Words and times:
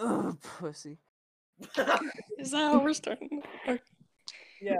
Ugh, 0.00 0.38
pussy. 0.40 0.96
Is 2.38 2.52
that 2.52 2.72
how 2.72 2.78
we're 2.78 2.94
starting? 2.94 3.42
Yeah. 4.60 4.76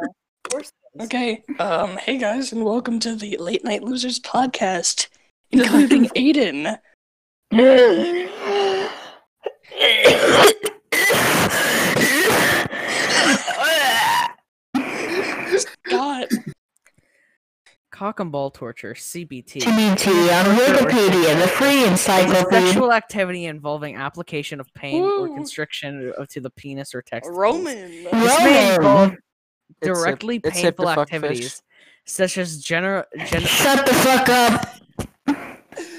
Okay. 1.00 1.42
Um. 1.58 1.96
Hey 1.96 2.18
guys, 2.18 2.52
and 2.52 2.64
welcome 2.64 3.00
to 3.00 3.16
the 3.16 3.36
Late 3.38 3.64
Night 3.64 3.82
Losers 3.82 4.20
podcast, 4.20 5.08
including 5.50 6.04
Aiden. 6.10 6.78
Scott. 15.58 16.28
Cock 17.98 18.20
and 18.20 18.30
ball 18.30 18.48
torture, 18.52 18.94
CBT. 18.94 19.60
TBT 19.60 20.06
on 20.38 20.56
Wikipedia, 20.56 21.40
the 21.40 21.48
free 21.48 21.84
encyclopedia. 21.84 22.66
Sexual 22.68 22.92
activity 22.92 23.46
involving 23.46 23.96
application 23.96 24.60
of 24.60 24.72
pain 24.72 25.02
or 25.02 25.34
constriction 25.34 26.12
to 26.28 26.40
the 26.40 26.48
penis 26.50 26.94
or 26.94 27.02
testicles. 27.02 27.36
Roman. 27.36 28.04
This 28.04 28.38
may 28.38 28.76
involve 28.76 29.00
Roman. 29.10 29.18
Directly 29.82 30.40
it's 30.44 30.58
hip 30.58 30.76
to 30.76 30.82
painful 30.84 30.94
fuck 30.94 31.08
fish. 31.08 31.16
activities, 31.16 31.62
such 32.04 32.38
as 32.38 32.62
general. 32.62 33.02
Gen- 33.26 33.42
Shut 33.42 33.84
the 33.84 33.94
fuck 33.94 34.28
up. 34.28 34.76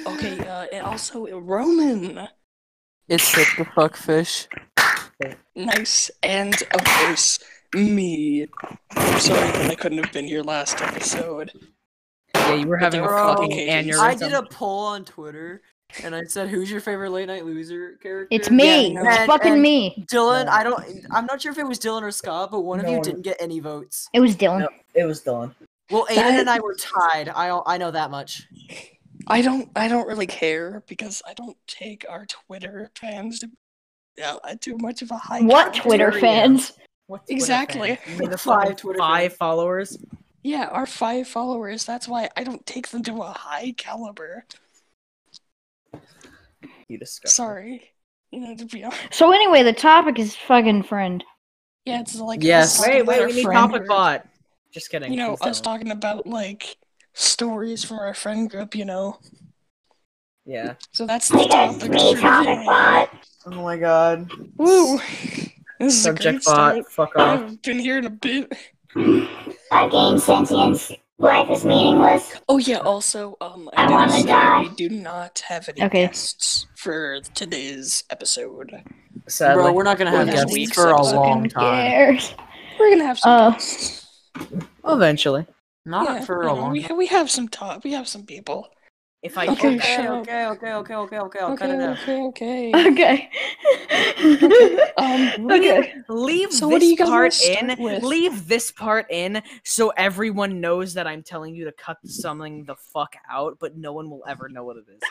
Okay. 0.07 0.39
Uh. 0.47 0.67
And 0.71 0.85
also 0.85 1.27
Roman. 1.37 2.29
It's 3.09 3.35
hip 3.35 3.47
to 3.57 3.65
fuck 3.75 3.97
fish. 3.97 4.47
Nice. 5.53 6.11
And 6.23 6.55
of 6.71 6.81
course 6.85 7.39
me. 7.75 8.47
I'm 8.91 9.19
sorry 9.19 9.51
that 9.51 9.69
I 9.71 9.75
couldn't 9.75 10.01
have 10.01 10.13
been 10.13 10.27
here 10.27 10.43
last 10.43 10.81
episode. 10.81 11.51
Yeah, 12.49 12.55
you 12.61 12.67
were 12.67 12.77
having 12.77 13.01
a 13.01 13.03
Bro, 13.03 13.35
fucking 13.35 13.51
occasions. 13.53 13.97
aneurysm. 13.97 14.01
I 14.01 14.15
did 14.15 14.33
a 14.33 14.43
poll 14.43 14.85
on 14.85 15.05
Twitter 15.05 15.61
and 16.03 16.13
I 16.15 16.23
said, 16.25 16.49
"Who's 16.49 16.69
your 16.69 16.81
favorite 16.81 17.09
late 17.11 17.27
night 17.27 17.45
loser 17.45 17.97
character?" 18.01 18.27
It's 18.31 18.49
me. 18.51 18.93
no. 18.93 19.01
it's 19.01 19.09
And- 19.17 19.27
fucking 19.27 19.53
and 19.53 19.61
me. 19.61 20.05
Dylan. 20.11 20.47
I 20.47 20.63
don't. 20.63 20.83
I'm 21.11 21.25
not 21.25 21.41
sure 21.41 21.51
if 21.51 21.57
it 21.57 21.65
was 21.67 21.79
Dylan 21.79 22.01
or 22.03 22.11
Scott, 22.11 22.51
but 22.51 22.61
one 22.61 22.79
of 22.79 22.87
you 22.89 23.01
didn't 23.01 23.21
get 23.23 23.37
any 23.39 23.59
votes. 23.59 24.07
It 24.13 24.19
was 24.19 24.35
Dylan. 24.35 24.59
No. 24.61 24.69
It 24.93 25.05
was 25.05 25.21
Dylan. 25.23 25.53
Well, 25.91 26.05
Aiden 26.11 26.15
That- 26.15 26.39
and 26.41 26.49
I 26.49 26.59
were 26.59 26.75
tied. 26.75 27.29
I 27.29 27.59
I 27.65 27.77
know 27.77 27.91
that 27.91 28.11
much. 28.11 28.47
I 29.27 29.41
don't 29.41 29.69
I 29.75 29.87
don't 29.87 30.07
really 30.07 30.27
care 30.27 30.83
because 30.87 31.21
I 31.27 31.33
don't 31.33 31.57
take 31.67 32.05
our 32.09 32.25
Twitter 32.27 32.91
fans 32.99 33.39
to 33.39 33.49
yeah, 34.17 34.35
too 34.59 34.77
much 34.79 35.01
of 35.01 35.11
a 35.11 35.17
high 35.17 35.41
What 35.41 35.73
caliber. 35.73 35.81
Twitter 35.81 36.11
Twitter, 36.11 36.19
fans? 36.19 36.73
What 37.07 37.21
Exactly. 37.29 37.79
Twitter 37.95 38.01
fan? 38.03 38.13
You 38.13 38.19
mean 38.19 38.29
the 38.29 38.37
Five 38.37 38.75
Twitter 38.75 38.99
five 38.99 39.31
fans. 39.31 39.37
followers. 39.37 39.97
Yeah, 40.43 40.67
our 40.71 40.85
five 40.85 41.27
followers. 41.27 41.83
That's 41.85 42.07
why 42.07 42.29
I 42.37 42.43
don't 42.43 42.65
take 42.65 42.87
them 42.89 43.03
to 43.03 43.21
a 43.21 43.31
high 43.37 43.73
caliber. 43.77 44.45
You 46.87 46.97
disgusting. 46.97 47.29
Sorry. 47.35 47.91
You 48.31 48.39
know, 48.41 48.55
to 48.55 48.65
be 48.65 48.83
honest. 48.83 48.99
So 49.13 49.31
anyway, 49.31 49.63
the 49.63 49.73
topic 49.73 50.19
is 50.19 50.35
fucking 50.35 50.83
friend. 50.83 51.23
Yeah, 51.85 52.01
it's 52.01 52.15
like 52.19 52.43
Yes. 52.43 52.79
us 52.79 52.87
Wait, 52.87 53.05
wait, 53.05 53.25
we 53.25 53.33
need 53.33 53.43
topic 53.43 53.79
group. 53.81 53.89
bot. 53.89 54.27
Just 54.71 54.89
kidding. 54.91 55.11
You 55.11 55.17
know, 55.17 55.35
please 55.35 55.47
us 55.49 55.61
don't. 55.61 55.73
talking 55.73 55.91
about 55.91 56.27
like 56.27 56.77
stories 57.13 57.83
from 57.83 57.97
our 57.99 58.13
friend 58.13 58.49
group, 58.49 58.75
you 58.75 58.85
know. 58.85 59.19
Yeah. 60.45 60.75
So 60.91 61.05
that's 61.05 61.27
the 61.29 61.43
topic. 61.45 61.81
for 61.81 61.87
today. 61.87 63.07
Oh 63.45 63.51
my 63.63 63.77
god. 63.77 64.31
Woo! 64.57 64.99
This 65.79 65.95
is 65.95 66.05
a 66.05 66.09
great 66.11 66.41
Subject 66.41 66.43
start. 66.43 66.75
bot. 66.83 66.91
Fuck 66.91 67.15
off. 67.15 67.39
I've 67.41 67.61
been 67.61 67.79
here 67.79 67.97
in 67.97 68.05
a 68.05 68.09
bit. 68.09 68.51
I 68.95 69.87
gain 69.91 70.19
sentience. 70.19 70.91
Life 71.17 71.49
is 71.49 71.65
meaningless. 71.65 72.33
Oh 72.47 72.57
yeah. 72.59 72.77
Also, 72.77 73.35
um, 73.41 73.69
I 73.75 73.85
I 73.85 73.91
wanna 73.91 74.23
die. 74.23 74.61
we 74.61 74.69
do 74.69 74.89
not 74.89 75.39
have 75.47 75.67
any 75.67 75.83
Okay. 75.83 76.05
guests 76.07 76.65
for 76.75 77.19
today's 77.35 78.05
episode. 78.09 78.71
Sadly. 79.27 79.63
Bro, 79.63 79.73
we're 79.73 79.83
not 79.83 79.97
gonna 79.97 80.11
have 80.11 80.27
Well, 80.27 80.35
guests 80.37 80.53
week's 80.53 80.75
for 80.75 80.91
a 80.91 81.01
long 81.01 81.49
time. 81.49 81.91
cares. 81.91 82.33
We're 82.79 82.91
gonna 82.91 83.05
have 83.05 83.19
some 83.19 83.31
Uh, 83.31 83.49
guests. 83.51 84.07
Eventually. 84.85 85.45
Not 85.85 86.05
Yeah, 86.07 86.25
for 86.25 86.43
you 86.43 86.49
a 86.49 86.53
know, 86.53 86.61
long. 86.61 86.71
we 86.71 86.83
time. 86.83 86.97
we 86.97 87.07
have 87.07 87.29
some 87.29 87.49
talk. 87.49 87.83
We 87.83 87.91
have 87.93 88.07
some 88.07 88.23
people. 88.25 88.69
If 89.21 89.37
I 89.37 89.47
Okay, 89.47 89.75
okay, 89.75 89.79
shut 89.79 90.05
Okay, 90.07 90.45
okay, 90.45 90.73
okay, 90.75 90.95
okay, 90.95 90.95
okay, 90.95 91.19
okay. 91.19 91.39
I'll 91.39 91.57
cut 91.57 91.69
it 91.69 91.73
Okay, 91.73 91.83
out. 91.83 91.99
okay, 91.99 92.71
okay. 92.71 92.87
Okay. 92.87 93.29
Um, 94.97 95.51
okay. 95.51 95.93
leave 96.07 96.53
So 96.53 96.67
this 96.67 96.73
what 96.73 96.79
do 96.79 96.85
you 96.85 96.95
part 96.97 97.33
in. 97.43 97.75
with? 97.79 98.01
Leave 98.01 98.47
this 98.47 98.71
part 98.71 99.07
in 99.11 99.41
so 99.65 99.89
everyone 99.97 100.61
knows 100.61 100.93
that 100.93 101.05
I'm 101.05 101.21
telling 101.21 101.53
you 101.53 101.65
to 101.65 101.71
cut 101.73 101.97
something 102.05 102.63
the 102.63 102.75
fuck 102.75 103.13
out, 103.29 103.57
but 103.59 103.75
no 103.75 103.91
one 103.91 104.09
will 104.09 104.23
ever 104.25 104.47
know 104.47 104.63
what 104.63 104.77
it 104.77 104.85
is. 104.93 105.01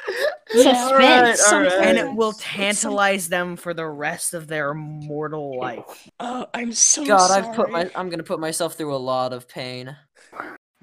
Suspense. 0.63 1.43
alright. 1.43 1.73
And 1.83 1.99
it 1.99 2.15
will 2.15 2.33
tantalize 2.33 3.29
them 3.29 3.57
for 3.57 3.75
the 3.75 3.87
rest 3.87 4.33
of 4.33 4.47
their 4.49 4.73
mortal 4.73 5.59
life. 5.59 6.09
Uh, 6.19 6.47
I'm 6.55 6.73
so 6.73 7.05
God, 7.05 7.29
sorry. 7.29 7.47
I've 7.47 7.55
put 7.55 7.71
my. 7.71 7.91
I'm 7.95 8.09
gonna 8.09 8.23
put 8.23 8.41
myself 8.41 8.75
through 8.75 8.95
a 8.95 8.97
lot 8.97 9.35
of 9.35 9.47
pain. 9.49 9.95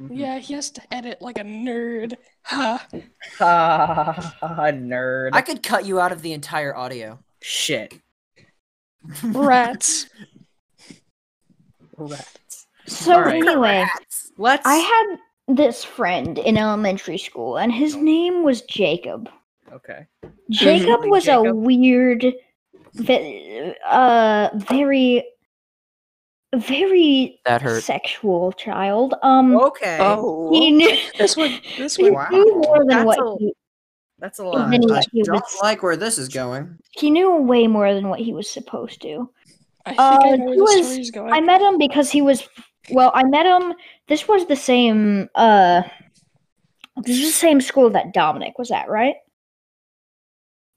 Yeah, 0.10 0.40
he 0.40 0.54
has 0.54 0.72
to 0.72 0.82
edit 0.94 1.22
like 1.22 1.38
a 1.38 1.44
nerd. 1.44 2.16
Ha. 2.44 2.88
Ha 3.40 4.32
nerd. 4.42 5.30
I 5.34 5.42
could 5.42 5.64
cut 5.64 5.86
you 5.86 6.00
out 6.00 6.12
of 6.12 6.22
the 6.22 6.34
entire 6.34 6.76
audio. 6.76 7.20
Shit. 7.42 7.94
Rats. 9.24 10.08
Rats. 11.98 12.68
So 12.88 13.14
Alright. 13.14 13.36
anyway, 13.36 13.86
Let's. 14.38 14.66
I 14.66 14.76
had 14.76 15.56
this 15.56 15.84
friend 15.84 16.38
in 16.40 16.58
elementary 16.58 17.18
school, 17.18 17.58
and 17.58 17.72
his 17.72 17.96
name 17.96 18.44
was 18.44 18.62
Jacob. 18.64 19.30
Okay. 19.72 20.08
Jacob 20.52 21.06
was 21.06 21.28
a 21.28 21.42
weird, 21.42 22.26
uh, 23.90 24.50
very, 24.56 25.24
very 26.58 27.40
That 27.46 27.62
hurt. 27.62 27.84
sexual 27.84 28.52
child. 28.54 29.14
Um, 29.24 29.56
Okay. 29.56 29.98
Oh, 30.02 30.52
he 30.52 30.72
knew 30.72 30.96
this 31.18 31.36
one. 31.38 31.60
This 31.78 31.96
he 31.98 32.10
one. 32.10 32.14
Wow. 32.14 32.30
more 32.32 32.80
than 32.80 32.88
That's 32.88 33.06
what 33.06 33.20
a- 33.20 33.36
he, 33.40 33.54
That's 34.20 34.40
a 34.40 34.44
lot. 34.46 34.70
what 34.70 35.06
he 35.12 35.24
don't 35.24 35.36
was. 35.36 35.60
like 35.62 35.84
where 35.84 35.96
this 35.98 36.18
is 36.18 36.30
going. 36.30 36.78
He 36.92 37.10
knew 37.12 37.36
way 37.36 37.68
more 37.68 37.94
than 37.94 38.10
what 38.10 38.20
he 38.20 38.34
was 38.34 38.50
supposed 38.50 39.02
to. 39.02 39.30
I 39.86 39.90
think 39.90 40.00
I 40.00 40.16
Uh, 40.32 40.36
know 40.38 40.46
where 40.64 40.78
he 40.78 40.82
the 40.84 40.98
was- 41.00 41.12
going. 41.12 41.34
I 41.34 41.42
met 41.42 41.62
him 41.62 41.78
because 41.78 42.10
he 42.12 42.22
was 42.22 42.48
well, 42.92 43.12
I 43.16 43.24
met 43.24 43.46
him 43.46 43.74
this 44.08 44.28
was 44.28 44.46
the 44.46 44.56
same 44.56 45.28
uh 45.36 45.82
this 46.98 47.18
is 47.20 47.26
the 47.28 47.32
same 47.48 47.60
school 47.62 47.90
that 47.90 48.14
Dominic 48.14 48.58
was 48.58 48.72
at, 48.72 48.90
right? 48.90 49.16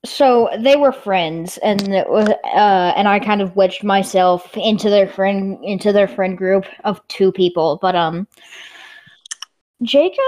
So 0.04 0.48
they 0.60 0.76
were 0.76 0.92
friends 0.92 1.59
and 1.59 1.92
it 1.92 2.09
was 2.09 2.28
uh 2.28 2.92
and 2.97 3.09
I 3.09 3.19
kind 3.19 3.42
of 3.42 3.56
wedged 3.56 3.82
myself 3.82 4.56
into 4.56 4.88
their 4.91 5.09
friend 5.09 5.59
into 5.64 5.92
their 5.92 6.06
friend 6.06 6.38
group 6.38 6.66
of 6.84 7.06
two 7.09 7.32
people. 7.32 7.78
But 7.82 7.97
um 7.97 8.28
Jacob 9.82 10.22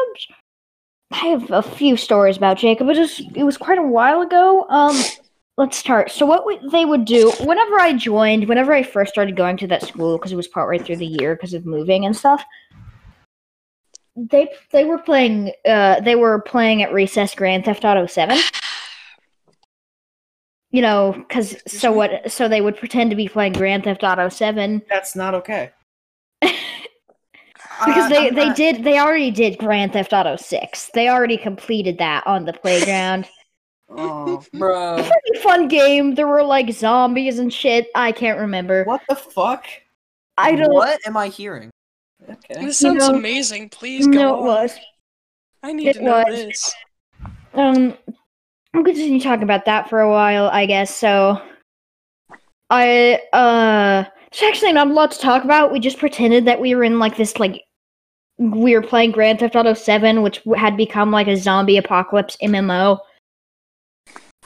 I 1.12 1.26
have 1.26 1.50
a 1.50 1.62
few 1.62 1.96
stories 1.96 2.36
about 2.36 2.58
Jacob. 2.58 2.88
It 2.88 2.98
was 2.98 3.22
it 3.36 3.44
was 3.44 3.56
quite 3.56 3.78
a 3.78 3.82
while 3.82 4.22
ago. 4.22 4.66
Um 4.68 5.00
let's 5.56 5.76
start. 5.76 6.10
So 6.10 6.26
what 6.26 6.46
we, 6.46 6.58
they 6.72 6.84
would 6.84 7.04
do 7.04 7.30
whenever 7.40 7.78
I 7.78 7.92
joined, 7.92 8.48
whenever 8.48 8.72
I 8.72 8.82
first 8.82 9.12
started 9.12 9.36
going 9.36 9.56
to 9.58 9.66
that 9.68 9.82
school 9.82 10.16
because 10.18 10.32
it 10.32 10.36
was 10.36 10.48
partway 10.48 10.78
through 10.78 10.96
the 10.96 11.06
year 11.06 11.36
because 11.36 11.54
of 11.54 11.64
moving 11.64 12.06
and 12.06 12.16
stuff. 12.16 12.42
They 14.16 14.48
they 14.72 14.84
were 14.84 14.98
playing 14.98 15.52
uh 15.64 16.00
they 16.00 16.16
were 16.16 16.40
playing 16.40 16.82
at 16.82 16.92
recess 16.92 17.36
Grand 17.36 17.64
Theft 17.64 17.84
Auto 17.84 18.06
7. 18.06 18.36
You 20.72 20.82
know, 20.82 21.24
cuz 21.28 21.56
so 21.66 21.90
what 21.90 22.30
so 22.30 22.46
they 22.48 22.60
would 22.60 22.76
pretend 22.76 23.10
to 23.10 23.16
be 23.16 23.28
playing 23.28 23.54
Grand 23.54 23.84
Theft 23.84 24.04
Auto 24.04 24.28
7 24.28 24.82
That's 24.88 25.16
not 25.16 25.34
okay. 25.34 25.70
because 26.40 26.56
Uh, 27.80 28.08
they 28.08 28.28
I'm 28.28 28.34
they 28.34 28.46
not- 28.46 28.56
did 28.56 28.84
they 28.84 28.98
already 28.98 29.30
did 29.30 29.58
Grand 29.58 29.92
Theft 29.92 30.12
Auto 30.12 30.36
6. 30.36 30.90
They 30.94 31.08
already 31.08 31.36
completed 31.36 31.98
that 31.98 32.26
on 32.26 32.44
the 32.44 32.52
playground. 32.52 33.28
Oh, 33.92 34.40
bro. 34.54 34.94
Pretty 34.98 35.42
fun 35.42 35.66
game. 35.66 36.14
There 36.14 36.28
were 36.28 36.44
like 36.44 36.70
zombies 36.70 37.40
and 37.40 37.52
shit. 37.52 37.88
I 37.96 38.12
can't 38.12 38.38
remember. 38.38 38.84
What 38.84 39.00
the 39.08 39.16
fuck? 39.16 39.66
I 40.38 40.54
don't 40.54 40.72
What 40.72 41.00
am 41.08 41.16
I 41.16 41.26
hearing? 41.26 41.70
Okay. 42.22 42.64
This 42.66 42.78
sounds 42.78 43.08
know- 43.08 43.16
amazing. 43.16 43.68
Please 43.70 44.06
go 44.06 44.12
No, 44.12 44.28
it 44.36 44.38
on. 44.38 44.44
was. 44.44 44.76
I 45.64 45.72
need 45.72 45.88
it 45.88 45.92
to 45.94 46.02
know 46.04 46.22
was. 46.24 46.36
this. 46.36 46.74
Um, 47.54 47.98
I'm 48.72 48.82
going 48.82 48.94
to 48.94 49.00
continue 49.00 49.20
talking 49.20 49.42
about 49.42 49.64
that 49.64 49.88
for 49.88 50.00
a 50.00 50.10
while, 50.10 50.48
I 50.52 50.66
guess. 50.66 50.94
So, 50.94 51.40
I 52.70 53.20
uh, 53.32 54.04
there's 54.30 54.48
actually 54.48 54.72
not 54.72 54.88
a 54.88 54.92
lot 54.92 55.10
to 55.10 55.18
talk 55.18 55.44
about. 55.44 55.72
We 55.72 55.80
just 55.80 55.98
pretended 55.98 56.44
that 56.44 56.60
we 56.60 56.74
were 56.74 56.84
in 56.84 56.98
like 56.98 57.16
this 57.16 57.38
like 57.38 57.64
we 58.38 58.74
were 58.74 58.82
playing 58.82 59.10
Grand 59.10 59.40
Theft 59.40 59.56
Auto 59.56 59.74
Seven, 59.74 60.22
which 60.22 60.40
had 60.56 60.76
become 60.76 61.10
like 61.10 61.26
a 61.26 61.36
zombie 61.36 61.76
apocalypse 61.76 62.36
MMO 62.42 62.98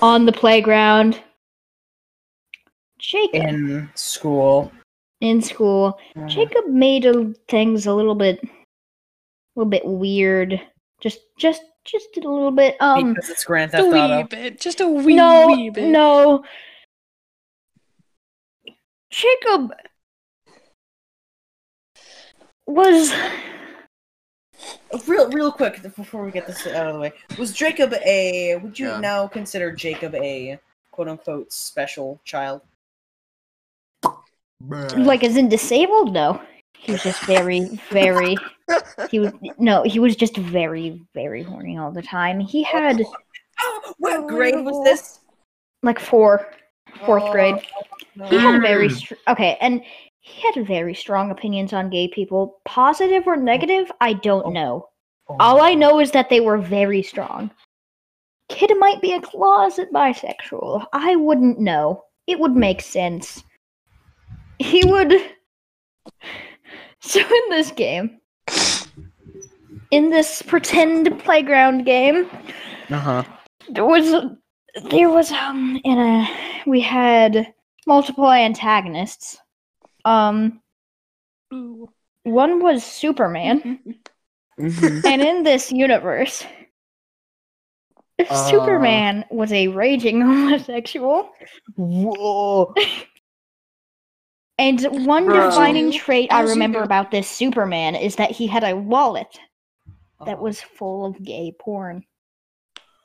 on 0.00 0.26
the 0.26 0.32
playground. 0.32 1.21
Jacob 2.99 3.43
in, 3.43 3.91
school. 3.94 4.73
In 5.21 5.43
school. 5.43 5.99
Mhm. 6.17 6.29
Jacob 6.29 6.67
made 6.69 7.06
uh, 7.06 7.26
things 7.49 7.87
a 7.87 7.93
little 7.93 8.15
bit, 8.15 8.43
a 8.43 8.49
little 9.55 9.71
bit 9.71 9.85
weird. 9.85 10.61
Just, 11.00 11.21
just, 11.38 11.62
just 11.85 12.17
a 12.17 12.21
little 12.21 12.51
bit. 12.51 12.77
Um, 12.81 13.15
because 13.15 13.31
it's 13.31 13.45
Grand 13.45 13.71
Just 13.73 13.81
a 13.87 13.91
Theft 13.91 13.93
wee 13.95 14.01
Auto. 14.01 14.29
bit. 14.29 14.61
Just 14.61 14.81
a 14.81 14.89
wee, 14.89 15.15
no, 15.17 15.47
wee 15.49 15.71
bit. 15.71 15.89
no. 15.89 16.45
Jacob 19.11 19.73
was 22.67 23.13
Real, 25.07 25.29
real 25.31 25.53
quick 25.53 25.83
before 25.83 26.25
we 26.25 26.31
get 26.31 26.47
this 26.47 26.67
out 26.69 26.87
of 26.87 26.95
the 26.95 27.01
way, 27.01 27.13
was 27.39 27.53
Jacob 27.53 27.93
a? 27.95 28.57
Would 28.63 28.79
you 28.79 28.89
Yeah. 28.89 29.01
now 29.01 29.27
consider 29.27 29.73
Jacob 29.73 30.15
a 30.15 30.59
quote 30.93 31.09
unquote 31.09 31.53
special 31.53 32.21
child? 32.25 32.63
like 34.97 35.23
as 35.25 35.37
in 35.37 35.49
disabled. 35.49 36.13
No, 36.15 36.41
he 36.85 36.93
was 36.93 37.03
just 37.03 37.25
very, 37.25 37.81
very. 37.91 38.37
He 39.11 39.19
was 39.21 39.33
no, 39.59 39.83
he 39.83 39.99
was 39.99 40.17
just 40.17 40.37
very, 40.39 41.03
very 41.15 41.43
horny 41.43 41.77
all 41.77 41.91
the 41.93 42.01
time. 42.03 42.41
He 42.41 42.63
had 42.63 43.03
Oh, 43.61 43.95
what 43.99 44.27
grade 44.27 44.65
was 44.65 44.83
this? 44.85 45.21
like 45.83 46.01
four, 46.01 46.51
fourth 47.05 47.31
grade. 47.31 47.57
Oh, 48.21 48.27
He 48.29 48.39
had 48.39 48.63
very 48.63 48.89
Mm. 48.89 48.93
str- 48.97 49.15
okay, 49.29 49.59
and 49.61 49.83
he 50.21 50.41
had 50.55 50.67
very 50.67 50.95
strong 50.95 51.31
opinions 51.31 51.75
on 51.75 51.91
gay 51.91 52.09
people. 52.09 52.61
Positive 52.65 53.27
or 53.27 53.37
negative, 53.37 53.93
I 54.01 54.13
Oh. 54.13 54.21
don't 54.23 54.53
know. 54.55 54.89
All 55.41 55.61
I 55.61 55.75
know 55.75 56.01
is 56.01 56.11
that 56.13 56.31
they 56.31 56.41
were 56.41 56.59
very 56.59 57.03
strong. 57.03 57.51
Kid 58.49 58.73
might 58.79 59.01
be 59.03 59.13
a 59.13 59.21
closet 59.21 59.93
bisexual. 59.93 60.87
I 60.93 61.17
wouldn't 61.17 61.59
know. 61.59 62.05
It 62.27 62.39
would 62.41 62.57
make 62.57 62.81
sense. 62.81 63.43
He 64.59 64.83
would. 64.87 65.13
So 67.06 67.21
in 67.21 67.51
this 67.51 67.71
game, 67.71 68.19
in 69.91 70.09
this 70.11 70.41
pretend 70.43 71.19
playground 71.21 71.85
game, 71.85 72.29
Uh 72.91 72.99
huh. 72.99 73.23
there 73.69 73.85
was 73.85 74.11
there 74.91 75.11
was 75.11 75.31
um 75.31 75.79
in 75.85 75.99
a 75.99 76.27
we 76.67 76.81
had 76.81 77.53
multiple 77.87 78.31
antagonists. 78.31 79.37
Um, 80.06 80.62
Ooh. 81.53 81.91
one 82.23 82.62
was 82.62 82.83
Superman. 82.85 83.81
and 84.59 85.23
in 85.23 85.43
this 85.43 85.71
universe, 85.71 86.43
Uh. 88.19 88.50
Superman 88.50 89.25
was 89.31 89.53
a 89.53 89.69
raging 89.69 90.21
homosexual, 90.31 91.29
Whoa. 91.77 92.73
And 94.59 95.06
one 95.06 95.27
Bro. 95.27 95.51
defining 95.51 95.93
trait 95.93 96.33
I 96.33 96.43
remember 96.43 96.79
do. 96.79 96.85
about 96.85 97.11
this 97.11 97.29
Superman 97.29 97.95
is 97.95 98.17
that 98.17 98.31
he 98.31 98.47
had 98.47 98.65
a 98.65 98.75
wallet 98.77 99.39
that 100.25 100.41
was 100.41 100.61
full 100.61 101.06
of 101.06 101.23
gay 101.23 101.53
porn. 101.59 102.05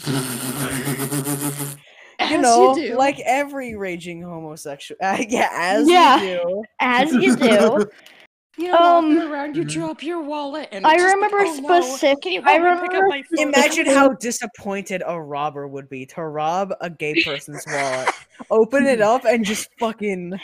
As 2.21 2.31
you 2.31 2.37
know, 2.41 2.75
do. 2.75 2.97
like 2.97 3.19
every 3.21 3.75
raging 3.75 4.21
homosexual. 4.21 4.97
Uh, 5.01 5.23
yeah, 5.29 5.49
as 5.53 5.87
Yeah. 5.89 6.21
you 6.21 6.27
do. 6.27 6.63
As 6.81 7.13
you 7.13 7.35
do, 7.37 7.89
you 8.57 8.67
know, 8.67 8.77
um, 8.77 9.17
around, 9.31 9.55
you 9.55 9.63
drop 9.63 10.03
your 10.03 10.21
wallet, 10.21 10.67
and 10.73 10.85
I 10.85 10.95
remember 10.95 11.37
like, 11.37 11.47
oh, 11.47 11.61
no. 11.61 11.81
specific. 11.81 12.21
Can 12.23 12.33
you 12.33 12.41
I 12.43 12.53
help 12.59 12.81
pick 12.81 12.89
up 12.91 13.03
remember 13.03 13.07
my? 13.07 13.23
Imagine 13.37 13.85
how 13.85 14.09
disappointed 14.09 15.01
a 15.05 15.19
robber 15.21 15.65
would 15.65 15.87
be 15.87 16.05
to 16.07 16.23
rob 16.23 16.73
a 16.81 16.89
gay 16.89 17.23
person's 17.23 17.63
wallet, 17.71 18.09
open 18.51 18.85
it 18.85 18.99
up, 18.99 19.23
and 19.23 19.45
just 19.45 19.69
fucking. 19.79 20.37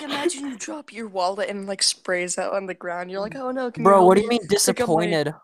Like, 0.00 0.10
imagine 0.10 0.46
you 0.46 0.56
drop 0.56 0.92
your 0.92 1.08
wallet 1.08 1.48
and 1.48 1.66
like 1.66 1.82
sprays 1.82 2.38
out 2.38 2.54
on 2.54 2.66
the 2.66 2.74
ground. 2.74 3.10
You're 3.10 3.20
like, 3.20 3.36
oh 3.36 3.50
no, 3.50 3.70
can 3.70 3.82
Bro, 3.82 3.96
help 3.98 4.06
what 4.06 4.16
do 4.16 4.22
you 4.22 4.28
mean 4.28 4.40
pick 4.40 4.50
my-" 4.50 4.54
disappointed? 4.54 5.34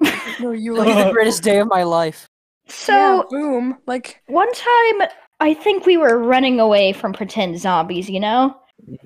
No, 0.40 0.52
you 0.52 0.76
Like 0.76 0.86
like 0.88 1.06
the 1.06 1.12
greatest 1.12 1.42
day 1.42 1.58
of 1.58 1.66
my 1.66 1.82
life. 1.82 2.28
So 2.68 2.92
yeah, 2.92 3.22
boom, 3.30 3.78
like 3.86 4.22
one 4.26 4.52
time, 4.52 5.08
I 5.40 5.54
think 5.54 5.86
we 5.86 5.96
were 5.96 6.18
running 6.18 6.60
away 6.60 6.92
from 6.92 7.12
pretend 7.12 7.58
zombies. 7.58 8.08
You 8.08 8.20
know. 8.20 8.56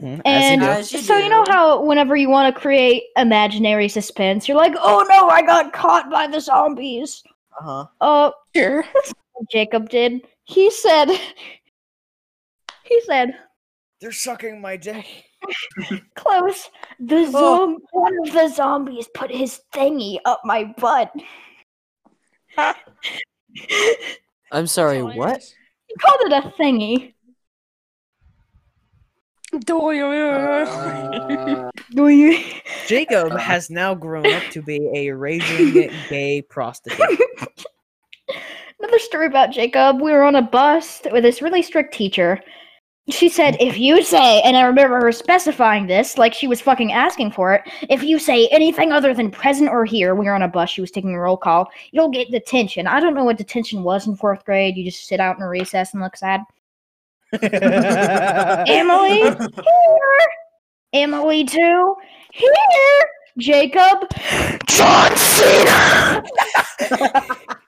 As 0.03 0.21
And 0.27 0.61
you 0.61 0.67
do. 0.67 0.73
As 0.73 0.93
you 0.93 0.99
so 0.99 1.17
you 1.17 1.31
know 1.31 1.45
how 1.49 1.83
whenever 1.83 2.15
you 2.15 2.29
want 2.29 2.55
to 2.55 2.61
create 2.61 3.05
imaginary 3.17 3.89
suspense, 3.89 4.47
you're 4.47 4.57
like, 4.57 4.75
"Oh 4.79 5.07
no, 5.09 5.29
I 5.31 5.41
got 5.41 5.73
caught 5.73 6.11
by 6.11 6.27
the 6.27 6.41
zombies." 6.41 7.23
Uh-huh. 7.59 7.87
Uh, 8.01 8.31
sure. 8.55 8.85
Jacob 9.51 9.89
did. 9.89 10.21
He 10.45 10.71
said, 10.71 11.07
he 12.85 13.01
said, 13.03 13.35
They're 14.03 14.11
sucking 14.13 14.61
my 14.61 14.77
dick. 14.77 15.07
"Close." 16.17 16.69
The 16.99 17.31
Oh. 17.33 17.79
one 17.93 18.19
of 18.27 18.33
the 18.33 18.49
zombies 18.49 19.07
put 19.15 19.31
his 19.31 19.61
thingy 19.73 20.19
up 20.25 20.41
my 20.45 20.65
butt. 20.77 21.13
I'm 24.51 24.67
sorry, 24.67 25.05
what? 25.05 25.41
He 25.87 25.95
called 25.95 26.21
it 26.23 26.33
a 26.33 26.53
thingy. 26.61 27.15
Uh, 29.55 29.59
Do 31.91 32.09
you? 32.09 32.43
Jacob 32.89 33.31
has 33.39 33.71
now 33.71 33.95
grown 33.95 34.27
up 34.27 34.43
to 34.51 34.63
be 34.63 34.91
a 34.95 35.11
raging 35.13 35.91
gay 36.09 36.43
prostitute. 36.43 37.21
Another 38.81 38.99
story 38.99 39.27
about 39.27 39.53
Jacob. 39.53 40.01
We 40.01 40.11
were 40.13 40.25
on 40.25 40.35
a 40.35 40.43
bus 40.43 41.03
with 41.13 41.23
this 41.23 41.41
really 41.41 41.63
strict 41.63 41.95
teacher. 41.95 42.41
She 43.11 43.29
said, 43.29 43.57
if 43.59 43.79
you 43.79 44.05
say, 44.05 44.41
and 44.43 44.57
I 44.57 44.63
remember 44.63 45.01
her 45.01 45.11
specifying 45.11 45.89
this, 45.89 46.19
like 46.19 46.33
she 46.33 46.47
was 46.47 46.61
fucking 46.61 46.93
asking 46.93 47.33
for 47.33 47.53
it, 47.53 47.63
if 47.89 48.05
you 48.05 48.21
say 48.21 48.47
anything 48.49 48.93
other 48.93 49.13
than 49.13 49.29
present 49.29 49.71
or 49.71 49.85
here, 49.85 50.15
we 50.15 50.27
were 50.27 50.35
on 50.35 50.43
a 50.43 50.49
bus, 50.49 50.71
she 50.71 50.81
was 50.81 50.93
taking 50.93 51.13
a 51.13 51.19
roll 51.19 51.37
call, 51.37 51.69
you'll 51.91 52.11
get 52.11 52.31
detention. 52.31 52.87
I 52.87 53.01
don't 53.01 53.15
know 53.15 53.25
what 53.25 53.39
detention 53.39 53.83
was 53.83 54.07
in 54.07 54.15
fourth 54.15 54.45
grade. 54.45 54.77
You 54.77 54.85
just 54.85 55.09
sit 55.09 55.19
out 55.19 55.37
in 55.37 55.43
a 55.43 55.49
recess 55.49 55.95
and 55.95 56.03
look 56.03 56.17
sad. 56.17 56.43
Emily, 57.43 59.23
here. 59.23 60.29
Emily, 60.93 61.45
too. 61.45 61.97
Here. 62.33 62.51
Jacob. 63.37 64.09
John 64.69 65.17
Cena. 65.17 66.23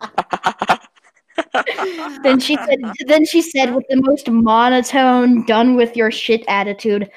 then 2.22 2.38
she 2.40 2.56
said 2.56 2.78
then 3.06 3.24
she 3.24 3.42
said 3.42 3.74
with 3.74 3.84
the 3.88 3.96
most 4.02 4.28
monotone 4.30 5.44
done 5.46 5.74
with 5.76 5.96
your 5.96 6.10
shit 6.10 6.44
attitude 6.48 7.10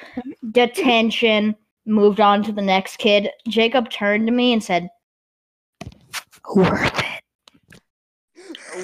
detention 0.52 1.54
moved 1.86 2.20
on 2.20 2.42
to 2.42 2.52
the 2.52 2.62
next 2.62 2.96
kid 2.98 3.30
jacob 3.48 3.88
turned 3.90 4.26
to 4.26 4.32
me 4.32 4.52
and 4.52 4.62
said 4.62 4.88
worth 6.54 6.98
it 6.98 7.22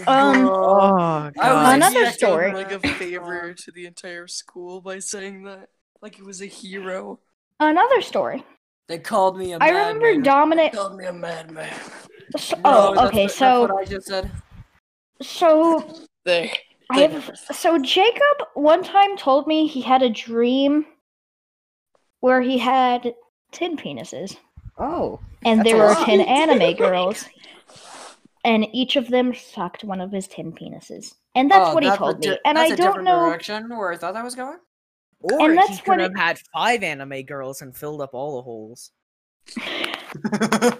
um 0.09 0.49
oh, 0.49 1.31
God. 1.37 1.75
Another 1.77 2.07
story. 2.11 2.53
like 2.53 2.73
a 2.73 2.81
favor 2.81 3.55
to 3.55 3.71
the 3.73 3.87
entire 3.87 4.27
school 4.27 4.81
by 4.81 4.99
saying 4.99 5.45
that, 5.45 5.69
like 6.03 6.17
he 6.17 6.23
was 6.23 6.43
a 6.43 6.47
hero. 6.47 7.21
another 7.61 8.01
story 8.03 8.45
They 8.89 8.99
called 8.99 9.39
me 9.39 9.53
a 9.55 9.59
i 9.61 9.69
remember 9.69 10.07
madman. 10.07 10.23
dominic 10.23 10.73
Called 10.75 10.97
me 10.97 11.07
a 11.07 11.13
madman. 11.13 11.73
so- 12.37 12.57
No, 12.57 12.63
oh 12.65 12.95
that's 12.95 13.07
okay 13.09 13.23
what- 13.23 13.29
that's 13.29 13.39
so 13.39 13.61
what 13.63 13.71
I 13.81 13.85
just 13.85 14.07
said. 14.09 14.31
So 15.23 15.85
They. 16.25 16.53
I 16.91 17.01
have, 17.01 17.31
so 17.53 17.79
Jacob 17.79 18.47
one 18.55 18.83
time 18.83 19.17
told 19.17 19.47
me 19.47 19.67
he 19.67 19.81
had 19.81 20.03
a 20.03 20.11
dream 20.11 20.85
where 22.21 22.41
he 22.43 22.59
had 22.59 23.15
ten 23.53 23.77
penises, 23.77 24.37
Oh. 24.79 25.19
and 25.45 25.65
there 25.65 25.77
were 25.77 25.95
ten 26.05 26.21
anime 26.43 26.75
girls, 26.77 27.27
and 28.45 28.67
each 28.73 28.97
of 28.97 29.09
them 29.09 29.35
sucked 29.35 29.83
one 29.85 30.01
of 30.01 30.13
his 30.13 30.27
ten 30.29 30.53
penises, 30.53 31.15
and 31.35 31.51
that's 31.51 31.71
Oh, 31.71 31.75
what 31.75 31.83
he 31.83 31.89
that's 31.89 31.97
a 32.01 32.05
told 32.05 32.19
me. 32.21 32.39
And 32.45 32.57
that's 32.59 32.71
I 32.71 32.75
a 32.75 32.77
don't 32.77 33.03
know. 33.05 33.27
direction 33.31 33.69
where 33.71 33.93
I 33.93 33.97
thought 33.97 34.15
that 34.15 34.25
was 34.25 34.35
going. 34.35 34.59
Or 35.21 35.41
And 35.41 35.53
he 35.53 35.57
that's 35.57 35.81
could 35.81 35.89
what 35.89 36.01
have 36.01 36.11
it- 36.13 36.19
had 36.19 36.39
five 36.53 36.83
anime 36.83 37.23
girls 37.23 37.63
and 37.63 37.75
filled 37.75 38.03
up 38.03 38.11
all 38.13 38.37
the 38.37 38.43
holes. 38.43 38.91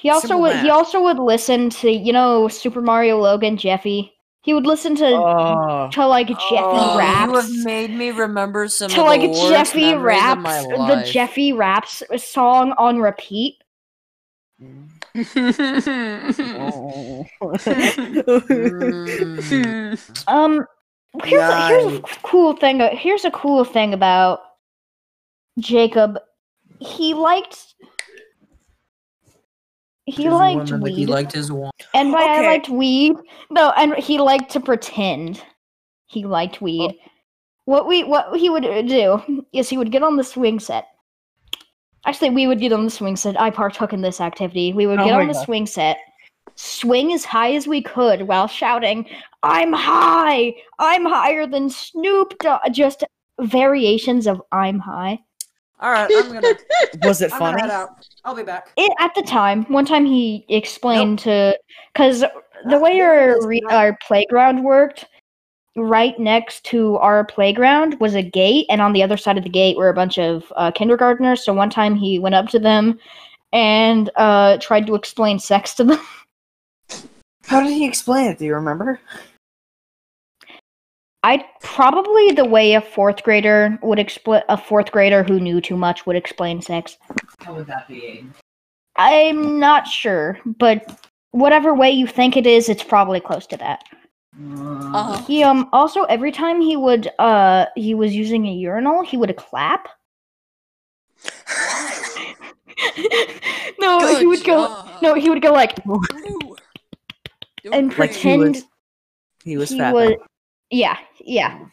He 0.00 0.08
also 0.08 0.28
Simple 0.28 0.40
would. 0.42 0.56
He 0.60 0.70
also 0.70 1.02
would 1.02 1.18
listen 1.18 1.68
to 1.70 1.90
you 1.90 2.12
know 2.12 2.48
Super 2.48 2.80
Mario 2.80 3.18
Logan 3.18 3.56
Jeffy. 3.56 4.12
He 4.42 4.54
would 4.54 4.64
listen 4.66 4.96
to 4.96 5.06
Oh. 5.06 5.90
to 5.92 6.06
like 6.06 6.28
Jeffy 6.28 6.56
Oh, 6.58 6.96
raps. 6.98 7.30
You 7.30 7.36
have 7.58 7.64
made 7.66 7.90
me 7.90 8.10
remember 8.10 8.66
some 8.68 8.88
to 8.90 9.00
of 9.02 9.06
like 9.06 9.20
Jeffy 9.50 9.94
raps, 9.94 10.64
the. 10.66 11.02
Jeffy 11.06 11.52
raps 11.52 12.02
song 12.16 12.72
on 12.78 12.98
repeat. 13.00 13.56
Oh. 14.62 14.64
Mm. 14.64 14.88
Um, 20.28 20.66
here's 21.24 21.42
a, 21.42 21.66
here's 21.68 21.98
a 21.98 22.02
cool 22.22 22.54
thing. 22.54 22.80
uh, 22.80 22.90
Here's 22.94 23.24
a 23.24 23.30
cool 23.30 23.64
thing 23.64 23.92
about 23.94 24.40
Jacob. 25.58 26.18
He 26.78 27.14
liked. 27.14 27.74
He 30.10 30.24
His 30.24 30.32
liked 30.32 30.70
woman, 30.70 30.80
weed, 30.82 30.94
He 30.94 31.06
liked 31.06 31.32
his 31.32 31.50
one. 31.52 31.70
and 31.94 32.12
by 32.12 32.22
I 32.22 32.46
liked 32.46 32.68
weed, 32.68 33.14
no, 33.50 33.72
and 33.76 33.94
he 33.96 34.18
liked 34.18 34.50
to 34.52 34.60
pretend 34.60 35.42
he 36.06 36.24
liked 36.24 36.60
weed. 36.60 36.98
What 37.66 37.86
we 37.86 38.04
what 38.04 38.36
he 38.38 38.50
would 38.50 38.64
uh, 38.64 38.82
do 38.82 39.44
is 39.52 39.68
he 39.68 39.78
would 39.78 39.92
get 39.92 40.02
on 40.02 40.16
the 40.16 40.24
swing 40.24 40.58
set. 40.60 40.86
Actually, 42.06 42.30
we 42.30 42.46
would 42.46 42.60
get 42.60 42.72
on 42.72 42.84
the 42.84 42.90
swing 42.90 43.16
set. 43.16 43.38
I 43.40 43.50
partook 43.50 43.92
in 43.92 44.00
this 44.00 44.20
activity. 44.20 44.72
We 44.72 44.86
would 44.86 44.98
Oh 44.98 45.04
get 45.04 45.12
my 45.14 45.20
on 45.20 45.28
the 45.28 45.34
God. 45.34 45.44
swing 45.44 45.66
set, 45.66 45.98
swing 46.56 47.12
as 47.12 47.24
high 47.24 47.52
as 47.54 47.66
we 47.68 47.82
could 47.82 48.22
while 48.22 48.46
shouting, 48.48 49.06
"I'm 49.42 49.72
high! 49.72 50.54
I'm 50.78 51.04
higher 51.04 51.46
than 51.46 51.68
Snoop 51.70 52.38
Dogg!" 52.40 52.72
Just 52.72 53.04
variations 53.40 54.26
of 54.26 54.42
I'm 54.50 54.78
high. 54.80 55.20
All 55.80 55.90
right, 55.90 56.10
I'm 56.14 56.32
gonna. 56.32 56.54
Was 57.02 57.22
it 57.22 57.32
I'm 57.32 57.38
gonna 57.38 57.52
funny? 57.52 57.62
head 57.62 57.70
out. 57.70 58.06
I'll 58.24 58.34
be 58.34 58.42
back. 58.42 58.70
It, 58.76 58.92
at 58.98 59.14
the 59.14 59.22
time, 59.22 59.64
one 59.64 59.86
time 59.86 60.04
he 60.04 60.44
explained 60.48 61.20
to 61.20 61.58
because 61.92 62.22
the 62.68 62.78
way 62.78 63.00
our 63.00 63.46
re- 63.46 63.62
our 63.70 63.96
playground 64.06 64.62
worked, 64.62 65.06
right 65.76 66.18
next 66.18 66.64
to 66.66 66.96
our 66.98 67.24
playground 67.24 67.98
was 67.98 68.14
a 68.14 68.22
gate, 68.22 68.66
and 68.68 68.82
on 68.82 68.92
the 68.92 69.02
other 69.02 69.16
side 69.16 69.38
of 69.38 69.44
the 69.44 69.50
gate 69.50 69.76
were 69.76 69.88
a 69.88 69.94
bunch 69.94 70.18
of 70.18 70.52
uh, 70.56 70.70
kindergartners. 70.70 71.44
So 71.44 71.54
one 71.54 71.70
time 71.70 71.94
he 71.94 72.18
went 72.18 72.34
up 72.34 72.48
to 72.48 72.58
them 72.58 72.98
and 73.52 74.10
uh, 74.16 74.58
tried 74.58 74.86
to 74.86 74.94
explain 74.94 75.38
sex 75.38 75.74
to 75.74 75.84
them. 75.84 76.00
How 77.46 77.62
did 77.62 77.72
he 77.72 77.86
explain 77.86 78.30
it? 78.30 78.38
Do 78.38 78.44
you 78.44 78.54
remember? 78.54 79.00
I 81.22 81.44
probably 81.60 82.30
the 82.32 82.44
way 82.46 82.72
a 82.74 82.80
fourth 82.80 83.22
grader 83.22 83.78
would 83.82 83.98
explain 83.98 84.42
a 84.48 84.56
fourth 84.56 84.90
grader 84.90 85.22
who 85.22 85.38
knew 85.38 85.60
too 85.60 85.76
much 85.76 86.06
would 86.06 86.16
explain 86.16 86.62
sex. 86.62 86.96
How 87.40 87.54
would 87.54 87.66
that 87.66 87.86
be? 87.88 88.24
I'm 88.96 89.58
not 89.58 89.86
sure, 89.86 90.38
but 90.44 91.06
whatever 91.32 91.74
way 91.74 91.90
you 91.90 92.06
think 92.06 92.36
it 92.36 92.46
is, 92.46 92.68
it's 92.68 92.82
probably 92.82 93.20
close 93.20 93.46
to 93.48 93.56
that. 93.58 93.84
Uh, 94.94 95.22
He 95.24 95.42
um 95.42 95.68
also 95.72 96.04
every 96.04 96.32
time 96.32 96.60
he 96.60 96.76
would 96.76 97.10
uh 97.18 97.66
he 97.76 97.94
was 97.94 98.14
using 98.16 98.46
a 98.46 98.52
urinal, 98.52 99.02
he 99.02 99.16
would 99.18 99.36
clap. 99.36 99.88
no, 103.78 103.98
he 104.06 104.14
Good 104.20 104.26
would 104.26 104.44
go 104.44 104.84
no, 105.02 105.14
he 105.14 105.28
would 105.28 105.42
go 105.42 105.52
like 105.52 105.84
Woo. 105.84 106.00
Doing 107.62 107.74
and 107.74 107.98
Like 107.98 108.12
he 108.12 108.22
pretend 108.22 108.54
was- 108.54 108.64
He 109.44 109.56
was 109.58 109.68
he 109.70 109.78
fat. 109.78 109.92
was 109.92 110.14
yeah, 110.70 110.96
yeah. 111.20 111.66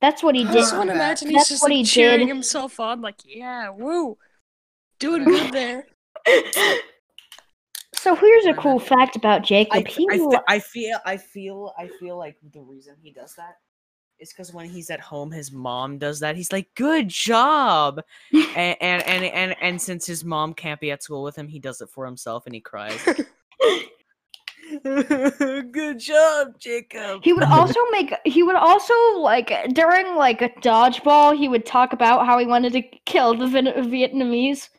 That's 0.00 0.22
what 0.22 0.34
he 0.34 0.44
I 0.44 0.52
did. 0.52 0.54
just 0.54 0.76
want 0.76 0.90
to 0.90 0.94
imagine 0.94 1.28
he's 1.28 1.38
That's 1.38 1.48
just 1.48 1.62
what 1.62 1.70
like 1.70 1.78
he 1.78 1.84
cheering 1.84 2.20
did. 2.20 2.28
himself 2.28 2.78
on, 2.78 3.00
like, 3.00 3.16
yeah, 3.24 3.70
woo, 3.70 4.18
doing 4.98 5.24
good 5.24 5.52
there. 5.52 5.86
So 8.04 8.14
here's 8.14 8.44
a 8.44 8.52
cool 8.52 8.78
fact 8.78 9.16
about 9.16 9.40
I, 9.40 9.44
Jacob. 9.44 9.88
He 9.88 10.06
I, 10.10 10.16
lo- 10.16 10.42
I 10.46 10.58
feel 10.58 10.98
I 11.06 11.16
feel 11.16 11.72
I 11.78 11.88
feel 11.98 12.18
like 12.18 12.36
the 12.52 12.60
reason 12.60 12.96
he 13.00 13.10
does 13.12 13.34
that 13.36 13.56
is 14.18 14.30
because 14.30 14.52
when 14.52 14.68
he's 14.68 14.90
at 14.90 15.00
home, 15.00 15.30
his 15.30 15.50
mom 15.50 15.96
does 15.96 16.20
that. 16.20 16.36
He's 16.36 16.52
like, 16.52 16.68
"Good 16.74 17.08
job," 17.08 18.02
and, 18.34 18.76
and 18.82 19.02
and 19.06 19.24
and 19.24 19.56
and 19.58 19.80
since 19.80 20.04
his 20.04 20.22
mom 20.22 20.52
can't 20.52 20.80
be 20.80 20.90
at 20.90 21.02
school 21.02 21.22
with 21.22 21.34
him, 21.34 21.48
he 21.48 21.58
does 21.58 21.80
it 21.80 21.88
for 21.88 22.04
himself 22.04 22.44
and 22.44 22.54
he 22.54 22.60
cries. 22.60 23.00
Good 25.72 25.98
job, 25.98 26.58
Jacob. 26.58 27.20
He 27.24 27.32
would 27.32 27.44
also 27.44 27.78
make 27.90 28.14
he 28.24 28.42
would 28.42 28.56
also 28.56 28.94
like 29.18 29.52
during 29.72 30.16
like 30.16 30.42
a 30.42 30.48
dodgeball 30.60 31.36
he 31.36 31.48
would 31.48 31.64
talk 31.66 31.92
about 31.92 32.26
how 32.26 32.38
he 32.38 32.46
wanted 32.46 32.72
to 32.74 32.82
kill 33.06 33.34
the 33.36 33.46
Vin- 33.46 33.66
Vietnamese. 33.66 34.68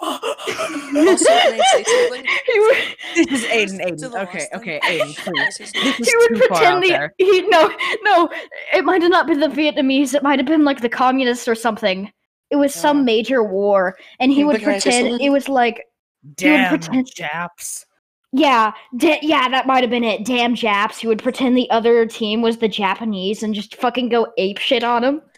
Also, 0.00 0.26
can 0.48 1.06
I 1.06 1.60
say 1.72 1.84
something? 1.84 2.24
would 2.56 2.76
this 3.14 3.44
is 3.44 3.44
Aiden. 3.48 3.80
Aiden. 3.80 4.22
Okay, 4.24 4.46
okay, 4.54 4.80
Aiden. 4.82 5.14
Please. 5.16 5.56
say 5.56 5.64
something? 5.66 5.82
This 5.84 6.00
is 6.00 6.08
he 6.08 6.16
would 6.16 6.28
too 6.40 6.46
far 6.48 6.64
out 6.64 6.80
pretend 6.80 7.12
the 7.18 7.24
he 7.24 7.42
no 7.48 7.70
no 8.02 8.28
it 8.74 8.84
might 8.84 9.02
have 9.02 9.10
not 9.12 9.28
been 9.28 9.38
the 9.38 9.46
Vietnamese 9.46 10.14
it 10.14 10.22
might 10.24 10.40
have 10.40 10.46
been 10.46 10.64
like 10.64 10.80
the 10.80 10.88
communists 10.88 11.46
or 11.46 11.54
something. 11.54 12.10
It 12.50 12.56
was 12.56 12.74
some 12.74 12.98
Uh. 13.00 13.02
major 13.04 13.44
war 13.44 13.96
and 14.18 14.32
he 14.32 14.42
would 14.44 14.58
can 14.60 14.68
I 14.70 14.78
say 14.78 14.90
pretend 15.02 15.20
it 15.22 15.30
was 15.30 15.48
like 15.48 15.76
he 15.76 16.28
would 16.28 16.36
Damn, 16.36 16.68
pretend- 16.70 17.14
Japs. 17.14 17.86
Yeah 18.32 18.72
da- 18.96 19.18
yeah 19.22 19.48
that 19.48 19.66
might 19.66 19.82
have 19.82 19.90
been 19.90 20.04
it 20.04 20.24
damn 20.24 20.54
Japs 20.54 20.98
he 20.98 21.06
would 21.06 21.22
pretend 21.22 21.56
the 21.56 21.70
other 21.70 22.06
team 22.06 22.42
was 22.42 22.56
the 22.56 22.68
Japanese 22.68 23.42
and 23.42 23.54
just 23.54 23.76
fucking 23.76 24.08
go 24.08 24.32
ape 24.38 24.58
shit 24.58 24.84
on 24.84 25.02
them. 25.02 25.22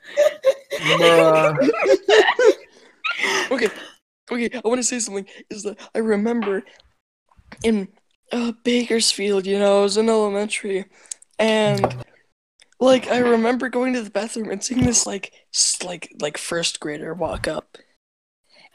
Okay, 3.51 3.69
okay. 4.31 4.51
I 4.65 4.69
want 4.69 4.79
to 4.79 4.85
say 4.85 4.99
something. 4.99 5.27
Is 5.51 5.63
that 5.63 5.79
I 5.95 5.99
remember 5.99 6.63
in 7.63 7.89
uh, 8.33 8.53
Bakersfield, 8.65 9.47
you 9.47 9.59
know, 9.59 9.81
I 9.81 9.83
was 9.83 9.97
in 9.97 10.09
elementary, 10.09 10.87
and 11.39 11.95
like 12.81 13.09
I 13.09 13.19
remember 13.19 13.69
going 13.69 13.93
to 13.95 14.03
the 14.03 14.11
bathroom 14.11 14.51
and 14.51 14.63
seeing 14.63 14.85
this 14.85 15.07
like 15.07 15.33
s- 15.55 15.83
like 15.83 16.13
like 16.21 16.39
first 16.39 16.81
grader 16.81 17.15
walk 17.15 17.47
up, 17.47 17.79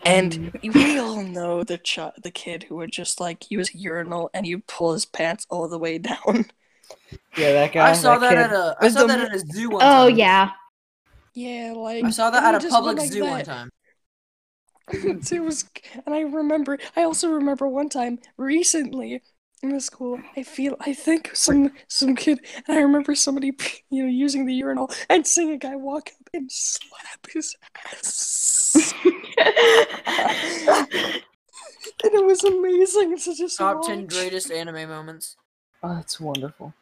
and 0.05 0.57
we 0.63 0.97
all 0.99 1.23
know 1.23 1.63
the 1.63 1.77
ch- 1.77 1.99
the 2.21 2.31
kid 2.31 2.63
who 2.63 2.75
would 2.77 2.91
just 2.91 3.19
like 3.19 3.51
use 3.51 3.73
a 3.73 3.77
urinal 3.77 4.29
and 4.33 4.47
you 4.47 4.59
pull 4.59 4.93
his 4.93 5.05
pants 5.05 5.45
all 5.49 5.67
the 5.67 5.79
way 5.79 5.97
down. 5.97 6.45
Yeah, 7.37 7.53
that 7.53 7.73
guy. 7.73 7.89
I 7.89 7.93
saw 7.93 8.17
that, 8.17 8.29
kid. 8.31 8.37
at 8.39 8.51
a. 8.51 8.75
I 8.79 8.87
saw 8.89 9.01
the 9.01 9.07
that 9.07 9.19
at 9.21 9.35
a 9.35 9.39
zoo 9.39 9.69
one 9.71 9.81
Oh 9.83 10.09
time. 10.09 10.17
yeah. 10.17 10.51
Yeah, 11.33 11.73
like 11.75 12.03
I 12.05 12.09
saw 12.11 12.29
that 12.31 12.43
at 12.55 12.63
a 12.65 12.69
public 12.69 12.97
like 12.97 13.11
zoo 13.11 13.25
one 13.25 13.43
time. 13.43 13.69
it 14.91 15.43
was 15.43 15.65
and 16.05 16.15
i 16.15 16.21
remember 16.21 16.77
i 16.95 17.03
also 17.03 17.29
remember 17.29 17.67
one 17.67 17.89
time 17.89 18.17
recently 18.37 19.21
in 19.61 19.69
the 19.69 19.79
school 19.81 20.19
i 20.37 20.43
feel 20.43 20.75
i 20.81 20.93
think 20.93 21.31
some 21.35 21.71
some 21.87 22.15
kid 22.15 22.39
and 22.67 22.77
i 22.77 22.81
remember 22.81 23.13
somebody 23.13 23.51
you 23.89 24.03
know 24.03 24.09
using 24.09 24.45
the 24.45 24.53
urinal 24.53 24.89
and 25.09 25.25
seeing 25.27 25.51
a 25.51 25.57
guy 25.57 25.75
walk 25.75 26.09
up 26.19 26.29
and 26.33 26.49
slap 26.51 27.27
his 27.33 27.55
ass 27.93 28.93
and 32.03 32.13
it 32.13 32.25
was 32.25 32.43
amazing 32.43 33.17
to 33.17 33.35
just 33.35 33.57
Top 33.57 33.85
ten 33.85 34.05
greatest 34.05 34.51
anime 34.51 34.87
moments. 34.89 35.35
Oh, 35.83 35.95
that's 35.95 36.19
wonderful. 36.19 36.73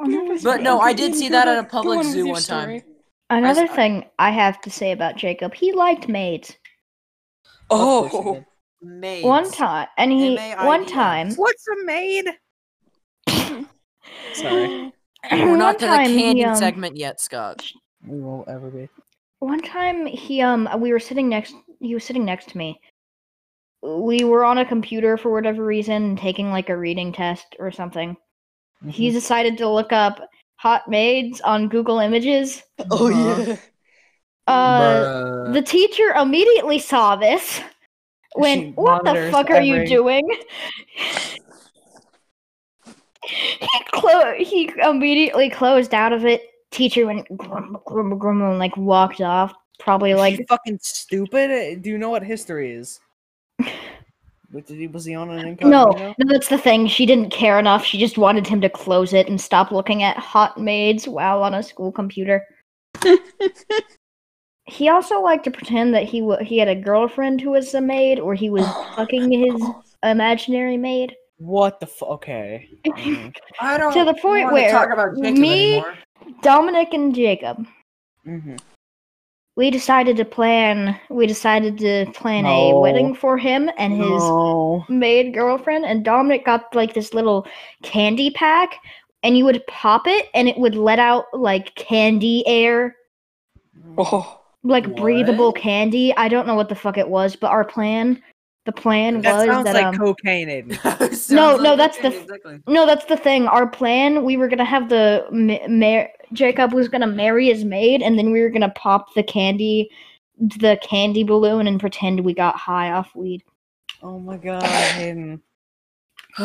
Oh, 0.00 0.38
but 0.42 0.62
no, 0.62 0.80
I 0.80 0.92
did 0.92 1.14
see 1.14 1.28
that 1.28 1.48
at 1.48 1.58
a 1.58 1.64
public 1.64 2.04
zoo 2.04 2.18
your 2.18 2.32
one 2.34 2.42
time. 2.42 2.82
Another 3.28 3.64
I- 3.64 3.66
thing 3.76 4.04
I 4.18 4.30
have 4.30 4.60
to 4.62 4.70
say 4.70 4.92
about 4.92 5.16
Jacob, 5.16 5.54
he 5.54 5.72
liked 5.72 6.08
maids. 6.08 6.56
oh 7.70 8.44
Maids. 8.82 9.26
One 9.26 9.50
time, 9.50 9.88
and 9.98 10.10
he 10.12 10.36
M.A.I.D.S.. 10.38 10.66
one 10.66 10.86
time. 10.86 11.34
What's 11.34 11.64
a 11.68 11.84
maid? 11.84 12.24
Sorry, 14.34 14.92
We're 15.30 15.48
one 15.50 15.58
not 15.58 15.78
to 15.78 15.86
the 15.86 15.86
time 15.86 16.10
he, 16.10 16.22
candy 16.22 16.44
um, 16.44 16.56
segment 16.56 16.96
yet, 16.96 17.20
Scott. 17.20 17.64
we 18.06 18.20
won't 18.20 18.48
ever 18.48 18.70
be. 18.70 18.88
One 19.40 19.60
time 19.62 20.06
he 20.06 20.42
um 20.42 20.68
we 20.78 20.92
were 20.92 21.00
sitting 21.00 21.28
next 21.28 21.54
he 21.80 21.94
was 21.94 22.04
sitting 22.04 22.24
next 22.24 22.50
to 22.50 22.58
me. 22.58 22.80
We 23.82 24.24
were 24.24 24.44
on 24.44 24.58
a 24.58 24.66
computer 24.66 25.16
for 25.16 25.30
whatever 25.32 25.64
reason 25.64 26.16
taking 26.16 26.50
like 26.50 26.68
a 26.68 26.76
reading 26.76 27.12
test 27.12 27.56
or 27.58 27.70
something. 27.72 28.10
Mm-hmm. 28.82 28.90
He 28.90 29.10
decided 29.10 29.56
to 29.58 29.68
look 29.68 29.92
up 29.92 30.20
hot 30.56 30.88
maids 30.88 31.40
on 31.40 31.68
Google 31.68 31.98
Images. 32.00 32.62
oh 32.90 33.08
Uh-huh. 33.10 33.42
yeah 33.42 33.56
Uh 34.46 34.80
Bruh. 34.80 35.52
the 35.54 35.62
teacher 35.62 36.10
immediately 36.10 36.78
saw 36.78 37.16
this. 37.16 37.60
Went, 38.36 38.60
She 38.60 38.70
what 38.72 39.04
the 39.04 39.12
monitors 39.12 39.32
fuck 39.32 39.50
are 39.50 39.60
you 39.60 39.86
doing? 39.86 40.28
he 43.22 43.68
clo- 43.92 44.34
he 44.38 44.70
immediately 44.82 45.50
closed 45.50 45.94
out 45.94 46.12
of 46.12 46.24
it. 46.24 46.42
Teacher 46.70 47.06
went 47.06 47.26
grum, 47.36 47.78
grum, 47.84 48.16
grum, 48.18 48.42
and 48.42 48.58
like 48.58 48.76
walked 48.76 49.20
off. 49.20 49.52
Probably 49.78 50.14
like 50.14 50.38
like 50.38 50.48
fucking 50.48 50.78
stupid. 50.82 51.50
Uh, 51.50 51.80
Do 51.80 51.90
you 51.90 51.98
know 51.98 52.10
what 52.10 52.22
history 52.22 52.72
is? 52.72 53.00
But 54.52 54.66
did 54.66 54.78
he 54.78 54.88
was 54.88 55.04
he 55.04 55.14
on 55.14 55.30
an 55.30 55.56
no, 55.62 55.84
no. 55.92 56.14
That's 56.18 56.48
the 56.48 56.58
thing. 56.58 56.88
She 56.88 57.06
didn't 57.06 57.30
care 57.30 57.60
enough. 57.60 57.84
She 57.84 57.98
just 57.98 58.18
wanted 58.18 58.48
him 58.48 58.60
to 58.62 58.68
close 58.68 59.12
it 59.12 59.28
and 59.28 59.40
stop 59.40 59.70
looking 59.70 60.02
at 60.02 60.16
hot 60.16 60.58
maids 60.58 61.06
while 61.06 61.44
on 61.44 61.54
a 61.54 61.62
school 61.62 61.92
computer. 61.92 62.44
he 64.64 64.88
also 64.88 65.20
liked 65.20 65.44
to 65.44 65.50
pretend 65.50 65.94
that 65.94 66.04
he 66.04 66.20
w- 66.20 66.42
he 66.44 66.58
had 66.58 66.68
a 66.68 66.74
girlfriend 66.74 67.40
who 67.40 67.50
was 67.50 67.74
a 67.74 67.80
maid, 67.80 68.18
or 68.20 68.34
he 68.34 68.50
was 68.50 68.66
fucking 68.96 69.30
his 69.30 69.62
imaginary 70.02 70.76
maid. 70.76 71.14
What 71.38 71.80
the 71.80 71.86
fuck? 71.86 72.08
Okay. 72.10 72.68
Mhm. 72.86 73.34
I 73.60 73.78
don't 73.78 73.92
to 73.94 74.04
the 74.04 74.14
point 74.14 74.52
where 74.52 74.70
talk 74.70 74.90
about 74.92 75.16
Jacob 75.16 75.38
me- 75.38 75.74
anymore. 75.76 75.94
Dominic 76.42 76.92
and 76.92 77.14
Jacob. 77.14 77.66
Mhm. 78.26 78.60
we 79.56 79.70
decided 79.70 80.16
to 80.16 80.24
plan 80.24 80.98
we 81.10 81.26
decided 81.26 81.76
to 81.78 82.06
plan 82.12 82.46
a 82.46 82.72
wedding 82.78 83.14
for 83.14 83.36
him 83.36 83.70
and 83.78 83.94
his 83.94 84.08
No. 84.22 84.84
maid 84.88 85.34
girlfriend 85.34 85.84
and 85.86 86.04
Dominic 86.04 86.44
got 86.46 86.74
like 86.74 86.94
this 86.94 87.12
little 87.14 87.46
candy 87.82 88.30
pack 88.30 88.76
and 89.22 89.36
you 89.36 89.44
would 89.46 89.66
pop 89.66 90.06
it 90.06 90.28
and 90.34 90.48
it 90.48 90.56
would 90.58 90.74
let 90.76 90.98
out 90.98 91.24
like 91.32 91.74
candy 91.74 92.46
air 92.46 92.94
oh 93.98 94.39
like 94.62 94.94
breathable 94.96 95.52
candy 95.52 96.14
i 96.16 96.28
don't 96.28 96.46
know 96.46 96.54
what 96.54 96.68
the 96.68 96.74
fuck 96.74 96.98
it 96.98 97.08
was 97.08 97.34
but 97.36 97.50
our 97.50 97.64
plan 97.64 98.22
the 98.66 98.72
plan 98.72 99.22
That 99.22 99.36
was 99.38 99.46
sounds 99.46 99.64
that 99.64 99.74
like 99.74 99.86
um 99.86 99.96
cocaine, 99.96 100.48
Aiden. 100.48 101.30
No, 101.34 101.52
like 101.54 101.62
no, 101.62 101.76
that's 101.76 101.98
okay, 101.98 102.10
the 102.10 102.20
exactly. 102.20 102.60
no 102.66 102.84
that's 102.84 103.06
the 103.06 103.16
thing 103.16 103.46
our 103.46 103.66
plan 103.66 104.22
we 104.24 104.36
were 104.36 104.48
gonna 104.48 104.64
have 104.64 104.90
the 104.90 105.24
ma- 105.32 106.04
jacob 106.34 106.74
was 106.74 106.88
gonna 106.88 107.06
marry 107.06 107.46
his 107.46 107.64
maid 107.64 108.02
and 108.02 108.18
then 108.18 108.30
we 108.32 108.42
were 108.42 108.50
gonna 108.50 108.72
pop 108.76 109.14
the 109.14 109.22
candy 109.22 109.90
the 110.38 110.78
candy 110.82 111.24
balloon 111.24 111.66
and 111.66 111.80
pretend 111.80 112.20
we 112.20 112.34
got 112.34 112.54
high 112.56 112.90
off 112.92 113.14
weed 113.14 113.42
Oh 114.02 114.18
my 114.18 114.36
god, 114.38 114.62
Aiden. 114.62 115.40
I, 116.38 116.42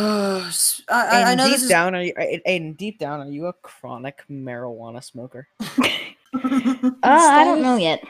I, 0.90 1.04
Aiden, 1.22 1.26
I 1.26 1.36
know 1.36 1.44
deep 1.46 1.54
this 1.54 1.64
is 1.64 1.70
down, 1.70 1.96
are 1.96 2.02
you, 2.02 2.14
A- 2.18 2.42
Aiden? 2.48 2.76
Deep 2.76 3.00
down, 3.00 3.22
are 3.22 3.30
you 3.30 3.46
a 3.46 3.54
chronic 3.54 4.24
marijuana 4.30 5.02
smoker? 5.04 5.48
Uh, 6.44 6.92
I 7.04 7.44
don't 7.44 7.62
know 7.62 7.78
yet. 7.78 8.04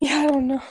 Yeah, 0.00 0.20
I 0.22 0.26
don't 0.26 0.46
know. 0.46 0.62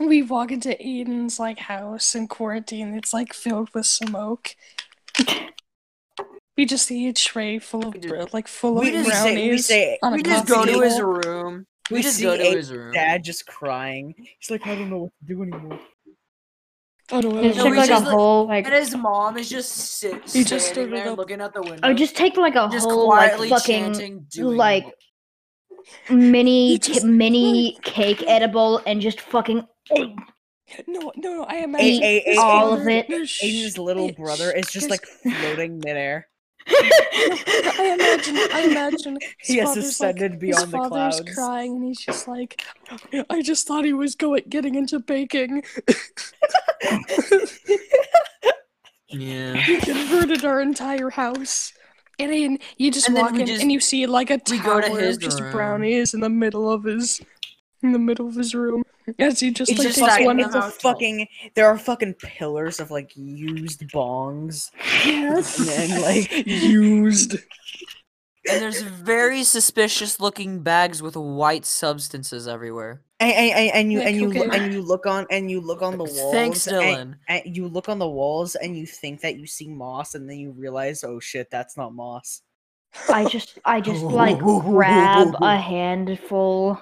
We 0.00 0.22
walk 0.22 0.52
into 0.52 0.68
Aiden's 0.70 1.40
like 1.40 1.58
house 1.58 2.14
in 2.14 2.28
quarantine. 2.28 2.94
It's 2.94 3.12
like 3.12 3.32
filled 3.32 3.70
with 3.74 3.86
smoke. 3.86 4.54
we 6.56 6.64
just 6.66 6.86
see 6.86 7.08
a 7.08 7.12
tray 7.12 7.58
full 7.58 7.86
of 7.88 7.94
We 7.94 8.00
bread, 8.00 8.32
like 8.32 8.48
full 8.48 8.74
we 8.76 8.88
of 8.88 9.04
just 9.04 9.22
say- 9.22 9.34
we 9.34 9.40
brownies. 9.48 9.66
say- 9.66 9.98
on 10.02 10.12
a 10.12 10.16
We 10.16 10.22
just 10.22 10.46
coffee 10.46 10.66
go 10.72 10.78
to 10.80 10.84
his 10.84 11.00
room. 11.00 11.66
We, 11.90 11.96
We 11.96 12.02
just 12.02 12.16
see 12.16 12.22
go 12.24 12.36
to 12.36 12.42
a 12.42 12.56
his 12.56 12.70
room. 12.72 12.92
Dad 12.92 13.24
just 13.24 13.46
crying. 13.46 14.14
He's 14.38 14.50
like, 14.50 14.66
I 14.66 14.74
don't 14.74 14.90
know 14.90 14.98
what 14.98 15.12
to 15.20 15.34
do 15.34 15.42
anymore. 15.42 15.80
Oh, 17.10 17.20
no, 17.20 17.42
Just 17.42 17.56
No, 17.56 17.62
take 17.64 17.70
we 17.72 17.76
like 17.78 17.86
a 17.86 17.88
just, 17.88 18.04
like- 18.04 18.14
whole 18.14 18.46
like. 18.46 18.66
And 18.66 18.74
his 18.74 18.94
mom 18.94 19.38
is 19.38 19.48
just 19.48 19.70
sit, 19.72 20.12
He 20.28 20.44
just 20.44 20.66
standing 20.66 20.88
stood 20.88 20.92
there 20.92 21.08
up. 21.12 21.16
looking 21.18 21.40
out 21.40 21.54
the 21.54 21.62
window. 21.62 21.80
Oh, 21.82 21.94
just 21.94 22.14
take 22.14 22.36
like 22.36 22.54
a 22.54 22.68
just 22.70 22.84
whole 22.86 23.08
like 23.08 23.32
fucking 23.48 23.94
chanting, 23.94 24.26
like 24.36 24.84
He 24.84 24.90
mini 26.10 26.78
just- 26.78 27.04
mini 27.04 27.78
cake 27.82 28.22
edible 28.26 28.80
and 28.86 29.00
just 29.00 29.20
fucking 29.20 29.66
No, 29.96 30.14
no, 30.86 31.12
no. 31.16 31.44
I 31.44 31.56
A- 31.56 31.64
imagine 31.64 32.02
a- 32.02 32.20
his 32.26 32.36
a- 32.38 32.40
all 32.40 32.70
older- 32.70 32.82
of 32.82 32.88
it. 32.88 33.08
no, 33.08 33.16
Aiden's 33.22 33.78
little 33.78 34.12
brother 34.12 34.50
is 34.52 34.66
just 34.66 34.90
like 34.90 35.04
floating 35.22 35.78
midair. 35.78 36.28
I 36.70 37.96
imagine. 37.98 38.36
I 38.52 38.66
imagine. 38.70 39.18
He 39.40 39.56
has 39.56 39.68
father's, 39.68 39.84
ascended 39.86 40.32
like, 40.32 40.40
beyond 40.40 40.62
his 40.64 40.70
the 40.70 40.76
father's 40.76 41.14
clouds. 41.20 41.34
crying, 41.34 41.76
and 41.76 41.84
he's 41.84 42.00
just 42.00 42.28
like, 42.28 42.62
"I 43.30 43.40
just 43.40 43.66
thought 43.66 43.86
he 43.86 43.94
was 43.94 44.14
going 44.14 44.42
getting 44.50 44.74
into 44.74 44.98
baking. 45.00 45.62
Yeah. 49.10 49.54
he 49.56 49.78
converted 49.78 50.44
our 50.44 50.60
entire 50.60 51.08
house." 51.10 51.72
And 52.18 52.32
then 52.32 52.58
you 52.78 52.90
just 52.90 53.06
And 53.08 53.16
walk 53.16 53.34
in, 53.34 53.46
just- 53.46 53.62
and 53.62 53.70
you 53.70 53.80
see 53.80 54.06
like 54.06 54.30
a 54.30 54.38
tower 54.38 54.82
to 54.82 54.90
his 54.96 55.16
of 55.16 55.22
just 55.22 55.40
room. 55.40 55.52
brownies 55.52 56.14
in 56.14 56.20
the 56.20 56.28
middle 56.28 56.70
of 56.70 56.84
his, 56.84 57.20
in 57.82 57.92
the 57.92 57.98
middle 57.98 58.26
of 58.26 58.34
his 58.34 58.54
room, 58.54 58.82
as 59.20 59.38
he 59.40 59.50
just 59.52 59.70
It's 59.70 59.78
like 59.78 59.88
just 59.88 60.00
fucking, 60.00 60.26
one. 60.26 60.40
it's 60.40 60.54
a 60.54 60.62
fucking. 60.70 61.28
There 61.54 61.66
are 61.66 61.78
fucking 61.78 62.14
pillars 62.14 62.80
of 62.80 62.90
like 62.90 63.12
used 63.16 63.80
bongs 63.90 64.70
Yes. 65.06 65.58
and 65.60 65.68
then 65.68 66.02
like 66.02 66.32
used. 66.46 67.36
And 68.50 68.62
there's 68.62 68.80
very 68.82 69.44
suspicious 69.44 70.20
looking 70.20 70.60
bags 70.62 71.02
with 71.02 71.16
white 71.16 71.64
substances 71.66 72.46
everywhere. 72.48 73.02
and, 73.20 73.32
and, 73.32 73.70
and 73.74 73.92
you 73.92 74.00
and 74.00 74.16
you 74.16 74.28
look, 74.28 74.54
and 74.54 74.72
you 74.72 74.80
look 74.82 75.06
on 75.06 75.26
and 75.30 75.50
you 75.50 75.60
look 75.60 75.82
on 75.82 75.98
the 75.98 76.04
walls. 76.04 76.32
Thanks, 76.32 76.66
and- 76.66 76.76
Dylan. 76.76 77.14
and 77.28 77.56
you 77.56 77.68
look 77.68 77.88
on 77.88 77.98
the 77.98 78.08
walls 78.08 78.54
and 78.54 78.76
you 78.76 78.86
think 78.86 79.20
that 79.22 79.36
you 79.38 79.46
see 79.46 79.68
moss 79.68 80.14
and 80.14 80.28
then 80.30 80.38
you 80.38 80.52
realize 80.52 81.02
oh 81.04 81.18
shit 81.20 81.50
that's 81.50 81.76
not 81.76 81.94
moss 81.94 82.42
I 83.08 83.24
just 83.26 83.58
I 83.64 83.80
just 83.80 84.02
like 84.22 84.38
grab 84.38 85.34
a 85.42 85.56
handful 85.58 86.80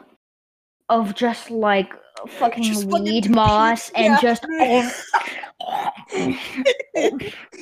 of 0.88 1.14
just 1.14 1.50
like 1.50 1.92
fucking 2.28 2.62
Just 2.62 2.85
weed 2.87 3.25
pee- 3.25 3.28
moss 3.30 3.90
and 3.90 4.14
yeah. 4.14 4.20
just 4.20 4.46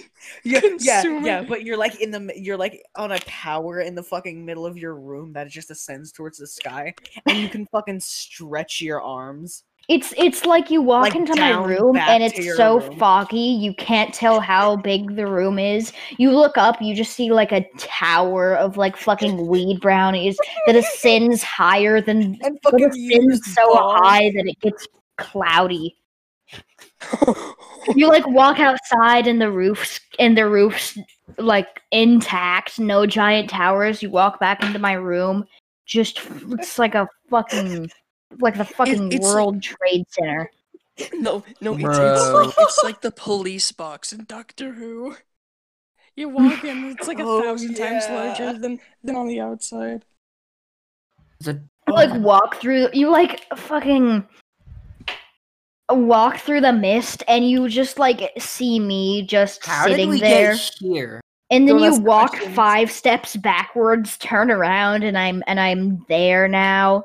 yeah 0.46 0.60
yeah 0.80 1.02
yeah 1.22 1.42
but 1.42 1.62
you're 1.64 1.76
like 1.76 2.00
in 2.00 2.10
the 2.10 2.32
you're 2.36 2.56
like 2.56 2.82
on 2.96 3.12
a 3.12 3.18
tower 3.20 3.80
in 3.80 3.94
the 3.94 4.02
fucking 4.02 4.44
middle 4.44 4.66
of 4.66 4.76
your 4.76 4.94
room 4.94 5.32
that 5.32 5.48
just 5.48 5.70
ascends 5.70 6.12
towards 6.12 6.38
the 6.38 6.46
sky 6.46 6.92
and 7.26 7.38
you 7.38 7.48
can 7.48 7.66
fucking 7.66 7.98
stretch 8.00 8.80
your 8.80 9.00
arms 9.00 9.64
It's 9.88 10.12
it's 10.16 10.44
like 10.46 10.70
you 10.70 10.80
walk 10.82 11.02
Like, 11.02 11.14
into 11.14 11.34
my 11.36 11.50
room 11.50 11.96
and 11.96 12.22
it's 12.22 12.56
so 12.56 12.80
room. 12.80 12.98
foggy 12.98 13.36
you 13.38 13.74
can't 13.74 14.14
tell 14.14 14.40
how 14.40 14.76
big 14.76 15.14
the 15.16 15.26
room 15.26 15.58
is. 15.58 15.92
You 16.18 16.30
look 16.30 16.56
up, 16.56 16.80
you 16.80 16.94
just 16.94 17.12
see 17.12 17.30
like 17.32 17.52
a 17.52 17.66
tower 17.78 18.54
of 18.56 18.76
like 18.78 18.96
fucking 18.96 19.46
weed 19.46 19.80
brownies 19.80 20.38
that 20.66 20.74
ascends 20.76 21.42
higher 21.42 22.00
than 22.00 22.38
and 22.42 22.58
fucking 22.62 22.86
ascends 22.86 23.52
so 23.54 23.62
balls. 23.74 24.00
high 24.02 24.30
that 24.34 24.46
it 24.46 24.58
gets 24.60 24.86
cloudy. 25.18 25.96
You 27.94 28.08
like 28.08 28.26
walk 28.26 28.60
outside 28.60 29.26
and 29.26 29.40
the 29.40 29.50
roofs 29.50 30.00
and 30.18 30.36
the 30.38 30.48
roofs 30.48 30.96
like 31.38 31.82
intact, 31.92 32.78
no 32.78 33.04
giant 33.06 33.50
towers. 33.50 34.02
You 34.02 34.10
walk 34.10 34.40
back 34.40 34.62
into 34.62 34.78
my 34.78 34.92
room, 34.94 35.44
just 35.84 36.18
looks 36.42 36.78
like 36.78 36.94
a 36.94 37.06
fucking 37.30 37.90
like 38.40 38.56
the 38.56 38.64
fucking 38.64 39.12
it's 39.12 39.24
like- 39.26 39.34
World 39.34 39.62
Trade 39.62 40.04
Center. 40.08 40.50
No, 41.12 41.42
no, 41.60 41.74
it's, 41.74 41.82
it's 41.84 42.30
like 42.32 42.54
it's 42.58 42.80
like 42.84 43.00
the 43.00 43.10
police 43.10 43.72
box 43.72 44.12
in 44.12 44.24
Doctor 44.24 44.72
Who. 44.72 45.16
You 46.16 46.28
walk 46.28 46.62
in, 46.64 46.84
it's 46.98 47.08
like 47.08 47.18
a 47.18 47.24
Oh, 47.24 47.42
thousand 47.42 47.74
times 47.74 48.04
larger 48.08 48.56
than 48.58 48.78
than 49.02 49.16
on 49.16 49.26
the 49.26 49.40
outside. 49.40 50.04
The- 51.40 51.62
You 51.88 51.94
like 51.94 52.18
walk 52.22 52.60
through 52.60 52.88
you 52.94 53.10
like 53.10 53.42
fucking 53.56 54.24
walk 55.90 56.38
through 56.38 56.60
the 56.62 56.72
mist 56.72 57.22
and 57.28 57.48
you 57.48 57.68
just 57.68 57.98
like 57.98 58.32
see 58.38 58.78
me 58.80 59.22
just 59.26 59.64
How 59.66 59.86
did 59.86 59.92
sitting 59.92 60.08
we 60.10 60.20
there 60.20 60.52
get 60.54 60.74
here? 60.78 61.20
and 61.50 61.68
then 61.68 61.76
Don't 61.76 61.84
you 61.94 62.00
walk 62.00 62.30
questions. 62.30 62.54
five 62.54 62.90
steps 62.90 63.36
backwards 63.36 64.16
turn 64.16 64.50
around 64.50 65.02
and 65.04 65.18
i'm 65.18 65.42
and 65.46 65.60
i'm 65.60 66.02
there 66.08 66.48
now 66.48 67.04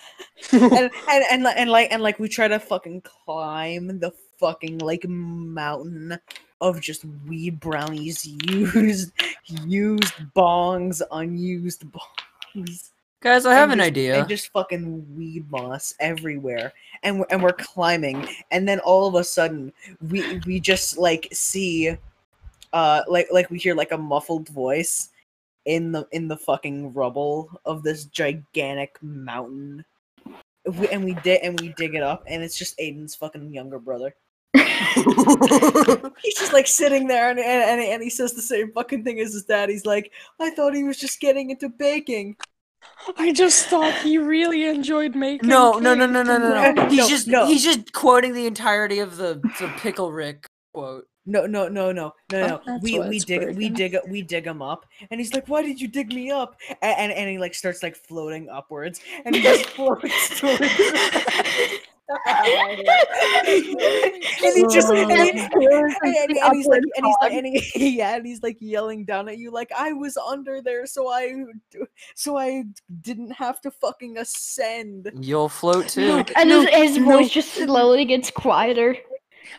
and, 0.52 0.62
and 1.08 1.24
and 1.30 1.42
li- 1.44 1.54
and 1.56 1.70
like 1.70 1.88
and 1.90 2.02
like 2.02 2.18
we 2.18 2.28
try 2.28 2.46
to 2.46 2.58
fucking 2.58 3.00
climb 3.02 3.98
the 4.00 4.12
fucking 4.38 4.78
like 4.78 5.06
mountain 5.08 6.18
of 6.60 6.78
just 6.80 7.04
weed 7.26 7.58
brownies 7.58 8.26
used 8.50 9.12
used 9.66 10.12
bongs 10.36 11.00
unused 11.12 11.84
bongs 12.54 12.90
Guys, 13.22 13.44
I 13.44 13.52
have 13.52 13.70
and 13.70 13.80
an 13.80 13.84
just- 13.84 13.88
idea. 13.88 14.18
and 14.20 14.28
just 14.28 14.48
fucking 14.52 15.06
weed 15.16 15.50
moss 15.50 15.94
everywhere. 16.00 16.72
And 17.02 17.20
we're, 17.20 17.26
and 17.30 17.42
we're 17.42 17.52
climbing. 17.52 18.26
And 18.50 18.66
then 18.66 18.80
all 18.80 19.06
of 19.06 19.14
a 19.14 19.24
sudden 19.24 19.72
we 20.08 20.38
we 20.46 20.58
just 20.60 20.96
like 20.98 21.28
see 21.32 21.96
uh 22.72 23.02
like 23.08 23.28
like 23.30 23.50
we 23.50 23.58
hear 23.58 23.74
like 23.74 23.92
a 23.92 23.98
muffled 23.98 24.48
voice 24.48 25.10
in 25.66 25.92
the 25.92 26.06
in 26.12 26.28
the 26.28 26.36
fucking 26.36 26.94
rubble 26.94 27.50
of 27.66 27.82
this 27.82 28.06
gigantic 28.06 28.96
mountain. 29.02 29.84
We, 30.64 30.88
and 30.88 31.04
we 31.04 31.14
did 31.14 31.42
and 31.42 31.60
we 31.60 31.74
dig 31.76 31.94
it 31.94 32.02
up 32.02 32.24
and 32.26 32.42
it's 32.42 32.56
just 32.56 32.78
aiden's 32.78 33.14
fucking 33.14 33.52
younger 33.52 33.78
brother. 33.78 34.14
He's 34.54 36.34
just 36.38 36.52
like 36.52 36.66
sitting 36.66 37.06
there 37.06 37.30
and, 37.30 37.38
and, 37.38 37.62
and, 37.70 37.80
and 37.80 38.02
he 38.02 38.10
says 38.10 38.32
the 38.32 38.42
same 38.42 38.72
fucking 38.72 39.04
thing 39.04 39.20
as 39.20 39.32
his 39.32 39.44
dad. 39.44 39.68
He's 39.68 39.86
like 39.86 40.10
i 40.38 40.50
thought 40.50 40.74
he 40.74 40.84
was 40.84 40.98
just 40.98 41.20
getting 41.20 41.50
into 41.50 41.68
baking 41.68 42.36
I 43.16 43.32
just 43.32 43.66
thought 43.66 43.94
he 44.02 44.18
really 44.18 44.66
enjoyed 44.66 45.14
making. 45.14 45.48
no, 45.48 45.78
no, 45.78 45.94
no, 45.94 46.06
no, 46.06 46.22
no, 46.22 46.38
no, 46.38 46.48
No, 46.48 46.72
no. 46.72 46.88
He's 46.88 46.98
no, 46.98 47.08
just 47.08 47.28
no. 47.28 47.46
he's 47.46 47.64
just 47.64 47.92
quoting 47.92 48.34
the 48.34 48.46
entirety 48.46 48.98
of 49.00 49.16
the 49.16 49.40
the 49.58 49.72
pickle 49.78 50.12
Rick 50.12 50.46
quote. 50.74 51.06
No, 51.26 51.44
no, 51.46 51.68
no, 51.68 51.92
no, 51.92 52.12
no, 52.32 52.42
Oh, 52.42 52.46
no. 52.46 52.60
that's 52.66 52.82
we 52.82 52.98
we 52.98 53.16
it's 53.16 53.24
dig 53.24 53.56
we 53.56 53.68
dig 53.68 53.96
we 54.08 54.22
dig 54.22 54.46
him 54.46 54.62
up, 54.62 54.86
and 55.10 55.20
he's 55.20 55.34
like, 55.34 55.46
"Why 55.48 55.62
did 55.62 55.80
you 55.80 55.86
dig 55.86 56.08
me 56.12 56.30
up?" 56.30 56.56
And 56.82 56.98
and, 56.98 57.12
and 57.12 57.30
he 57.30 57.38
like 57.38 57.54
starts 57.54 57.82
like 57.82 57.94
floating 57.94 58.48
upwards, 58.48 59.00
and 59.24 59.36
he 59.36 59.42
just 59.42 59.66
floats 59.76 60.40
towards. 60.40 60.60
And 62.26 62.78
he 64.56 64.62
just 64.72 64.88
and, 64.90 65.10
he- 65.10 65.30
and, 65.30 65.52
and, 66.02 66.38
and 66.38 66.54
he's 66.56 66.66
like 66.66 66.82
and 66.96 67.06
he's 67.06 67.16
like 67.20 67.32
and 67.32 67.46
he, 67.46 67.88
yeah 67.98 68.16
and 68.16 68.26
he's 68.26 68.42
like 68.42 68.56
yelling 68.60 69.04
down 69.04 69.28
at 69.28 69.38
you 69.38 69.50
like 69.50 69.70
I 69.76 69.92
was 69.92 70.16
under 70.16 70.60
there 70.62 70.86
so 70.86 71.08
I 71.08 71.44
so 72.14 72.36
I 72.36 72.64
didn't 73.00 73.30
have 73.32 73.60
to 73.62 73.70
fucking 73.70 74.18
ascend. 74.18 75.10
You'll 75.20 75.48
float 75.48 75.88
too. 75.88 76.06
No, 76.08 76.24
and 76.36 76.48
no, 76.48 76.60
his, 76.62 76.70
his 76.70 76.98
no. 76.98 77.04
voice 77.18 77.30
just 77.30 77.52
slowly 77.54 78.04
gets 78.04 78.30
quieter 78.30 78.96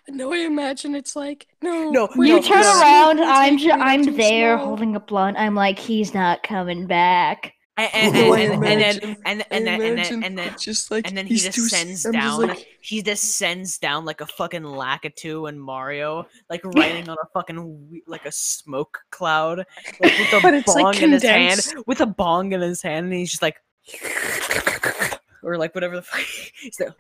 No, 0.10 0.34
I 0.34 0.38
imagine 0.40 0.96
it's 0.96 1.16
like 1.16 1.48
no. 1.62 1.90
No, 1.92 2.10
you 2.16 2.36
no, 2.36 2.42
turn 2.42 2.62
no. 2.62 2.82
around 2.82 3.20
i'm 3.22 3.58
I'm 3.82 4.16
there 4.16 4.56
small. 4.58 4.68
holding 4.68 4.96
a 4.96 5.00
blunt 5.00 5.38
i'm 5.38 5.56
like 5.56 5.78
he's 5.80 6.14
not 6.14 6.44
coming 6.44 6.88
back 6.88 7.54
And 7.78 7.90
and, 7.94 8.16
and, 8.16 8.36
and, 8.36 8.64
and 8.64 8.82
then 8.82 9.18
and 9.26 9.46
and 9.50 9.66
then 9.66 9.82
and 9.82 9.98
then 9.98 10.24
and 10.24 10.38
then 10.38 10.48
it's 10.50 10.64
just 10.64 10.92
like 10.92 11.08
and 11.08 11.18
then 11.18 11.26
he 11.26 11.36
he's 11.36 11.44
too 11.44 11.62
s- 11.64 11.70
descends 11.70 12.04
just 12.04 12.14
down. 12.14 12.42
like, 12.42 12.68
he 12.82 13.02
descends 13.02 13.78
down 13.78 14.04
like 14.04 14.20
a 14.20 14.26
fucking 14.26 14.64
Lakitu 14.64 15.48
and 15.48 15.60
Mario, 15.60 16.28
like 16.50 16.64
riding 16.76 17.08
on 17.08 17.16
a 17.24 17.28
fucking 17.34 18.02
like 18.08 18.26
a 18.26 18.32
smoke 18.32 19.00
cloud, 19.10 19.66
like 20.02 20.18
with 20.20 20.34
a 20.34 20.64
bong 20.66 20.84
like, 20.84 21.02
in 21.02 21.12
his 21.14 21.24
hand, 21.24 21.62
with 21.88 22.02
a 22.02 22.06
bong 22.06 22.52
in 22.52 22.60
his 22.62 22.82
hand, 22.82 23.06
and 23.06 23.16
he's 23.16 23.32
just 23.32 23.42
like, 23.42 23.56
or 25.44 25.58
like 25.58 25.74
whatever 25.74 25.96
the 25.96 26.02
fuck. 26.02 26.20
He's 26.62 26.78
like, 26.80 26.94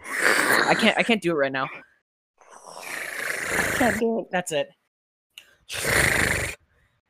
I 0.68 0.74
can't, 0.74 0.98
I 0.98 1.04
can't 1.04 1.22
do 1.22 1.32
it 1.32 1.36
right 1.36 1.52
now. 1.52 1.68
can't 3.76 4.00
do 4.00 4.20
it. 4.20 4.28
That's 4.32 4.54
it. 4.54 4.70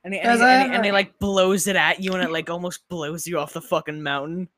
And 0.04 0.14
he, 0.14 0.20
and, 0.20 0.28
Guys, 0.28 0.40
he, 0.40 0.46
and, 0.46 0.72
he, 0.72 0.76
and 0.78 0.86
he 0.86 0.92
like 0.92 1.18
blows 1.20 1.68
it 1.68 1.76
at 1.76 2.02
you, 2.02 2.14
and 2.14 2.24
it 2.24 2.32
like 2.32 2.50
almost 2.50 2.88
blows 2.90 3.28
you 3.28 3.38
off 3.40 3.54
the 3.54 3.62
fucking 3.62 4.02
mountain. 4.02 4.50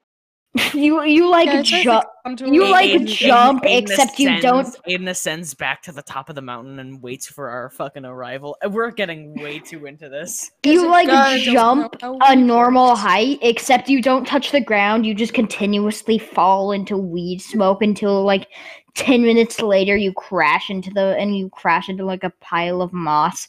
You 0.76 1.02
you 1.04 1.30
like 1.32 1.48
Yeah, 1.48 1.60
it's 1.62 1.70
jump. 1.70 2.06
you 2.46 2.64
a- 2.64 2.70
like 2.70 2.90
Aiden- 2.92 3.08
jump, 3.08 3.64
Aiden 3.64 3.78
except 3.80 4.20
you 4.20 4.40
don't- 4.40 4.62
ascends- 4.68 4.82
Aiden 4.88 5.10
ascends 5.10 5.54
back 5.56 5.82
to 5.84 5.92
the 5.92 6.04
top 6.04 6.30
of 6.30 6.36
the 6.36 6.44
mountain 6.44 6.78
and 6.78 7.02
waits 7.02 7.26
for 7.28 7.50
our 7.50 7.72
fucking 7.72 8.06
arrival. 8.06 8.56
Uh, 8.64 8.70
We're 8.70 8.92
getting 8.92 9.34
way 9.42 9.58
too 9.58 9.88
into 9.88 10.10
this. 10.10 10.52
You 10.64 10.88
like 10.88 11.08
guys 11.08 11.42
jump 11.44 11.96
a 12.04 12.36
normal 12.36 12.96
height, 12.96 13.40
except 13.42 13.90
you 13.90 14.00
don't 14.00 14.26
touch 14.28 14.52
the 14.52 14.62
ground. 14.62 15.08
You 15.08 15.16
just 15.16 15.34
continuously 15.34 16.20
fall 16.20 16.72
into 16.72 16.98
weed 16.98 17.40
smoke 17.42 17.82
until 17.82 18.24
like 18.24 18.48
ten 18.94 19.24
minutes 19.24 19.60
later 19.60 19.98
you 19.98 20.14
crash 20.14 20.70
into 20.70 20.92
the 20.92 21.16
and 21.18 21.36
you 21.36 21.50
crash 21.50 21.90
into 21.90 22.06
like 22.06 22.24
a 22.24 22.30
pile 22.42 22.84
of 22.84 22.94
moss. 22.94 23.48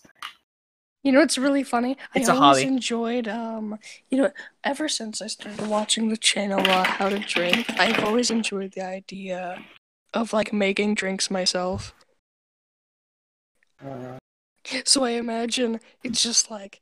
You 1.04 1.12
know 1.12 1.20
it's 1.20 1.36
really 1.36 1.62
funny? 1.62 1.98
It's 2.14 2.30
I 2.30 2.32
a 2.32 2.36
always 2.36 2.62
hobby. 2.62 2.74
enjoyed 2.74 3.28
um 3.28 3.78
you 4.10 4.18
know 4.18 4.30
ever 4.64 4.88
since 4.88 5.20
I 5.20 5.26
started 5.26 5.68
watching 5.68 6.08
the 6.08 6.16
channel 6.16 6.58
uh, 6.60 6.84
How 6.84 7.10
to 7.10 7.18
Drink, 7.18 7.66
I've 7.78 8.02
always 8.02 8.30
enjoyed 8.30 8.72
the 8.72 8.84
idea 8.84 9.62
of 10.14 10.32
like 10.32 10.52
making 10.52 10.94
drinks 10.94 11.30
myself. 11.30 11.94
So 14.84 15.04
I 15.04 15.10
imagine 15.10 15.78
it's 16.02 16.22
just 16.22 16.50
like 16.50 16.80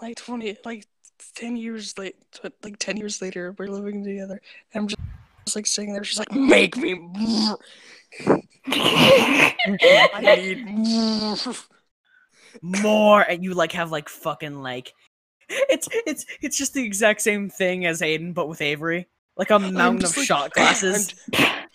like 0.00 0.16
20 0.16 0.58
like 0.64 0.86
10 1.34 1.56
years 1.56 1.98
late 1.98 2.14
like 2.62 2.78
10 2.78 2.96
years 2.96 3.20
later 3.20 3.54
we're 3.58 3.66
living 3.66 4.04
together 4.04 4.40
and 4.72 4.82
I'm 4.82 4.88
just, 4.88 5.00
just 5.46 5.56
like 5.56 5.66
sitting 5.66 5.92
there 5.92 6.04
she's 6.04 6.18
like 6.18 6.32
make 6.32 6.76
me 6.76 6.94
I 8.66 10.20
need 10.36 10.66
more 12.60 13.22
and 13.22 13.42
you 13.42 13.54
like 13.54 13.72
have 13.72 13.90
like 13.90 14.08
fucking 14.08 14.60
like 14.62 14.92
it's 15.48 15.88
it's 16.06 16.24
it's 16.40 16.56
just 16.56 16.74
the 16.74 16.84
exact 16.84 17.20
same 17.20 17.48
thing 17.48 17.86
as 17.86 18.00
Aiden 18.00 18.34
but 18.34 18.48
with 18.48 18.60
Avery. 18.60 19.06
Like 19.36 19.50
a 19.50 19.58
mountain 19.58 20.04
of 20.04 20.16
like- 20.16 20.26
shot 20.26 20.52
glasses. 20.54 21.14
I'm- 21.34 21.68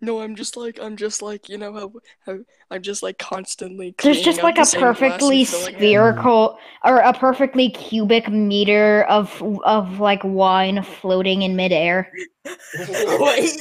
no, 0.00 0.20
I'm 0.20 0.36
just 0.36 0.56
like 0.56 0.78
I'm 0.80 0.96
just 0.96 1.22
like 1.22 1.48
you 1.48 1.58
know 1.58 1.72
how, 1.72 1.92
how 2.24 2.38
I'm 2.70 2.82
just 2.82 3.02
like 3.02 3.18
constantly. 3.18 3.94
There's 4.00 4.20
just 4.20 4.42
like 4.42 4.54
the 4.56 4.62
a 4.62 4.64
same 4.64 4.80
glass 4.80 4.90
and 4.90 4.98
perfectly 4.98 5.44
filling 5.44 5.74
it. 5.74 5.78
spherical 5.78 6.58
or 6.84 6.98
a 6.98 7.12
perfectly 7.12 7.70
cubic 7.70 8.28
meter 8.28 9.02
of 9.04 9.42
of 9.64 9.98
like 9.98 10.22
wine 10.22 10.82
floating 10.82 11.42
in 11.42 11.56
midair. 11.56 12.12
Wait, 12.78 13.60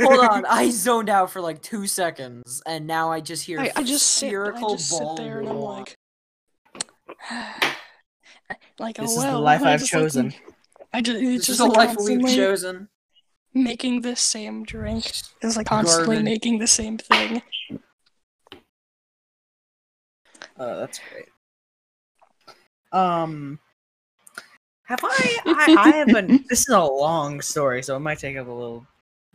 hold 0.00 0.20
on, 0.20 0.46
I 0.48 0.70
zoned 0.70 1.08
out 1.08 1.30
for 1.30 1.40
like 1.40 1.60
two 1.60 1.86
seconds, 1.86 2.62
and 2.66 2.86
now 2.86 3.10
I 3.10 3.20
just 3.20 3.44
hear 3.44 3.58
I, 3.58 3.72
I 3.74 3.82
just 3.82 4.06
sit, 4.06 4.26
I 4.26 4.30
spherical 4.30 4.76
just 4.76 4.90
sit 4.90 5.08
there 5.16 5.40
and 5.40 5.48
I'm 5.48 5.56
like, 5.56 5.98
like 8.78 8.96
This 8.96 9.10
oh 9.10 9.18
is 9.18 9.24
the 9.24 9.38
life 9.38 9.62
I 9.62 9.74
I've 9.74 9.80
just, 9.80 9.92
like, 9.92 10.02
chosen. 10.02 10.34
I 10.92 11.00
just 11.00 11.18
This 11.18 11.34
it's 11.34 11.48
is 11.48 11.58
just 11.58 11.58
the 11.58 11.66
like 11.66 11.76
life 11.76 11.96
we've 11.98 12.20
constantly 12.20 12.36
chosen. 12.36 12.88
Making 13.54 14.00
the 14.02 14.16
same 14.16 14.64
drink. 14.64 15.10
is 15.42 15.56
like 15.56 15.66
constantly 15.66 16.22
making 16.22 16.58
the 16.58 16.66
same 16.66 16.98
thing. 16.98 17.40
Oh, 20.58 20.78
that's 20.80 21.00
great. 21.10 21.26
Um, 22.92 23.58
have 24.84 25.00
I? 25.02 25.38
I, 25.46 25.76
I 25.78 25.90
haven't. 25.96 26.46
This 26.48 26.60
is 26.60 26.68
a 26.68 26.80
long 26.80 27.40
story, 27.40 27.82
so 27.82 27.96
it 27.96 28.00
might 28.00 28.18
take 28.18 28.36
up 28.36 28.46
a 28.46 28.50
little, 28.52 28.86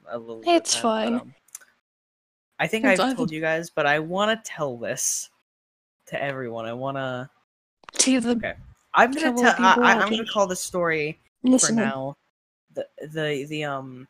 a 0.07 0.17
little. 0.17 0.41
It's 0.45 0.73
time, 0.73 0.81
fine. 0.81 1.13
But, 1.13 1.21
um, 1.21 1.33
I 2.59 2.67
think 2.67 2.85
It's- 2.85 2.99
I've 2.99 3.15
told 3.17 3.31
you 3.31 3.41
guys, 3.41 3.69
but 3.69 3.85
I 3.85 3.99
want 3.99 4.31
to 4.43 4.49
tell 4.49 4.77
this 4.77 5.29
to 6.07 6.21
everyone. 6.21 6.65
I 6.65 6.73
want 6.73 6.97
to. 6.97 7.29
See 7.97 8.17
the 8.19 8.31
Okay. 8.31 8.53
I'm 8.93 9.11
gonna 9.11 9.35
tell. 9.37 9.55
I, 9.59 9.93
I'm 9.93 10.09
gonna 10.09 10.25
call 10.25 10.47
this 10.47 10.61
story 10.61 11.19
for 11.41 11.49
listen. 11.49 11.75
now. 11.75 12.15
The 12.99 13.07
the 13.07 13.45
the 13.45 13.63
um. 13.65 14.07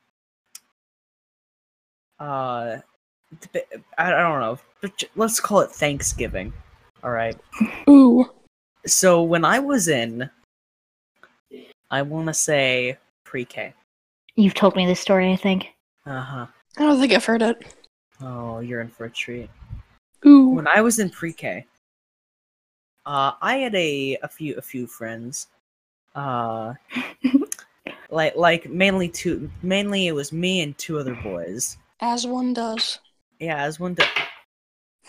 Uh, 2.19 2.77
I, 3.55 3.61
I 3.97 4.09
don't 4.09 4.41
know. 4.41 4.59
but 4.81 5.03
Let's 5.15 5.39
call 5.39 5.61
it 5.61 5.71
Thanksgiving. 5.71 6.51
All 7.03 7.11
right. 7.11 7.37
Ooh. 7.89 8.29
So 8.85 9.23
when 9.23 9.45
I 9.45 9.59
was 9.59 9.87
in, 9.87 10.29
I 11.91 12.01
want 12.01 12.27
to 12.27 12.33
say 12.33 12.97
pre-K. 13.23 13.73
You've 14.35 14.53
told 14.53 14.75
me 14.75 14.85
this 14.85 14.99
story, 14.99 15.31
I 15.31 15.35
think. 15.37 15.67
Uh 16.05 16.21
huh. 16.21 16.45
I 16.77 16.81
don't 16.81 16.99
think 16.99 17.13
I've 17.13 17.25
heard 17.25 17.41
it. 17.41 17.73
Oh, 18.21 18.59
you're 18.59 18.81
in 18.81 18.89
for 18.89 19.05
a 19.05 19.09
treat. 19.09 19.49
Ooh. 20.25 20.49
When 20.49 20.67
I 20.67 20.81
was 20.81 20.99
in 20.99 21.09
pre-K, 21.09 21.65
uh, 23.05 23.31
I 23.41 23.57
had 23.57 23.75
a 23.75 24.17
a 24.23 24.27
few 24.27 24.55
a 24.55 24.61
few 24.61 24.87
friends. 24.87 25.47
Uh, 26.15 26.73
like 28.09 28.35
like 28.35 28.69
mainly 28.69 29.09
two. 29.09 29.49
Mainly 29.61 30.07
it 30.07 30.13
was 30.13 30.31
me 30.31 30.61
and 30.61 30.77
two 30.77 30.97
other 30.99 31.15
boys. 31.15 31.77
As 31.99 32.25
one 32.25 32.53
does. 32.53 32.99
Yeah, 33.39 33.63
as 33.63 33.79
one. 33.79 33.93
does 33.93 34.07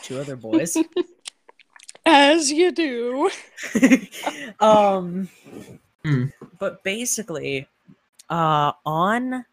two 0.03 0.19
other 0.19 0.37
boys. 0.37 0.77
As 2.07 2.51
you 2.51 2.73
do. 2.73 3.31
um 4.61 5.29
Hmm. 6.03 6.25
but 6.59 6.83
basically 6.83 7.69
uh 8.31 8.73
on 8.87 9.45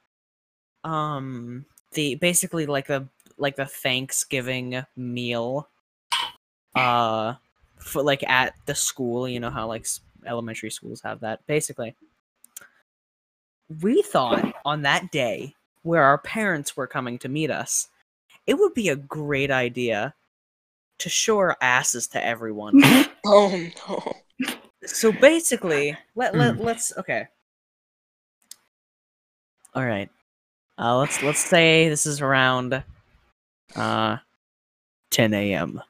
um 0.85 1.65
the 1.91 2.15
basically 2.15 2.65
like 2.65 2.87
the 2.87 3.07
like 3.37 3.57
the 3.57 3.65
thanksgiving 3.65 4.85
meal 4.95 5.67
uh 6.73 7.33
for 7.79 8.01
like 8.01 8.23
at 8.29 8.53
the 8.65 8.73
school 8.75 9.27
you 9.27 9.41
know 9.41 9.49
how 9.49 9.67
like 9.67 9.85
elementary 10.25 10.71
schools 10.71 11.01
have 11.01 11.19
that 11.19 11.45
basically 11.47 11.95
we 13.81 14.01
thought 14.01 14.53
on 14.65 14.81
that 14.81 15.11
day 15.11 15.53
where 15.83 16.03
our 16.03 16.17
parents 16.17 16.75
were 16.75 16.87
coming 16.87 17.19
to 17.19 17.29
meet 17.29 17.51
us 17.51 17.89
it 18.47 18.57
would 18.57 18.73
be 18.73 18.89
a 18.89 18.95
great 18.95 19.51
idea 19.51 20.15
to 20.99 21.09
show 21.09 21.37
our 21.37 21.55
asses 21.61 22.07
to 22.07 22.25
everyone. 22.25 22.81
Oh 23.29 23.67
no. 23.89 24.13
so 24.85 25.11
basically 25.11 25.97
let, 26.15 26.33
let 26.33 26.61
let's 26.61 26.97
okay. 26.97 27.27
All 29.73 29.85
right. 29.85 30.09
Uh 30.77 30.97
let's 30.99 31.21
let's 31.21 31.43
say 31.43 31.89
this 31.89 32.05
is 32.05 32.21
around 32.21 32.81
uh 33.75 34.17
10 35.11 35.33
a.m 35.33 35.81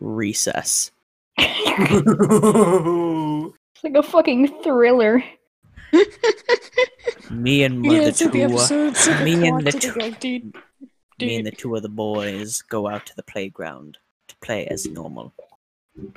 recess. 0.00 0.90
It's 1.38 1.84
like 3.84 3.94
a 3.94 4.02
fucking 4.02 4.62
thriller. 4.64 5.22
me 7.30 7.62
and 7.64 7.84
Yeah, 7.84 8.04
the 8.04 8.10
the 8.10 8.12
two 8.12 8.48
like 8.48 8.70
a 8.70 9.24
me 9.24 9.48
and 9.48 9.66
the 9.66 9.72
two- 9.72 10.10
dude. 10.20 10.54
me 11.20 11.36
and 11.36 11.46
the 11.46 11.50
two 11.50 11.74
of 11.76 11.82
the 11.82 11.88
boys 11.88 12.62
go 12.62 12.88
out 12.88 13.06
to 13.06 13.16
the 13.16 13.22
playground 13.22 13.98
to 14.28 14.36
play 14.36 14.66
as 14.66 14.86
normal 14.86 15.32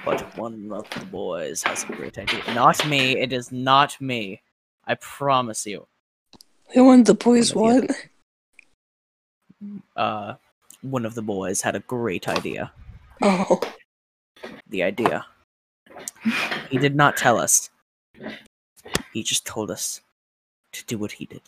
but 0.06 0.22
one 0.38 0.72
of 0.72 0.88
the 0.92 1.06
boys 1.06 1.64
has 1.64 1.84
a 1.84 1.88
great 1.88 2.18
idea 2.18 2.42
not 2.54 2.86
me 2.88 3.18
it 3.18 3.34
is 3.34 3.52
not 3.52 4.00
me 4.00 4.42
i 4.86 4.94
promise 4.96 5.66
you 5.66 5.88
The 6.76 6.84
one 6.84 7.04
the 7.04 7.16
boys 7.16 7.54
what? 7.56 7.90
uh 9.96 10.36
one 10.82 11.06
of 11.06 11.16
the 11.16 11.22
boys 11.22 11.62
had 11.62 11.76
a 11.76 11.80
great 11.82 12.28
idea 12.28 12.72
Oh. 13.24 13.60
the 14.68 14.82
idea. 14.82 15.26
He 16.72 16.80
did 16.80 16.96
not 16.96 17.18
tell 17.18 17.38
us. 17.38 17.70
He 19.14 19.22
just 19.22 19.46
told 19.46 19.70
us 19.70 20.02
to 20.74 20.86
do 20.86 20.98
what 20.98 21.14
he 21.14 21.26
did. 21.26 21.42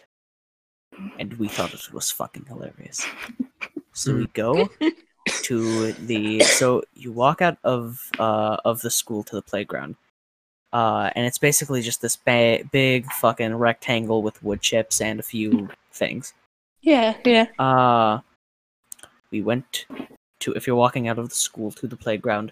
And 1.20 1.34
we 1.34 1.48
thought 1.48 1.74
it 1.74 1.92
was 1.92 2.12
fucking 2.12 2.46
hilarious. 2.46 3.06
So 3.94 4.16
we 4.16 4.28
go 4.28 4.70
to 5.44 5.92
the 5.94 6.42
so 6.42 6.84
you 6.94 7.12
walk 7.12 7.42
out 7.42 7.58
of 7.64 8.00
uh 8.20 8.58
of 8.64 8.82
the 8.82 8.90
school 8.90 9.24
to 9.24 9.36
the 9.36 9.42
playground. 9.42 9.96
Uh 10.72 11.10
and 11.16 11.26
it's 11.26 11.40
basically 11.40 11.82
just 11.82 12.02
this 12.02 12.16
ba- 12.16 12.64
big 12.72 13.12
fucking 13.12 13.56
rectangle 13.56 14.22
with 14.22 14.44
wood 14.44 14.62
chips 14.62 15.02
and 15.02 15.20
a 15.20 15.24
few 15.24 15.70
things. 15.92 16.34
Yeah, 16.84 17.16
yeah. 17.24 17.46
Uh, 17.58 18.20
we 19.32 19.42
went 19.42 19.86
to 20.42 20.52
if 20.52 20.68
you're 20.68 20.76
walking 20.76 21.08
out 21.08 21.18
of 21.18 21.30
the 21.30 21.36
school 21.36 21.72
to 21.72 21.88
the 21.88 21.96
playground. 21.96 22.52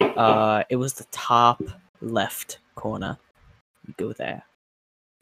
Uh, 0.00 0.62
it 0.68 0.76
was 0.76 0.94
the 0.94 1.06
top 1.10 1.62
left 2.00 2.58
corner. 2.76 3.18
You 3.86 3.94
go 3.96 4.12
there. 4.12 4.44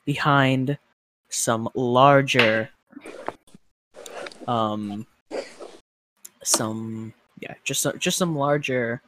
Behind 0.04 0.78
some 1.30 1.68
larger, 1.74 2.68
um, 4.46 5.06
some 6.42 7.14
yeah, 7.40 7.54
just 7.64 7.82
some, 7.82 7.98
just 7.98 8.18
some 8.18 8.36
larger, 8.36 9.00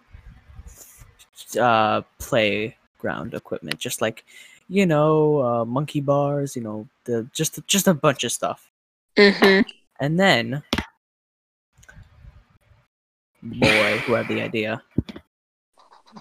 uh, 1.60 2.02
playground 2.18 3.34
equipment, 3.34 3.78
just 3.78 4.00
like 4.00 4.24
you 4.68 4.86
know, 4.86 5.42
uh, 5.42 5.64
monkey 5.64 6.00
bars. 6.00 6.56
You 6.56 6.62
know, 6.62 6.88
the 7.04 7.28
just 7.32 7.58
just 7.66 7.88
a 7.88 7.94
bunch 7.94 8.24
of 8.24 8.32
stuff. 8.32 8.70
Mm-hmm. 9.16 9.68
And 10.00 10.18
then, 10.18 10.62
boy 13.42 13.98
who 13.98 14.14
had 14.14 14.28
the 14.28 14.40
idea 14.40 14.82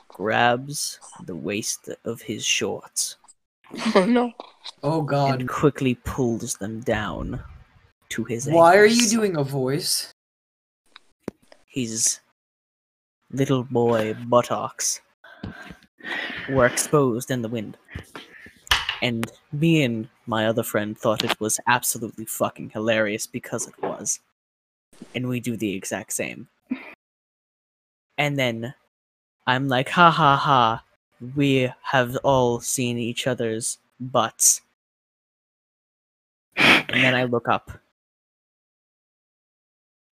grabs 0.07 0.99
the 1.25 1.35
waist 1.35 1.89
of 2.05 2.21
his 2.21 2.45
shorts, 2.45 3.17
Oh 3.95 4.05
no. 4.05 4.31
Oh 4.83 5.01
God. 5.01 5.39
and 5.39 5.49
quickly 5.49 5.95
pulls 5.95 6.55
them 6.57 6.81
down 6.81 7.41
to 8.09 8.23
his 8.25 8.47
Why 8.47 8.77
are 8.77 8.85
you 8.85 9.07
doing 9.09 9.37
a 9.37 9.43
voice? 9.43 10.11
his 11.67 12.19
little 13.31 13.63
boy 13.63 14.13
buttocks 14.27 14.99
were 16.49 16.65
exposed 16.65 17.31
in 17.31 17.41
the 17.41 17.47
wind. 17.47 17.77
And 19.01 19.31
me 19.53 19.83
and 19.83 20.09
my 20.27 20.45
other 20.47 20.63
friend 20.63 20.97
thought 20.97 21.23
it 21.23 21.39
was 21.39 21.59
absolutely 21.67 22.25
fucking 22.25 22.71
hilarious 22.71 23.25
because 23.25 23.67
it 23.67 23.81
was. 23.81 24.19
And 25.15 25.29
we 25.29 25.39
do 25.39 25.55
the 25.55 25.73
exact 25.73 26.11
same. 26.11 26.49
And 28.17 28.37
then 28.37 28.73
I'm 29.47 29.69
like, 29.69 29.89
ha 29.89 30.11
ha 30.11 30.35
ha, 30.35 30.83
we 31.35 31.71
have 31.83 32.17
all 32.23 32.59
seen 32.59 32.97
each 32.97 33.27
other's 33.27 33.77
butts. 33.99 34.61
And 36.57 37.03
then 37.03 37.15
I 37.15 37.23
look 37.23 37.47
up. 37.47 37.71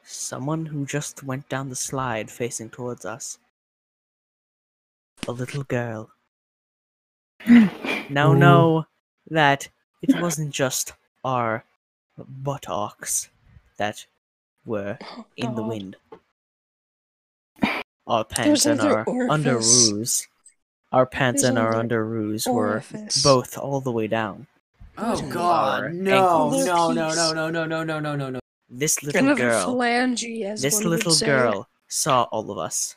Someone 0.03 0.65
who 0.67 0.85
just 0.85 1.23
went 1.23 1.49
down 1.49 1.69
the 1.69 1.75
slide 1.75 2.31
facing 2.31 2.69
towards 2.69 3.05
us. 3.05 3.37
A 5.27 5.31
little 5.31 5.63
girl. 5.63 6.11
Now 8.09 8.33
know 8.33 8.85
that 9.29 9.67
it 10.01 10.19
wasn't 10.21 10.51
just 10.51 10.93
our 11.23 11.63
buttocks 12.17 13.29
that 13.77 14.05
were 14.65 14.97
in 15.37 15.55
the 15.55 15.63
wind. 15.63 15.95
Our 18.07 18.23
pants 18.23 18.65
and 18.65 18.81
our 18.81 19.05
underoos. 19.05 20.27
Our 20.91 21.05
pants 21.05 21.41
There's 21.43 21.49
and 21.49 21.59
our 21.59 21.71
another 21.79 22.03
underoos 22.03 22.51
were 22.51 22.83
both 23.23 23.57
all 23.57 23.79
the 23.79 23.91
way 23.91 24.07
down. 24.07 24.47
Oh 24.97 25.21
God. 25.29 25.93
No, 25.93 26.49
ankles. 26.49 26.65
no, 26.65 26.91
no, 26.91 27.13
no, 27.13 27.33
no, 27.33 27.49
no, 27.49 27.65
no, 27.65 27.83
no, 27.83 27.99
no, 27.99 28.15
no, 28.15 28.29
no. 28.31 28.39
This 28.69 28.97
Kind 28.97 29.13
little 29.13 29.31
of 29.31 29.37
girl, 29.37 29.67
phalange, 29.67 30.43
as 30.43 30.61
this 30.61 30.75
one 30.75 30.83
would 30.85 30.89
little 30.89 31.11
say. 31.13 31.25
girl 31.25 31.67
saw 31.87 32.23
all 32.23 32.51
of 32.51 32.57
us. 32.57 32.95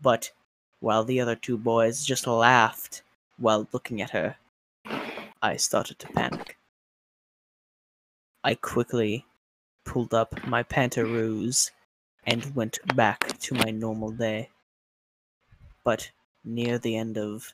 But 0.00 0.32
while 0.80 1.04
the 1.04 1.20
other 1.20 1.36
two 1.36 1.56
boys 1.58 2.04
just 2.04 2.26
laughed 2.26 3.02
while 3.38 3.68
looking 3.72 4.00
at 4.00 4.10
her, 4.10 4.36
I 5.42 5.56
started 5.56 5.98
to 6.00 6.08
panic. 6.08 6.58
I 8.44 8.54
quickly 8.54 9.26
pulled 9.84 10.14
up 10.14 10.44
my 10.46 10.62
pantaroos 10.62 11.70
and 12.24 12.54
went 12.54 12.78
back 12.96 13.38
to 13.40 13.54
my 13.54 13.70
normal 13.70 14.10
day. 14.10 14.48
But 15.84 16.10
near 16.44 16.78
the 16.78 16.96
end 16.96 17.18
of 17.18 17.52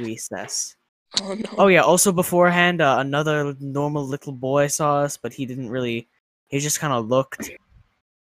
recess, 0.00 0.76
Oh 1.20 1.34
no. 1.34 1.50
Oh 1.56 1.66
yeah. 1.68 1.80
Also 1.80 2.12
beforehand, 2.12 2.80
uh, 2.82 2.96
another 3.00 3.56
normal 3.60 4.04
little 4.06 4.32
boy 4.32 4.66
saw 4.66 4.98
us, 5.00 5.16
but 5.16 5.32
he 5.32 5.46
didn't 5.46 5.70
really. 5.70 6.06
He 6.48 6.58
just 6.60 6.80
kind 6.80 6.92
of 6.92 7.08
looked, 7.08 7.48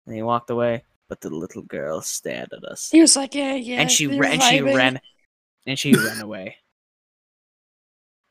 and 0.06 0.16
he 0.16 0.22
walked 0.22 0.50
away. 0.50 0.84
But 1.08 1.22
the 1.22 1.30
little 1.30 1.62
girl 1.62 2.02
stared 2.02 2.50
at 2.54 2.64
us, 2.64 2.90
He 2.92 3.00
was 3.02 3.16
like, 3.16 3.36
yeah, 3.36 3.54
yeah. 3.56 3.80
and 3.82 3.92
she 3.92 4.08
they're 4.08 4.20
ran. 4.20 4.34
And 4.34 4.42
she 4.44 4.62
ran, 4.62 5.00
and 5.68 5.78
she 5.80 5.94
ran 5.94 6.20
away. 6.22 6.58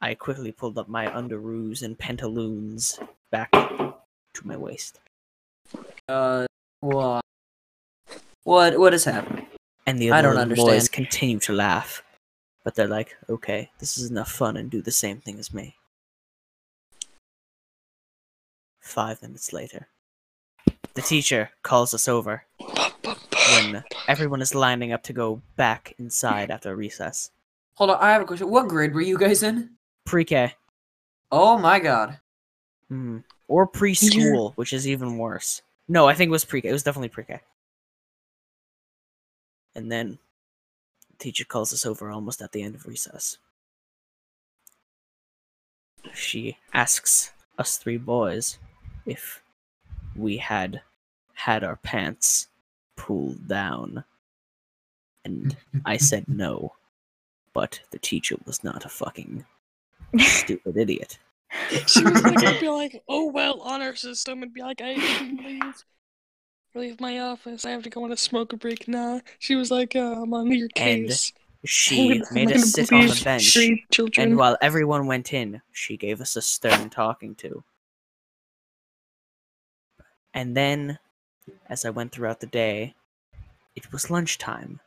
I 0.01 0.15
quickly 0.15 0.51
pulled 0.53 0.77
up 0.79 0.89
my 0.89 1.07
underoos 1.07 1.83
and 1.83 1.97
pantaloons 1.99 2.99
back 3.31 3.51
to 3.53 4.43
my 4.43 4.57
waist, 4.57 4.99
Uh, 6.09 6.47
what? 6.81 7.23
What? 8.43 8.79
What 8.79 8.93
has 8.93 9.05
happened? 9.05 9.47
And 9.87 9.99
the 9.99 10.11
I 10.11 10.19
other 10.19 10.29
don't 10.35 10.49
little 10.49 10.65
boys 10.65 10.73
understand. 10.89 10.93
continue 10.93 11.39
to 11.41 11.53
laugh. 11.53 12.03
But 12.65 12.75
they're 12.75 12.89
like, 12.89 13.17
"Okay, 13.29 13.71
this 13.79 13.99
is 13.99 14.11
enough 14.11 14.31
fun, 14.33 14.57
and 14.57 14.71
do 14.71 14.81
the 14.81 14.91
same 14.91 15.21
thing 15.21 15.39
as 15.39 15.53
me." 15.53 15.77
Five 18.81 19.23
minutes 19.23 19.53
later, 19.53 19.89
the 20.95 21.03
teacher 21.03 21.51
calls 21.63 21.95
us 21.95 22.07
over 22.09 22.45
when 22.59 23.85
everyone 24.09 24.41
is 24.43 24.55
lining 24.55 24.93
up 24.93 25.03
to 25.05 25.13
go 25.13 25.43
back 25.57 25.95
inside 25.99 26.51
after 26.51 26.75
recess. 26.77 27.31
Hold 27.75 27.91
on, 27.91 27.99
I 28.01 28.13
have 28.13 28.23
a 28.23 28.25
question. 28.25 28.49
What 28.51 28.69
grade 28.69 28.95
were 28.95 29.01
you 29.01 29.19
guys 29.19 29.43
in? 29.43 29.71
Pre-K 30.05 30.55
Oh 31.33 31.59
my 31.59 31.79
God. 31.81 32.19
mm. 32.91 33.25
or 33.49 33.67
preschool, 33.67 34.53
which 34.57 34.73
is 34.73 34.87
even 34.87 35.19
worse. 35.19 35.63
No, 35.89 36.07
I 36.07 36.15
think 36.15 36.29
it 36.29 36.33
was 36.33 36.45
pre-K. 36.45 36.69
It 36.69 36.73
was 36.73 36.83
definitely 36.83 37.09
pre-K. 37.09 37.41
And 39.75 39.91
then 39.91 40.19
the 41.11 41.17
teacher 41.19 41.45
calls 41.45 41.73
us 41.73 41.85
over 41.85 42.11
almost 42.11 42.41
at 42.43 42.53
the 42.53 42.63
end 42.63 42.75
of 42.75 42.87
recess. 42.87 43.39
She 46.13 46.59
asks 46.73 47.33
us 47.59 47.77
three 47.77 47.97
boys 47.97 48.59
if 49.07 49.43
we 50.15 50.37
had 50.37 50.83
had 51.35 51.65
our 51.65 51.77
pants 51.77 52.49
pulled 52.97 53.49
down. 53.49 54.05
And 55.25 55.57
I 55.85 55.97
said 55.97 56.27
no. 56.29 56.75
But 57.53 57.81
the 57.91 57.99
teacher 57.99 58.37
was 58.45 58.65
not 58.65 58.85
a 58.85 58.89
fucking 58.89 59.45
stupid 60.19 60.77
idiot. 60.77 61.19
She 61.87 62.03
was 62.03 62.23
like, 62.23 62.39
I'd 62.45 62.61
be 62.61 62.69
like, 62.69 63.03
oh 63.09 63.31
well, 63.31 63.61
honor 63.61 63.95
system, 63.95 64.43
and 64.43 64.53
be 64.53 64.61
like, 64.61 64.81
I 64.81 64.95
can 64.95 65.37
leave, 65.37 65.85
leave 66.75 67.01
my 67.01 67.19
office. 67.21 67.65
I 67.65 67.71
have 67.71 67.83
to 67.85 67.91
go 67.91 68.05
on 68.05 68.13
a 68.13 68.17
smoke 68.17 68.59
break 68.59 68.89
now. 68.89 69.21
She 69.39 69.55
was 69.55 69.71
like, 69.71 69.95
uh, 69.97 70.23
I'm 70.23 70.35
on 70.35 70.53
your 70.53 70.69
case. 70.69 71.33
And. 71.33 71.41
She 71.67 72.23
made 72.31 72.53
us 72.53 72.73
sit 72.73 72.93
on 72.93 73.07
the 73.07 73.21
bench, 73.25 73.57
children. 73.91 74.29
and 74.29 74.37
while 74.37 74.59
everyone 74.61 75.07
went 75.07 75.33
in, 75.33 75.63
she 75.73 75.97
gave 75.97 76.21
us 76.21 76.37
a 76.37 76.43
stern 76.43 76.91
talking 76.91 77.35
to. 77.37 77.65
And 80.35 80.55
then, 80.55 80.99
as 81.71 81.87
I 81.87 81.91
went 81.91 82.13
throughout 82.13 82.41
the 82.41 82.47
day, 82.47 82.95
it 83.75 83.93
was 83.93 84.11
lunchtime. 84.11 84.81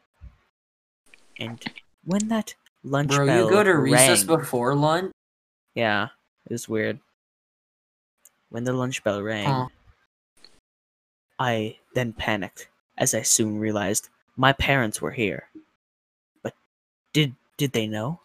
And 1.39 1.65
when 2.03 2.27
that 2.27 2.53
lunch 2.83 3.09
bell 3.09 3.25
rang, 3.25 3.25
Bro, 3.25 3.35
bell 3.35 3.45
you 3.45 3.51
go 3.51 3.63
to 3.63 3.73
recess 3.75 4.23
before 4.23 4.75
lunch? 4.75 5.11
Yeah, 5.73 6.09
it 6.45 6.51
was 6.51 6.69
weird. 6.69 6.99
When 8.49 8.65
the 8.65 8.73
lunch 8.73 9.03
bell 9.03 9.21
rang, 9.23 9.45
Huh. 9.45 9.67
I 11.39 11.77
then 11.93 12.13
panicked 12.13 12.67
as 12.97 13.13
I 13.13 13.21
soon 13.21 13.59
realized 13.59 14.09
my 14.35 14.53
parents 14.53 15.01
were 15.01 15.11
here. 15.11 15.49
But 16.43 16.53
did 17.13 17.35
did 17.57 17.71
they 17.73 17.87
know? 17.87 18.21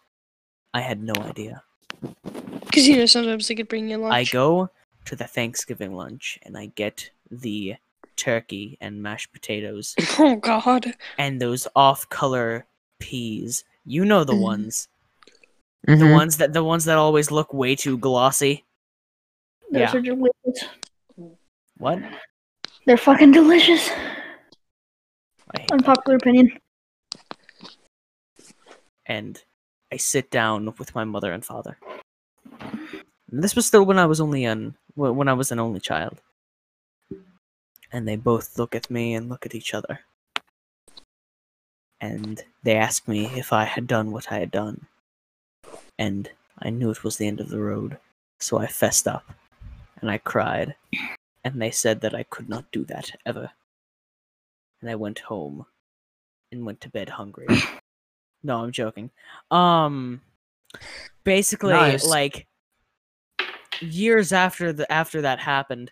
I 0.73 0.81
had 0.81 1.01
no 1.01 1.13
idea. 1.21 1.63
Because, 2.65 2.87
you 2.87 2.97
know, 2.97 3.05
sometimes 3.05 3.47
they 3.47 3.55
could 3.55 3.67
bring 3.67 3.87
you 3.89 3.97
lunch. 3.97 4.13
I 4.13 4.23
go 4.31 4.69
to 5.05 5.15
the 5.15 5.27
Thanksgiving 5.27 5.93
lunch 5.93 6.39
and 6.43 6.57
I 6.57 6.67
get 6.75 7.11
the 7.29 7.75
turkey 8.15 8.77
and 8.81 9.01
mashed 9.03 9.31
potatoes 9.33 9.95
Oh, 10.19 10.35
God. 10.37 10.95
and 11.19 11.39
those 11.39 11.67
off-color 11.75 12.65
peas. 12.99 13.63
You 13.85 14.05
know 14.05 14.23
the 14.23 14.33
Mhm. 14.33 14.41
ones. 14.41 14.87
The 15.83 15.93
Mm-hmm. 15.93 16.11
ones 16.11 16.37
that 16.37 16.53
the 16.53 16.63
ones 16.63 16.85
that 16.85 16.97
always 16.97 17.29
look 17.29 17.53
way 17.53 17.75
too 17.75 17.97
glossy. 17.97 18.63
Those 19.71 19.81
Yeah. 19.81 19.95
are 19.97 20.01
delicious. 20.01 20.65
What? 21.77 21.99
They're 22.85 22.97
fucking 22.97 23.31
delicious. 23.31 23.89
That. 25.53 25.71
Unpopular 25.71 26.17
opinion. 26.17 26.51
and 29.05 29.43
I 29.91 29.97
sit 29.97 30.29
down 30.31 30.73
with 30.77 30.95
my 30.95 31.03
mother 31.03 31.31
and 31.31 31.45
father. 31.45 31.77
And 33.31 33.43
this 33.43 33.55
was 33.55 33.65
still 33.65 33.85
when 33.85 33.99
I 33.99 34.05
was 34.05 34.19
only 34.19 34.45
an 34.45 34.75
when 34.95 35.27
I 35.27 35.33
was 35.33 35.51
an 35.51 35.59
only 35.59 35.79
child. 35.79 36.21
And 37.91 38.07
they 38.07 38.15
both 38.15 38.57
look 38.57 38.75
at 38.75 38.89
me 38.89 39.13
and 39.13 39.29
look 39.29 39.45
at 39.45 39.55
each 39.55 39.73
other. 39.73 39.99
And 42.01 42.43
they 42.63 42.75
ask 42.75 43.07
me 43.07 43.25
if 43.37 43.53
I 43.53 43.65
had 43.65 43.87
done 43.87 44.11
what 44.11 44.31
I 44.31 44.39
had 44.39 44.51
done. 44.51 44.87
And 45.97 46.29
I 46.59 46.69
knew 46.69 46.89
it 46.89 47.03
was 47.03 47.17
the 47.17 47.27
end 47.27 47.39
of 47.39 47.49
the 47.49 47.61
road, 47.61 47.97
so 48.39 48.57
I 48.57 48.67
fessed 48.67 49.07
up 49.07 49.31
and 50.01 50.09
I 50.09 50.17
cried. 50.17 50.75
And 51.43 51.61
they 51.61 51.71
said 51.71 52.01
that 52.01 52.13
I 52.13 52.23
could 52.23 52.49
not 52.49 52.71
do 52.71 52.83
that 52.85 53.11
ever. 53.25 53.51
And 54.81 54.89
I 54.89 54.93
went 54.95 55.17
home 55.19 55.65
and 56.51 56.65
went 56.65 56.81
to 56.81 56.89
bed 56.89 57.09
hungry. 57.09 57.47
No, 58.43 58.63
I'm 58.63 58.71
joking. 58.71 59.11
Um 59.51 60.21
basically 61.23 61.97
Nice. 61.97 62.03
like 62.03 62.47
years 63.79 64.31
after 64.33 64.71
the 64.73 64.89
after 64.91 65.21
that 65.21 65.39
happened, 65.39 65.91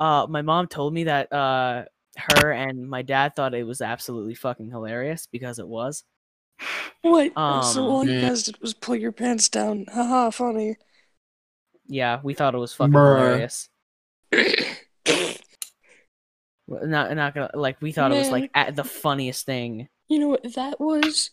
uh 0.00 0.26
my 0.28 0.42
mom 0.42 0.68
told 0.68 0.94
me 0.94 1.04
that 1.06 1.32
uh 1.32 1.84
her 2.18 2.52
and 2.52 2.88
my 2.88 3.02
dad 3.02 3.36
thought 3.36 3.54
it 3.54 3.64
was 3.66 3.80
absolutely 3.82 4.34
fucking 4.34 4.70
hilarious 4.70 5.28
because 5.30 5.58
it 5.58 5.68
was. 5.68 6.04
What? 7.02 7.32
Um, 7.48 7.62
so 7.62 7.86
Um, 7.86 7.88
all 7.88 8.04
you 8.04 8.14
Mm. 8.14 8.20
guys 8.20 8.42
did 8.42 8.58
was 8.60 8.74
pull 8.74 8.96
your 8.96 9.12
pants 9.12 9.48
down. 9.48 9.86
Haha, 9.92 10.30
funny. 10.30 10.76
Yeah, 11.88 12.20
we 12.22 12.34
thought 12.34 12.54
it 12.54 12.58
was 12.58 12.74
fucking 12.74 13.02
Bruh. 13.02 13.02
hilarious. 13.02 13.68
Well, 16.66 16.86
Not 16.86 17.14
not 17.14 17.34
gonna 17.34 17.50
like 17.54 17.80
we 17.80 17.92
thought 17.92 18.12
it 18.12 18.18
was 18.18 18.30
like 18.30 18.50
at 18.54 18.74
the 18.74 18.84
funniest 18.84 19.46
thing. 19.46 19.88
You 20.08 20.18
know 20.18 20.28
what? 20.28 20.54
That 20.54 20.80
was 20.80 21.30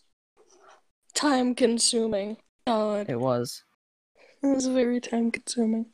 time 1.14 1.54
consuming. 1.54 2.36
God. 2.66 3.08
It 3.08 3.18
was. 3.18 3.62
It 4.42 4.46
was 4.46 4.66
very 4.66 5.00
time 5.00 5.30
consuming. 5.30 5.86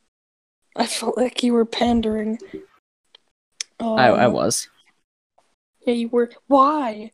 I 0.76 0.87
felt 0.87 1.16
like 1.16 1.42
you 1.42 1.53
were 1.53 1.64
pandering. 1.64 2.38
Oh 3.79 3.96
I, 3.96 4.09
I 4.09 4.26
Um, 4.26 4.33
was. 4.33 4.68
Yeah, 5.87 5.94
you 5.94 6.09
were. 6.09 6.31
Why? 6.46 7.12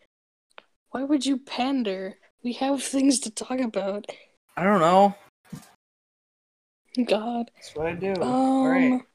Why 0.90 1.04
would 1.04 1.24
you 1.24 1.38
pander? 1.38 2.14
We 2.42 2.54
have 2.54 2.82
things 2.82 3.20
to 3.20 3.30
talk 3.30 3.60
about. 3.60 4.06
I 4.56 4.64
don't 4.64 4.80
know. 4.80 5.14
God. 7.04 7.50
That's 7.54 7.74
what 7.74 7.86
I 7.86 7.92
do. 7.94 8.14
Um. 8.20 8.22
I 8.22 8.80
Doesn't 8.80 9.06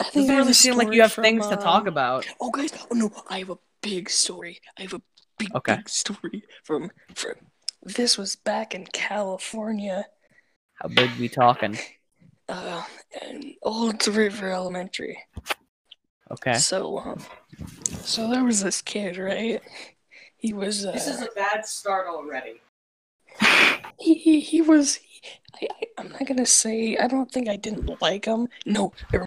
I 0.00 0.04
have 0.04 0.14
really 0.14 0.50
a 0.50 0.54
seem 0.54 0.76
like 0.76 0.92
you 0.92 1.02
have 1.02 1.12
from, 1.12 1.24
things 1.24 1.48
to 1.48 1.56
talk 1.56 1.82
um, 1.82 1.88
about. 1.88 2.26
Oh, 2.40 2.50
guys! 2.50 2.72
Oh 2.90 2.94
no, 2.94 3.10
I 3.28 3.40
have 3.40 3.50
a 3.50 3.58
big 3.82 4.08
story. 4.08 4.60
I 4.78 4.82
have 4.82 4.94
a 4.94 5.02
big, 5.38 5.54
Okay. 5.54 5.76
big 5.76 5.88
story 5.88 6.44
from 6.64 6.90
from. 7.14 7.34
This 7.82 8.16
was 8.16 8.36
back 8.36 8.74
in 8.74 8.86
California, 8.86 10.06
How 10.74 10.88
big 10.88 11.10
we 11.18 11.28
talking? 11.28 11.78
uh, 12.48 12.84
in 13.28 13.54
Old 13.62 14.06
River 14.06 14.50
Elementary. 14.50 15.18
Okay. 16.30 16.54
So, 16.54 16.98
um, 16.98 17.20
so 18.02 18.30
there 18.30 18.44
was 18.44 18.62
this 18.62 18.80
kid, 18.80 19.18
right? 19.18 19.60
He 20.36 20.52
was. 20.54 20.86
Uh, 20.86 20.92
this 20.92 21.08
is 21.08 21.20
a 21.22 21.28
bad 21.34 21.66
start 21.66 22.06
already. 22.08 22.60
he, 23.98 24.14
he, 24.14 24.40
he 24.40 24.62
was. 24.62 24.98
I, 25.60 25.68
I, 25.70 25.84
I'm 25.98 26.08
not 26.10 26.26
gonna 26.26 26.46
say. 26.46 26.96
I 26.96 27.06
don't 27.06 27.30
think 27.30 27.48
I 27.48 27.56
didn't 27.56 28.00
like 28.00 28.24
him. 28.24 28.48
No, 28.64 28.92
I 29.12 29.18
rem- 29.18 29.26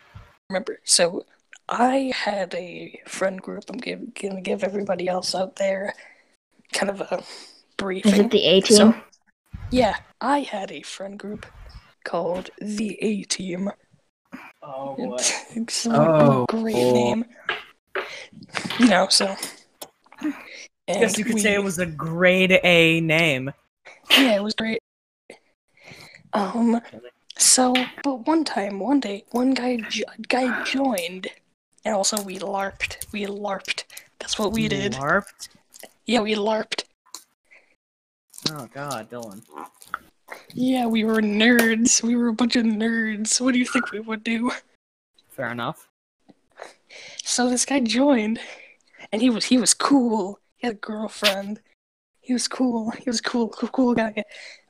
remember. 0.49 0.79
So, 0.83 1.25
I 1.67 2.11
had 2.15 2.53
a 2.53 2.99
friend 3.07 3.41
group. 3.41 3.65
I'm 3.69 3.77
give, 3.77 4.13
gonna 4.13 4.41
give 4.41 4.63
everybody 4.63 5.07
else 5.07 5.33
out 5.33 5.55
there 5.55 5.93
kind 6.73 6.89
of 6.89 7.01
a 7.01 7.23
brief 7.77 8.05
Is 8.05 8.19
it 8.19 8.31
the 8.31 8.43
A 8.45 8.61
team? 8.61 8.77
So, 8.77 8.95
yeah, 9.71 9.97
I 10.21 10.39
had 10.39 10.71
a 10.71 10.81
friend 10.81 11.17
group 11.17 11.45
called 12.03 12.49
the 12.59 12.97
A 13.01 13.23
Team. 13.23 13.71
Oh 14.61 14.95
It's 15.55 15.85
a 15.85 15.91
Oh. 15.91 16.45
great 16.47 16.75
name. 16.75 17.25
You 18.79 18.87
know, 18.87 19.07
so. 19.09 19.35
I 20.21 20.33
guess 20.87 21.17
you 21.17 21.25
and 21.25 21.33
could 21.33 21.41
say 21.41 21.55
it 21.55 21.63
was 21.63 21.79
a 21.79 21.85
grade 21.85 22.59
A 22.63 23.01
name. 23.01 23.51
Yeah, 24.11 24.35
it 24.35 24.43
was 24.43 24.53
great. 24.53 24.79
Um, 26.33 26.79
so, 27.37 27.73
but 28.03 28.25
one 28.27 28.43
time, 28.43 28.79
one 28.79 28.99
day, 28.99 29.25
one 29.31 29.53
guy 29.53 29.77
jo- 29.89 30.03
guy 30.27 30.63
joined, 30.63 31.27
and 31.83 31.95
also 31.95 32.21
we 32.21 32.39
larped. 32.39 33.11
We 33.11 33.25
larped. 33.25 33.83
That's 34.19 34.39
what 34.39 34.53
we 34.53 34.67
did. 34.67 34.93
LARPed? 34.93 35.49
Yeah, 36.05 36.21
we 36.21 36.35
larped. 36.35 36.83
Oh 38.51 38.67
god, 38.73 39.09
Dylan. 39.09 39.43
Yeah, 40.53 40.85
we 40.85 41.03
were 41.03 41.21
nerds. 41.21 42.01
We 42.01 42.15
were 42.15 42.29
a 42.29 42.33
bunch 42.33 42.55
of 42.55 42.63
nerds. 42.63 43.41
What 43.41 43.53
do 43.53 43.59
you 43.59 43.65
think 43.65 43.91
we 43.91 43.99
would 43.99 44.23
do? 44.23 44.51
Fair 45.29 45.51
enough. 45.51 45.87
So 47.23 47.49
this 47.49 47.65
guy 47.65 47.81
joined, 47.81 48.39
and 49.11 49.21
he 49.21 49.29
was 49.29 49.45
he 49.45 49.57
was 49.57 49.73
cool. 49.73 50.39
He 50.57 50.67
had 50.67 50.75
a 50.75 50.79
girlfriend. 50.79 51.59
He 52.21 52.33
was 52.33 52.47
cool. 52.47 52.91
He 52.91 53.09
was 53.09 53.21
cool, 53.21 53.49
cool, 53.49 53.69
cool 53.69 53.93
guy. 53.93 54.23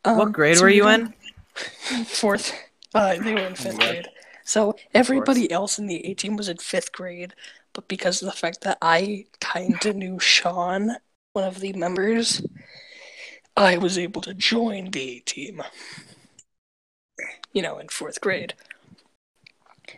Um, 0.04 0.18
what 0.18 0.32
grade 0.32 0.58
so 0.58 0.64
were 0.64 0.68
we 0.68 0.78
you 0.78 0.88
in? 0.88 1.14
Fourth. 2.06 2.54
Uh, 2.94 3.16
they 3.18 3.34
were 3.34 3.40
in 3.42 3.56
fifth 3.56 3.80
grade. 3.80 4.10
So 4.44 4.76
everybody 4.94 5.52
else 5.52 5.80
in 5.80 5.88
the 5.88 6.06
A 6.06 6.14
team 6.14 6.38
was 6.38 6.50
in 6.50 6.58
fifth 6.58 6.92
grade, 6.92 7.34
but 7.74 7.88
because 7.88 8.22
of 8.22 8.28
the 8.28 8.38
fact 8.38 8.62
that 8.62 8.78
I 8.82 9.26
kinda 9.40 9.94
knew 9.94 10.20
Sean, 10.20 10.98
one 11.34 11.46
of 11.46 11.60
the 11.60 11.74
members, 11.74 12.46
I 13.58 13.78
was 13.78 13.98
able 13.98 14.22
to 14.22 14.34
join 14.34 14.92
the 14.92 15.18
A 15.18 15.20
team. 15.22 15.64
You 17.54 17.62
know, 17.62 17.80
in 17.80 17.88
fourth 17.88 18.22
grade. 18.22 18.54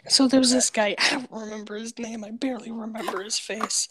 So 0.07 0.27
there 0.27 0.39
was 0.39 0.51
this 0.51 0.69
guy, 0.69 0.95
I 0.97 1.09
don't 1.11 1.31
remember 1.31 1.75
his 1.75 1.97
name, 1.97 2.23
I 2.23 2.31
barely 2.31 2.71
remember 2.71 3.23
his 3.23 3.39
face. 3.39 3.89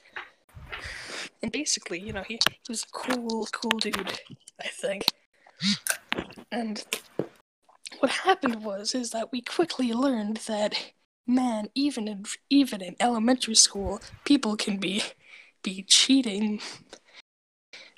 And 1.43 1.53
basically, 1.53 2.01
you 2.01 2.13
know, 2.13 2.23
he, 2.23 2.39
he 2.51 2.59
was 2.69 2.85
a 2.85 2.93
cool, 2.93 3.47
cool 3.53 3.79
dude, 3.79 4.21
I 4.61 4.69
think. 4.69 5.05
And 6.51 6.85
what 8.01 8.11
happened 8.11 8.65
was 8.65 8.95
is 8.95 9.11
that 9.11 9.33
we 9.33 9.41
quickly 9.41 9.93
learned 9.93 10.39
that 10.49 10.75
man, 11.27 11.69
even 11.75 12.09
in 12.09 12.25
even 12.51 12.81
in 12.83 12.97
elementary 13.01 13.55
school, 13.55 14.01
people 14.25 14.57
can 14.57 14.79
be 14.79 15.03
be 15.63 15.83
cheating. 15.83 16.61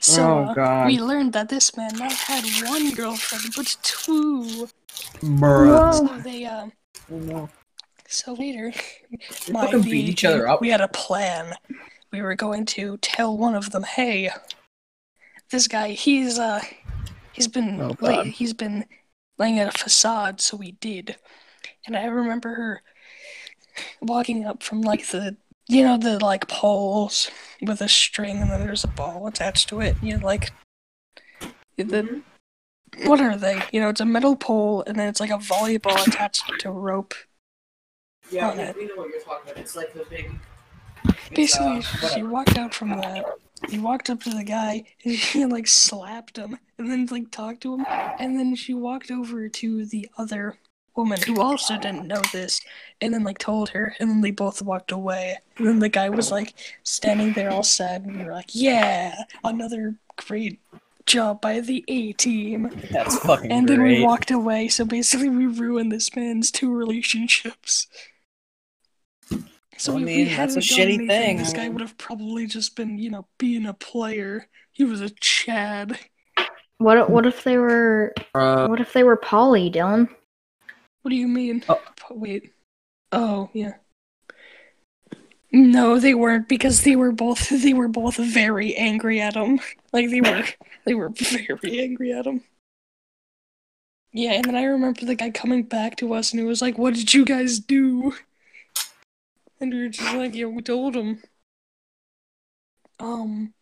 So 0.01 0.55
Oh, 0.57 0.61
uh, 0.61 0.85
we 0.87 0.98
learned 0.98 1.33
that 1.33 1.48
this 1.48 1.77
man 1.77 1.96
not 1.96 2.12
had 2.12 2.44
one 2.68 2.94
girlfriend 2.94 3.53
but 3.57 3.77
two. 3.83 4.68
Bruh. 5.22 6.07
So 6.07 6.18
they 6.22 6.44
um 6.44 6.72
Oh, 7.11 7.18
no. 7.18 7.48
so 8.07 8.35
later 8.35 8.72
my 9.51 9.70
beat 9.72 10.09
each 10.09 10.24
other 10.24 10.48
up. 10.48 10.61
We 10.61 10.68
had 10.68 10.81
a 10.81 10.88
plan. 10.88 11.55
We 12.12 12.22
were 12.22 12.35
going 12.35 12.64
to 12.66 12.96
tell 12.98 13.37
one 13.37 13.55
of 13.55 13.70
them, 13.70 13.83
"Hey, 13.83 14.31
this 15.51 15.68
guy, 15.68 15.90
he's 15.90 16.38
uh, 16.38 16.61
he's 17.33 17.48
been 17.48 17.81
Oh, 17.81 17.94
God. 17.94 18.27
he's 18.27 18.53
been 18.55 18.85
laying 19.38 19.59
at 19.59 19.74
a 19.74 19.79
facade." 19.79 20.40
So 20.40 20.57
we 20.57 20.72
did, 20.72 21.16
and 21.87 21.96
I 21.96 22.07
remember 22.07 22.55
her 22.55 22.83
walking 24.01 24.44
up 24.44 24.62
from 24.62 24.83
like 24.83 25.07
the 25.09 25.37
you 25.66 25.83
know 25.83 25.96
the 25.96 26.18
like 26.18 26.48
poles 26.48 27.31
with 27.62 27.81
a 27.81 27.88
string, 27.88 28.38
and 28.38 28.51
then 28.51 28.61
there's 28.61 28.85
a 28.85 28.88
ball 28.88 29.27
attached 29.27 29.68
to 29.70 29.81
it. 29.81 29.96
You 30.03 30.16
know, 30.16 30.24
like 30.24 30.53
the 31.77 31.85
mm-hmm. 31.85 33.09
what 33.09 33.20
are 33.20 33.37
they? 33.37 33.62
You 33.72 33.81
know, 33.81 33.88
it's 33.88 34.01
a 34.01 34.07
metal 34.07 34.37
pole, 34.37 34.83
and 34.87 34.98
then 34.98 35.09
it's 35.09 35.20
like 35.20 35.31
a 35.31 35.38
volleyball 35.38 36.07
attached 36.07 36.44
to 36.61 36.68
a 36.68 36.72
rope. 36.72 37.14
Yeah, 38.31 38.72
we- 38.72 38.83
we 38.83 38.88
know 38.88 38.96
what 38.96 39.09
you're 39.11 39.20
talking 39.20 39.53
about. 39.53 39.59
It's 39.59 39.77
like 39.77 39.92
the 39.92 40.05
big. 40.09 40.31
Basically, 41.35 41.79
uh, 42.03 42.09
she 42.09 42.22
walked 42.22 42.59
out 42.59 42.74
from 42.74 42.88
that. 42.90 43.24
He 43.68 43.79
walked 43.79 44.11
up 44.11 44.23
to 44.23 44.31
the 44.31 44.44
guy 44.44 44.85
and 45.05 45.14
she 45.18 45.44
like 45.44 45.66
slapped 45.66 46.37
him 46.37 46.59
and 46.79 46.90
then 46.90 47.07
like 47.11 47.31
talked 47.31 47.62
to 47.62 47.75
him. 47.75 47.87
And 48.18 48.38
then 48.38 48.55
she 48.55 48.75
walked 48.75 49.11
over 49.11 49.49
to 49.49 49.85
the 49.87 50.09
other 50.16 50.59
woman 50.97 51.21
who 51.25 51.40
also 51.40 51.79
didn't 51.79 52.09
know 52.09 52.23
this 52.33 52.61
and 53.01 53.14
then 53.14 53.25
like 53.25 53.38
told 53.38 53.71
her. 53.71 53.94
And 53.99 54.11
then 54.11 54.21
they 54.21 54.31
both 54.31 54.62
walked 54.62 54.92
away. 54.92 55.38
And 55.57 55.66
then 55.66 55.79
the 55.79 55.88
guy 55.88 56.09
was 56.09 56.31
like 56.31 56.55
standing 56.83 57.33
there 57.33 57.51
all 57.51 57.62
sad. 57.62 58.05
And 58.05 58.18
we 58.18 58.25
were 58.25 58.33
like, 58.33 58.51
yeah, 58.55 59.14
another 59.44 59.94
great 60.16 60.61
job 61.09 61.40
by 61.40 61.61
the 61.61 61.85
A 61.88 62.12
team. 62.12 62.71
That's 62.90 63.18
fucking 63.18 63.51
And 63.51 63.68
then 63.68 63.83
we 63.83 64.03
walked 64.03 64.31
away. 64.31 64.68
So 64.68 64.85
basically, 64.85 65.31
we 65.31 65.47
ruined 65.47 65.90
this 65.90 66.14
man's 66.14 66.53
two 66.53 66.73
relationships. 66.73 67.88
So 69.79 69.93
Well, 69.93 70.01
I 70.01 70.03
if 70.03 70.07
mean, 70.07 70.27
we 70.27 70.35
that's 70.35 70.57
a 70.57 70.61
hadn't 70.61 70.67
done 70.69 70.79
shitty 70.79 70.81
anything, 70.81 71.09
thing. 71.09 71.37
This 71.38 71.53
guy 71.53 71.69
would 71.69 71.81
have 71.81 71.97
probably 71.99 72.47
just 72.47 72.77
been, 72.77 72.99
you 72.99 73.11
know, 73.11 73.27
being 73.38 73.67
a 73.67 73.75
player. 73.75 74.49
He 74.73 74.85
was 74.85 75.01
a 75.01 75.11
Chad. 75.11 75.99
What 76.79 77.11
what 77.11 77.27
if 77.27 77.45
they 77.45 77.57
were 77.59 78.14
Bruh. 78.35 78.69
what 78.69 78.81
if 78.81 78.93
they 78.93 79.05
were 79.05 79.17
poly, 79.17 79.71
Dylan? 79.71 80.09
What 81.03 81.11
do 81.11 81.17
you 81.17 81.29
mean? 81.29 81.64
Oh. 81.69 81.83
Wait. 82.11 82.53
Oh 83.12 83.51
yeah. 83.53 83.79
No, 85.53 85.99
they 85.99 86.14
weren't 86.14 86.49
because 86.49 86.83
they 86.83 86.97
were 86.97 87.12
both 87.12 87.49
they 87.62 87.73
were 87.75 87.88
both 87.88 88.17
very 88.17 88.75
angry 88.77 89.21
at 89.21 89.35
him. 89.35 89.61
Like 89.93 90.11
they 90.11 90.21
were 90.21 90.45
they 90.85 90.95
were 90.95 91.11
very 91.11 91.81
angry 91.81 92.12
at 92.12 92.27
him. 92.27 92.43
Yeah, 94.12 94.33
and 94.33 94.45
then 94.45 94.57
I 94.57 94.64
remember 94.64 95.05
the 95.05 95.14
guy 95.14 95.31
coming 95.31 95.62
back 95.64 95.97
to 95.97 96.12
us 96.14 96.33
and 96.33 96.41
he 96.41 96.47
was 96.47 96.62
like, 96.62 96.79
"What 96.79 96.95
did 96.95 97.12
you 97.14 97.25
guys 97.25 97.59
do?" 97.61 98.14
And 99.61 99.73
we 99.73 99.83
were 99.83 99.88
just 99.88 100.14
like, 100.14 100.35
"Yeah, 100.35 100.47
we 100.47 100.62
told 100.62 100.94
him." 100.97 101.23
Um, 103.01 103.53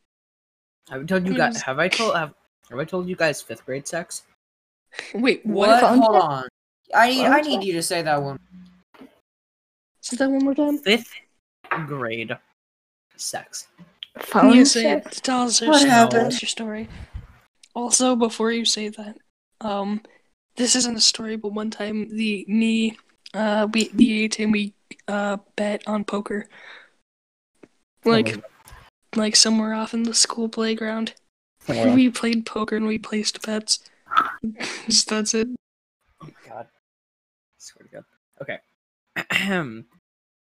Have 0.89 1.03
I 1.03 1.05
told 1.05 1.27
you 1.27 1.35
guys? 1.37 1.61
Have 1.63 1.79
I 1.79 1.89
told? 1.89 2.15
Have, 2.17 2.35
have 2.71 2.79
I 2.79 2.85
told 2.85 3.09
you 3.09 3.17
guys 3.17 3.43
fifth 3.43 3.65
grade 3.67 3.87
sex? 3.89 4.25
wait, 5.15 5.45
what? 5.45 5.69
What? 5.83 5.99
Hold 5.99 6.17
on. 6.17 6.49
I 6.95 7.09
need. 7.11 7.25
I 7.27 7.41
need 7.41 7.65
you 7.65 7.73
to 7.75 7.83
say 7.83 8.03
that 8.03 8.23
one. 8.23 8.39
Say 10.01 10.17
that 10.17 10.31
one 10.31 10.45
more 10.45 10.55
time. 10.55 10.79
Fifth 10.79 11.13
grade 11.87 12.37
sex. 13.17 13.69
Phone 14.21 14.55
you 14.55 14.65
say 14.65 14.83
sex? 14.83 15.19
it. 15.19 15.25
Tell 15.25 15.43
us 15.43 15.61
your 15.61 15.71
What 15.71 15.79
story. 15.79 15.91
happened? 15.91 16.13
Tell 16.13 16.27
us 16.29 16.43
your 16.43 16.49
story. 16.49 16.89
Also, 17.75 18.17
before 18.17 18.51
you 18.53 18.65
say 18.65 18.89
that, 18.89 19.19
um, 19.61 20.01
this 20.57 20.75
isn't 20.77 20.97
a 20.97 21.01
story, 21.01 21.37
but 21.37 21.53
one 21.53 21.71
time 21.71 22.09
the 22.17 22.45
me, 22.49 22.97
uh, 23.35 23.67
we 23.75 23.89
the 23.89 24.25
A 24.25 24.29
team 24.29 24.53
we 24.53 24.73
uh 25.09 25.37
bet 25.57 25.87
on 25.87 26.05
poker, 26.05 26.49
like 28.05 28.43
like 29.15 29.37
somewhere 29.37 29.73
off 29.75 29.95
in 29.95 30.03
the 30.03 30.15
school 30.15 30.49
playground. 30.49 31.15
Oh, 31.69 31.95
We 31.95 32.11
played 32.11 32.47
poker 32.47 32.77
and 32.77 32.87
we 32.87 32.99
placed 32.99 33.45
bets. 33.45 33.81
Just- 34.87 35.09
That's 35.11 35.35
it. 35.35 35.49
Oh 36.23 36.27
my 36.27 36.31
god. 36.49 36.69
Swear 37.59 37.87
to 37.87 37.95
God. 37.95 38.05
Okay. 38.43 38.59
Ahem. 39.31 39.87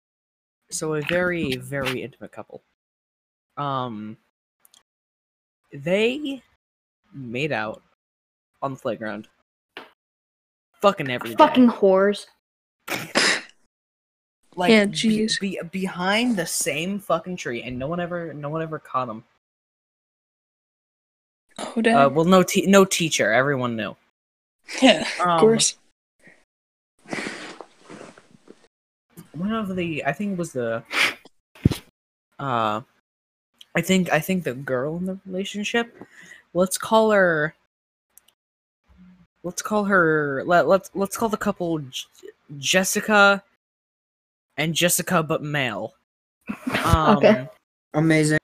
so 0.72 0.94
a 0.96 1.02
very, 1.02 1.56
very 1.58 2.02
intimate 2.02 2.32
couple. 2.32 2.64
Um 3.58 4.18
they 5.72 6.42
made 7.14 7.52
out 7.52 7.82
on 8.62 8.74
the 8.74 8.80
playground. 8.80 9.28
Fucking 10.82 11.10
every 11.10 11.30
day. 11.30 11.36
Fucking 11.36 11.70
whores. 11.70 12.26
like 14.56 14.70
Yeah, 14.72 14.86
be- 14.86 15.30
be, 15.40 15.60
behind 15.72 16.38
the 16.38 16.46
same 16.46 17.00
fucking 17.00 17.38
tree, 17.38 17.62
and 17.64 17.78
no 17.78 17.88
one 17.88 18.00
ever, 18.00 18.34
no 18.34 18.50
one 18.50 18.62
ever 18.62 18.80
caught 18.80 19.10
him. 19.10 19.24
Oh 21.60 21.82
damn. 21.82 21.98
Uh, 21.98 22.10
well, 22.10 22.26
no, 22.26 22.44
te- 22.44 22.66
no 22.66 22.86
teacher. 22.86 23.32
Everyone 23.32 23.76
knew. 23.76 23.96
yeah, 24.82 25.08
um, 25.22 25.30
of 25.30 25.40
course. 25.40 25.78
one 29.36 29.52
of 29.52 29.76
the 29.76 30.04
I 30.06 30.14
think 30.14 30.34
it 30.34 30.38
was 30.38 30.54
the 30.54 30.84
uh 32.40 32.82
I 33.76 33.82
think 33.82 34.12
I 34.12 34.20
think 34.20 34.44
the 34.44 34.54
girl 34.54 34.98
in 34.98 35.06
the 35.06 35.20
relationship 35.26 35.96
let's 36.54 36.78
call 36.78 37.12
her 37.12 37.56
let's 39.44 39.62
call 39.62 39.86
her 39.86 40.44
let, 40.46 40.68
let's 40.68 40.92
let's 40.94 41.18
call 41.18 41.30
the 41.30 41.38
couple 41.38 41.80
J- 41.80 42.06
Jessica 42.58 43.44
and 44.58 44.74
Jessica 44.74 45.24
but 45.24 45.42
male 45.44 45.96
um 46.86 47.18
Okay. 47.18 47.48
Amazing. 47.94 48.40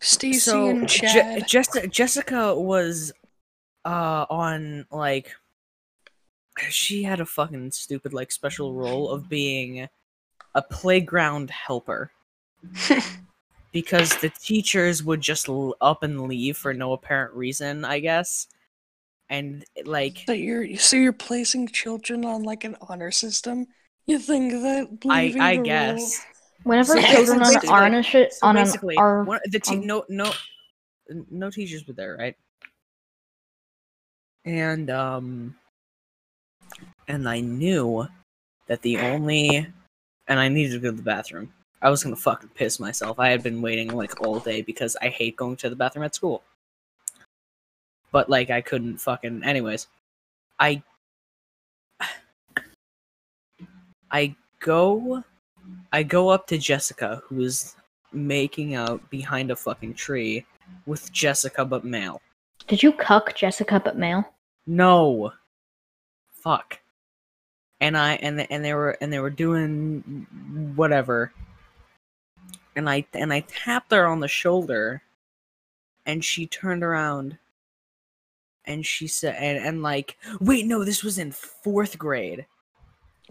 Stacy 0.00 0.38
so 0.38 0.70
and 0.70 0.88
Je- 0.88 1.06
Chad. 1.06 1.46
Jessica 1.48 1.86
Jessica 1.86 2.54
was 2.54 3.12
uh 3.84 4.26
on 4.28 4.86
like 4.90 5.32
she 6.70 7.02
had 7.02 7.20
a 7.20 7.26
fucking 7.26 7.70
stupid 7.70 8.12
like 8.12 8.32
special 8.32 8.74
role 8.74 9.10
of 9.10 9.28
being 9.28 9.88
a 10.54 10.62
playground 10.62 11.50
helper 11.50 12.10
because 13.72 14.16
the 14.16 14.30
teachers 14.40 15.04
would 15.04 15.20
just 15.20 15.48
l- 15.48 15.76
up 15.80 16.02
and 16.02 16.26
leave 16.26 16.56
for 16.56 16.74
no 16.74 16.92
apparent 16.92 17.32
reason, 17.34 17.84
I 17.84 18.00
guess. 18.00 18.48
And 19.30 19.64
like 19.84 20.24
so 20.26 20.32
you're 20.32 20.76
so 20.76 20.96
you're 20.96 21.12
placing 21.12 21.68
children 21.68 22.24
on 22.24 22.42
like 22.42 22.64
an 22.64 22.76
honor 22.88 23.10
system. 23.10 23.66
You 24.12 24.18
think 24.18 24.52
that 24.52 24.88
I 25.08 25.20
I 25.22 25.28
the 25.28 25.56
role- 25.58 25.64
guess 25.64 26.24
Whenever 26.64 26.94
So 26.94 27.00
children 27.02 27.38
on 27.40 27.44
basically- 27.44 27.68
on 27.68 27.94
a 27.94 28.02
shit 28.02 28.32
so 28.32 28.46
on 28.46 28.56
an 28.56 28.68
are 28.96 29.22
one, 29.24 29.40
the 29.44 29.60
te- 29.60 29.76
on- 29.76 29.86
no 29.86 30.04
no 30.08 30.32
no 31.30 31.50
teachers 31.50 31.86
were 31.86 31.92
there, 31.92 32.16
right? 32.18 32.36
And 34.44 34.90
um 34.90 35.56
and 37.06 37.28
I 37.28 37.40
knew 37.40 38.06
that 38.66 38.82
the 38.82 38.98
only 38.98 39.66
and 40.26 40.40
I 40.40 40.48
needed 40.48 40.72
to 40.72 40.78
go 40.78 40.90
to 40.90 40.96
the 40.96 41.02
bathroom. 41.02 41.52
I 41.80 41.90
was 41.90 42.02
gonna 42.02 42.16
fucking 42.16 42.50
piss 42.54 42.80
myself. 42.80 43.18
I 43.20 43.28
had 43.28 43.42
been 43.42 43.62
waiting 43.62 43.88
like 43.94 44.20
all 44.26 44.40
day 44.40 44.62
because 44.62 44.96
I 45.00 45.08
hate 45.08 45.36
going 45.36 45.56
to 45.56 45.70
the 45.70 45.76
bathroom 45.76 46.04
at 46.04 46.14
school. 46.14 46.42
But 48.10 48.28
like 48.30 48.50
I 48.50 48.62
couldn't 48.62 48.98
fucking 48.98 49.44
anyways. 49.44 49.86
I 50.58 50.82
I 54.10 54.34
go 54.60 55.22
I 55.92 56.02
go 56.02 56.28
up 56.28 56.46
to 56.48 56.58
Jessica 56.58 57.22
who 57.26 57.40
is 57.40 57.76
making 58.12 58.74
out 58.74 59.08
behind 59.10 59.50
a 59.50 59.56
fucking 59.56 59.94
tree 59.94 60.46
with 60.86 61.12
Jessica 61.12 61.64
but 61.64 61.84
male. 61.84 62.20
Did 62.66 62.82
you 62.82 62.92
cuck 62.92 63.34
Jessica 63.34 63.80
but 63.82 63.96
male? 63.96 64.24
No. 64.66 65.32
Fuck. 66.30 66.80
And 67.80 67.96
I 67.96 68.14
and 68.14 68.50
and 68.50 68.64
they 68.64 68.74
were 68.74 68.96
and 69.00 69.12
they 69.12 69.20
were 69.20 69.30
doing 69.30 70.26
whatever. 70.74 71.32
And 72.74 72.88
I 72.88 73.06
and 73.14 73.32
I 73.32 73.40
tapped 73.40 73.92
her 73.92 74.06
on 74.06 74.20
the 74.20 74.28
shoulder 74.28 75.02
and 76.06 76.24
she 76.24 76.46
turned 76.46 76.82
around 76.82 77.38
and 78.64 78.84
she 78.84 79.06
said 79.06 79.36
and, 79.36 79.58
and 79.64 79.82
like 79.82 80.16
wait 80.40 80.66
no 80.66 80.84
this 80.84 81.04
was 81.04 81.18
in 81.18 81.30
4th 81.30 81.96
grade. 81.98 82.46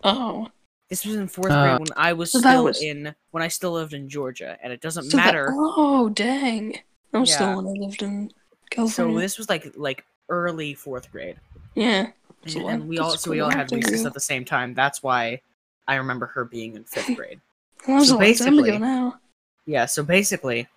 Oh, 0.04 0.48
This 0.90 1.06
was 1.06 1.16
in 1.16 1.28
4th 1.28 1.52
Uh, 1.52 1.64
grade 1.78 1.80
when 1.90 1.98
I 1.98 2.14
was 2.14 2.32
so 2.32 2.40
still 2.40 2.64
was- 2.64 2.82
in 2.82 3.14
when 3.32 3.44
I 3.44 3.50
still 3.50 3.72
lived 3.74 3.94
in 3.94 4.08
Georgia 4.08 4.58
and 4.64 4.72
it 4.72 4.80
doesn't 4.82 5.10
so 5.12 5.18
that- 5.18 5.26
matter. 5.26 5.50
oh, 5.54 6.10
dang. 6.10 6.80
I 7.14 7.18
was 7.20 7.30
Yeah. 7.30 7.36
still 7.36 7.56
when 7.62 7.68
I 7.68 7.86
lived 7.86 8.02
in 8.02 8.32
California. 8.72 9.14
so 9.16 9.20
this 9.20 9.38
was 9.38 9.50
like 9.50 9.72
like 9.76 10.06
early 10.30 10.74
4th 10.76 11.12
grade. 11.12 11.40
yeah. 11.76 12.12
and, 12.44 12.52
So 12.52 12.68
and 12.68 12.88
we 12.88 13.00
all 13.00 13.18
so 13.18 13.32
we 13.32 13.40
all 13.42 13.50
had 13.50 13.68
think 13.70 13.86
recess 13.86 14.06
at 14.06 14.14
the 14.14 14.20
same 14.22 14.46
time. 14.46 14.74
That's 14.74 15.04
why 15.04 15.42
I 15.88 15.96
remember 15.96 16.28
her 16.28 16.46
being 16.46 16.76
in 16.76 16.84
fifth 16.86 17.16
grade. 17.18 17.42
That 17.86 17.96
was 17.96 18.08
So 18.10 18.16
a 18.16 18.20
long 18.24 18.34
time 18.36 18.54
ago 18.54 18.62
basically- 18.64 18.78
now. 18.80 19.20
Yeah, 19.66 19.86
so 19.86 20.02
basically, 20.04 20.68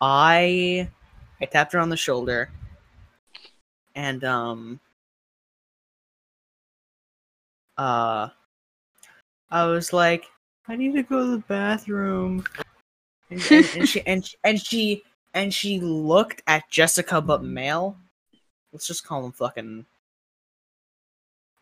I 0.00 0.88
I 1.40 1.44
tapped 1.46 1.72
her 1.72 1.80
on 1.80 1.88
the 1.88 1.96
shoulder, 1.96 2.50
and 3.96 4.22
um, 4.22 4.80
uh, 7.76 8.28
I 9.50 9.64
was 9.66 9.92
like, 9.92 10.24
I 10.68 10.76
need 10.76 10.94
to 10.94 11.02
go 11.02 11.24
to 11.24 11.30
the 11.32 11.44
bathroom, 11.48 12.44
and, 13.30 13.40
and, 13.50 13.66
and 13.76 13.88
she 13.88 14.00
and, 14.06 14.24
she- 14.24 14.36
and 14.44 14.60
she 14.60 15.02
and 15.34 15.54
she 15.54 15.80
looked 15.80 16.42
at 16.46 16.68
Jessica 16.70 17.20
but 17.20 17.42
male. 17.42 17.96
Let's 18.72 18.86
just 18.86 19.04
call 19.06 19.24
him 19.24 19.32
fucking 19.32 19.86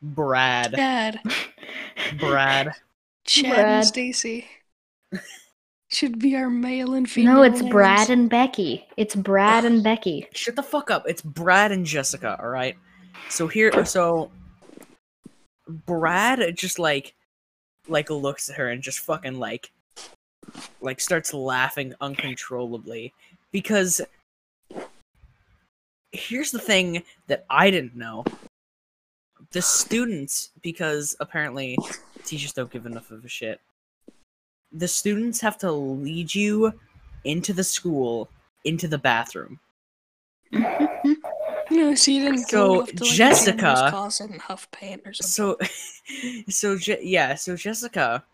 Brad. 0.02 0.74
Chad. 0.74 1.20
Brad. 2.18 2.72
Chad 3.24 3.54
Brad. 3.54 3.68
and 3.68 3.86
Stacy. 3.86 4.46
Should 5.88 6.18
be 6.18 6.34
our 6.36 6.50
male 6.50 6.94
and 6.94 7.08
female. 7.08 7.34
No, 7.34 7.42
it's 7.44 7.60
names. 7.60 7.72
Brad 7.72 8.10
and 8.10 8.28
Becky. 8.28 8.86
It's 8.96 9.14
Brad 9.14 9.64
and 9.64 9.84
Becky. 9.84 10.26
Shut 10.32 10.56
the 10.56 10.62
fuck 10.62 10.90
up. 10.90 11.04
It's 11.06 11.22
Brad 11.22 11.70
and 11.70 11.86
Jessica, 11.86 12.36
all 12.42 12.48
right? 12.48 12.76
So 13.30 13.46
here 13.46 13.84
so 13.84 14.30
Brad 15.68 16.56
just 16.56 16.78
like 16.78 17.14
like 17.88 18.10
looks 18.10 18.48
at 18.48 18.56
her 18.56 18.68
and 18.68 18.82
just 18.82 19.00
fucking 19.00 19.38
like 19.38 19.72
like 20.80 21.00
starts 21.00 21.34
laughing 21.34 21.94
uncontrollably 22.00 23.12
because 23.52 24.00
here's 26.12 26.50
the 26.50 26.58
thing 26.58 27.02
that 27.26 27.44
I 27.50 27.70
didn't 27.70 27.96
know. 27.96 28.24
The 29.52 29.62
students 29.62 30.50
because 30.62 31.16
apparently 31.20 31.78
teachers 32.24 32.52
don't 32.52 32.70
give 32.70 32.86
enough 32.86 33.10
of 33.10 33.24
a 33.24 33.28
shit. 33.28 33.60
The 34.72 34.88
students 34.88 35.40
have 35.40 35.58
to 35.58 35.70
lead 35.70 36.34
you 36.34 36.72
into 37.24 37.52
the 37.52 37.64
school 37.64 38.28
into 38.64 38.88
the 38.88 38.98
bathroom. 38.98 39.60
Mm-hmm. 40.52 40.85
No, 41.76 41.94
so 41.94 42.10
you 42.10 42.20
didn't 42.22 42.48
So, 42.48 42.74
go 42.74 42.78
like, 42.80 42.94
Jessica- 43.02 43.88
closet 43.90 44.30
and 44.30 44.40
huff 44.40 44.70
paint 44.70 45.02
or 45.04 45.12
something. 45.12 45.66
So, 45.68 46.42
so 46.48 46.78
Je- 46.78 47.02
yeah, 47.02 47.34
so 47.34 47.54
Jessica, 47.54 48.24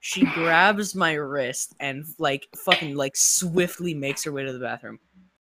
she 0.00 0.24
grabs 0.24 0.94
my 0.94 1.12
wrist 1.12 1.74
and 1.78 2.06
like 2.18 2.48
fucking 2.56 2.94
like 2.96 3.16
swiftly 3.16 3.92
makes 3.94 4.24
her 4.24 4.32
way 4.32 4.44
to 4.44 4.52
the 4.52 4.58
bathroom, 4.58 4.98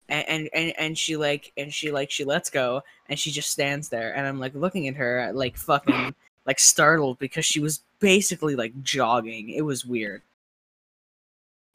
and 0.10 0.28
and 0.28 0.50
and, 0.54 0.74
and 0.80 0.98
she 0.98 1.16
like 1.16 1.52
and 1.58 1.74
she 1.74 1.91
like 1.91 2.10
she 2.10 2.24
lets 2.24 2.50
go 2.50 2.82
and 3.10 3.20
she 3.20 3.30
just 3.32 3.50
stands 3.52 3.89
there 3.89 4.16
and 4.16 4.26
I'm 4.26 4.39
like 4.39 4.56
looking 4.56 4.88
at 4.88 4.96
her 4.96 5.32
like 5.34 5.58
fucking 5.58 6.16
like 6.46 6.60
startled 6.60 7.20
because 7.20 7.46
she 7.46 7.60
was 7.60 7.82
basically 8.00 8.56
like 8.56 8.82
jogging. 8.84 9.50
It 9.52 9.62
was 9.62 9.86
weird, 9.86 10.22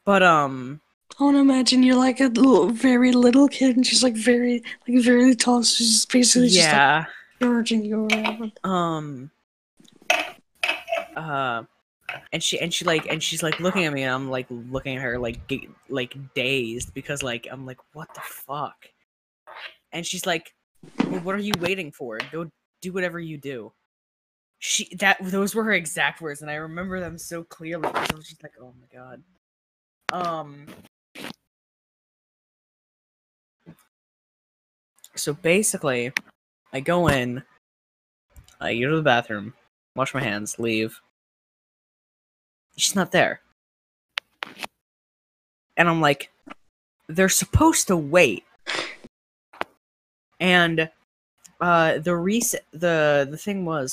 but 0.05 0.23
um. 0.23 0.81
I 1.19 1.23
want 1.23 1.35
to 1.35 1.41
imagine 1.41 1.83
you're 1.83 1.95
like 1.97 2.19
a 2.19 2.27
little, 2.27 2.69
very 2.69 3.11
little 3.11 3.47
kid, 3.47 3.75
and 3.75 3.85
she's 3.85 4.01
like 4.03 4.15
very, 4.15 4.63
like 4.87 5.03
very 5.03 5.35
tall. 5.35 5.63
So 5.63 5.75
she's 5.77 6.05
basically 6.05 6.47
just 6.49 6.71
like 6.71 6.73
Yeah. 6.79 7.05
charging 7.41 7.83
you 7.85 8.07
around. 8.07 8.51
um 8.63 9.31
uh 11.15 11.63
and 12.33 12.41
she 12.43 12.59
and 12.59 12.73
she 12.73 12.85
like 12.85 13.05
and 13.07 13.21
she's 13.21 13.41
like 13.43 13.59
looking 13.59 13.83
at 13.85 13.91
me 13.93 14.03
and 14.03 14.13
i'm 14.13 14.29
like 14.29 14.45
looking 14.49 14.95
at 14.97 15.01
her 15.01 15.17
like 15.17 15.45
ga- 15.47 15.67
like 15.89 16.15
dazed 16.33 16.93
because 16.93 17.21
like 17.23 17.47
i'm 17.51 17.65
like 17.65 17.77
what 17.93 18.13
the 18.13 18.21
fuck 18.21 18.85
and 19.91 20.05
she's 20.05 20.25
like 20.25 20.53
well, 21.05 21.19
what 21.21 21.35
are 21.35 21.39
you 21.39 21.53
waiting 21.59 21.91
for 21.91 22.17
go 22.31 22.49
do 22.81 22.93
whatever 22.93 23.19
you 23.19 23.37
do 23.37 23.71
she 24.59 24.93
that 24.95 25.17
those 25.21 25.53
were 25.55 25.63
her 25.63 25.73
exact 25.73 26.21
words 26.21 26.41
and 26.41 26.49
i 26.51 26.55
remember 26.55 26.99
them 26.99 27.17
so 27.17 27.43
clearly 27.43 27.87
because 27.87 28.09
i 28.11 28.15
was 28.15 28.27
just 28.27 28.43
like 28.43 28.53
oh 28.61 28.73
my 28.79 28.87
god 28.97 29.21
um 30.13 30.65
so 35.15 35.33
basically 35.33 36.11
i 36.73 36.79
go 36.79 37.07
in 37.07 37.43
I 38.61 38.77
go 38.77 38.91
to 38.91 38.95
the 38.97 39.01
bathroom, 39.01 39.55
wash 39.95 40.13
my 40.13 40.21
hands, 40.21 40.59
leave. 40.59 41.01
She's 42.77 42.95
not 42.95 43.11
there. 43.11 43.41
And 45.75 45.89
I'm 45.89 45.99
like, 45.99 46.29
they're 47.07 47.27
supposed 47.27 47.87
to 47.87 47.97
wait. 47.97 48.43
And 50.39 50.89
uh 51.59 51.99
the 51.99 52.15
rec- 52.15 52.65
the 52.71 53.27
the 53.29 53.37
thing 53.37 53.65
was 53.65 53.91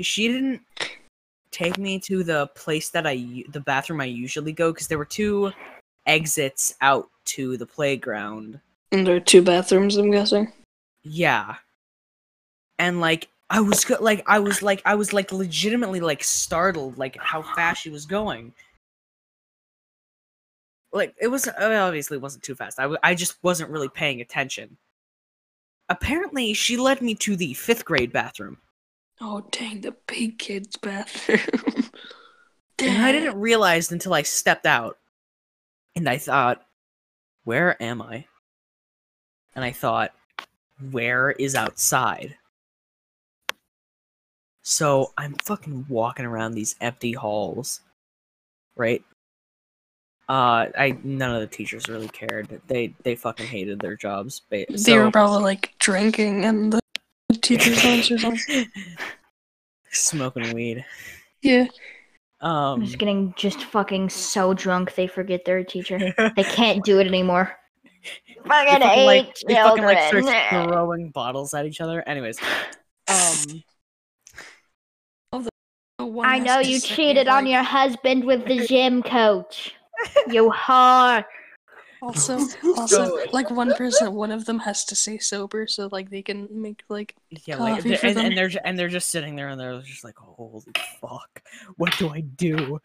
she 0.00 0.28
didn't 0.28 0.60
take 1.50 1.78
me 1.78 1.98
to 2.00 2.24
the 2.24 2.48
place 2.48 2.90
that 2.90 3.06
I 3.06 3.44
the 3.50 3.60
bathroom 3.60 4.00
I 4.00 4.06
usually 4.06 4.52
go 4.52 4.72
because 4.72 4.88
there 4.88 4.98
were 4.98 5.04
two 5.04 5.52
exits 6.06 6.74
out 6.80 7.08
to 7.26 7.56
the 7.56 7.66
playground. 7.66 8.60
And 8.92 9.06
there 9.06 9.16
are 9.16 9.20
two 9.20 9.42
bathrooms, 9.42 9.96
I'm 9.96 10.10
guessing. 10.10 10.52
Yeah. 11.02 11.56
And 12.78 13.00
like 13.00 13.28
I 13.48 13.60
was 13.60 13.84
go- 13.84 13.96
like 14.00 14.22
I 14.26 14.38
was 14.38 14.62
like 14.62 14.82
I 14.84 14.94
was 14.94 15.12
like 15.12 15.32
legitimately 15.32 16.00
like 16.00 16.22
startled 16.22 16.98
like 16.98 17.16
how 17.18 17.42
fast 17.42 17.82
she 17.82 17.90
was 17.90 18.06
going. 18.06 18.52
Like 20.92 21.14
it 21.20 21.28
was 21.28 21.48
obviously 21.48 22.18
wasn't 22.18 22.44
too 22.44 22.54
fast. 22.54 22.78
I 22.78 22.82
w- 22.82 22.98
I 23.02 23.14
just 23.14 23.42
wasn't 23.42 23.70
really 23.70 23.88
paying 23.88 24.20
attention. 24.20 24.76
Apparently, 25.88 26.52
she 26.54 26.76
led 26.76 27.02
me 27.02 27.14
to 27.16 27.34
the 27.34 27.54
5th 27.54 27.84
grade 27.84 28.12
bathroom. 28.12 28.58
Oh 29.20 29.46
dang, 29.50 29.80
the 29.80 29.96
big 30.06 30.38
kids 30.38 30.76
bathroom. 30.76 31.90
And 32.78 33.00
I 33.04 33.12
didn't 33.12 33.38
realize 33.38 33.92
until 33.92 34.12
I 34.12 34.22
stepped 34.22 34.66
out. 34.66 34.98
And 35.94 36.08
I 36.08 36.18
thought, 36.18 36.66
where 37.44 37.80
am 37.80 38.02
I? 38.02 38.26
And 39.54 39.64
I 39.64 39.70
thought, 39.70 40.12
where 40.90 41.30
is 41.32 41.54
outside? 41.54 42.36
So 44.62 45.12
I'm 45.18 45.34
fucking 45.44 45.86
walking 45.88 46.24
around 46.24 46.52
these 46.52 46.76
empty 46.80 47.12
halls, 47.12 47.80
right? 48.76 49.02
Uh, 50.28 50.70
I 50.78 50.96
none 51.02 51.34
of 51.34 51.40
the 51.40 51.46
teachers 51.48 51.88
really 51.88 52.08
cared. 52.08 52.60
They 52.68 52.94
they 53.02 53.16
fucking 53.16 53.46
hated 53.46 53.80
their 53.80 53.96
jobs. 53.96 54.40
ba- 54.50 54.66
They 54.70 54.76
So, 54.76 55.04
were 55.04 55.10
probably 55.10 55.42
like 55.42 55.74
drinking 55.78 56.44
and 56.44 56.72
the 56.72 56.80
teacher's 57.42 57.82
house 57.82 58.10
or 58.10 58.18
something. 58.18 58.66
smoking 59.90 60.52
weed. 60.54 60.84
Yeah. 61.42 61.66
Um, 62.40 62.84
just 62.84 62.98
getting 62.98 63.34
just 63.36 63.64
fucking 63.64 64.08
so 64.10 64.54
drunk 64.54 64.94
they 64.94 65.06
forget 65.08 65.44
they're 65.44 65.58
a 65.58 65.64
teacher. 65.64 65.98
They 66.36 66.44
can't 66.44 66.84
do 66.84 66.98
it 67.00 67.06
anymore. 67.06 67.56
They 68.26 68.34
Fucking 68.48 68.80
fucking, 68.80 69.04
like, 69.06 69.26
eight 69.28 69.42
they 69.46 69.54
fucking 69.54 69.84
like 69.84 69.98
children. 70.10 70.24
start 70.24 70.68
throwing 70.68 71.10
bottles 71.10 71.54
at 71.54 71.66
each 71.66 71.80
other. 71.80 72.06
Anyways, 72.08 72.38
um, 73.08 73.62
Oh, 75.98 76.06
one 76.06 76.26
I 76.26 76.38
know 76.38 76.58
you 76.58 76.78
say, 76.80 76.94
cheated 76.96 77.28
on 77.28 77.44
like, 77.44 77.52
your 77.52 77.62
husband 77.62 78.24
with 78.24 78.46
the 78.46 78.66
gym 78.66 79.02
coach. 79.02 79.74
You 80.28 80.50
whore. 80.50 81.24
Also, 82.02 82.36
also, 82.76 83.18
like 83.32 83.48
one 83.52 83.72
person, 83.74 84.12
one 84.14 84.32
of 84.32 84.46
them 84.46 84.58
has 84.58 84.84
to 84.86 84.96
stay 84.96 85.18
sober 85.18 85.68
so 85.68 85.88
like 85.92 86.10
they 86.10 86.22
can 86.22 86.48
make 86.50 86.82
like 86.88 87.14
yeah, 87.46 87.56
like, 87.56 87.76
Coffee 87.76 87.90
they're- 87.90 87.98
for 87.98 88.06
and, 88.08 88.16
them. 88.16 88.24
and 88.26 88.36
they're 88.36 88.50
and 88.64 88.76
they're 88.76 88.88
just 88.88 89.10
sitting 89.10 89.36
there 89.36 89.48
and 89.50 89.60
they're 89.60 89.80
just 89.82 90.02
like, 90.02 90.16
holy 90.16 90.64
fuck, 91.00 91.40
what 91.76 91.96
do 91.98 92.08
I 92.08 92.22
do? 92.22 92.80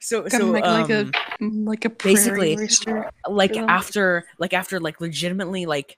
So 0.00 0.22
Gotta 0.22 0.36
so 0.38 0.52
make, 0.52 0.64
like, 0.64 0.90
a- 0.90 1.00
um, 1.00 1.12
mm, 1.40 1.66
like 1.66 1.84
a 1.84 1.90
Basically, 1.90 2.56
rooster. 2.56 3.10
like 3.28 3.54
them. 3.54 3.68
after 3.68 4.24
like 4.38 4.52
after 4.52 4.80
like 4.80 5.00
legitimately 5.00 5.66
like 5.66 5.96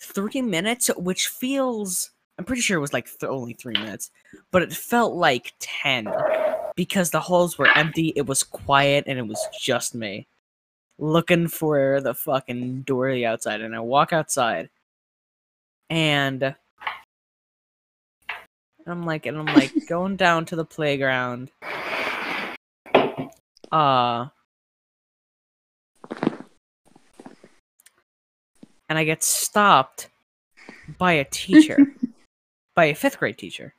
three 0.00 0.42
minutes 0.42 0.88
which 0.96 1.28
feels 1.28 2.10
i'm 2.38 2.44
pretty 2.44 2.60
sure 2.60 2.76
it 2.76 2.80
was 2.80 2.92
like 2.92 3.06
th- 3.06 3.30
only 3.30 3.52
three 3.54 3.72
minutes 3.74 4.10
but 4.50 4.60
it 4.60 4.72
felt 4.72 5.14
like 5.14 5.52
10 5.60 6.08
because 6.76 7.10
the 7.10 7.20
halls 7.20 7.56
were 7.56 7.68
empty 7.78 8.12
it 8.16 8.26
was 8.26 8.42
quiet 8.42 9.04
and 9.06 9.18
it 9.18 9.26
was 9.26 9.40
just 9.58 9.94
me 9.94 10.26
looking 10.98 11.46
for 11.48 12.00
the 12.00 12.12
fucking 12.12 12.82
door 12.82 13.08
to 13.08 13.14
the 13.14 13.24
outside 13.24 13.60
and 13.60 13.74
i 13.74 13.80
walk 13.80 14.12
outside 14.12 14.68
and 15.88 16.54
i'm 18.86 19.06
like 19.06 19.26
and 19.26 19.38
i'm 19.38 19.46
like 19.46 19.72
going 19.88 20.16
down 20.16 20.44
to 20.44 20.56
the 20.56 20.64
playground 20.64 21.50
uh 23.74 24.28
and 28.88 28.98
I 28.98 29.04
get 29.04 29.24
stopped 29.24 30.08
by 30.98 31.12
a 31.12 31.24
teacher, 31.24 31.94
by 32.76 32.84
a 32.86 32.94
fifth 32.94 33.18
grade 33.18 33.38
teacher. 33.38 33.74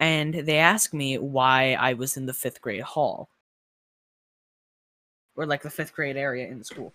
And 0.00 0.34
they 0.34 0.58
ask 0.58 0.92
me 0.92 1.18
why 1.18 1.74
I 1.74 1.92
was 1.92 2.16
in 2.16 2.26
the 2.26 2.34
fifth 2.34 2.60
grade 2.60 2.82
hall, 2.82 3.28
or 5.36 5.46
like 5.46 5.62
the 5.62 5.70
fifth 5.70 5.92
grade 5.92 6.16
area 6.16 6.48
in 6.48 6.58
the 6.58 6.64
school. 6.64 6.92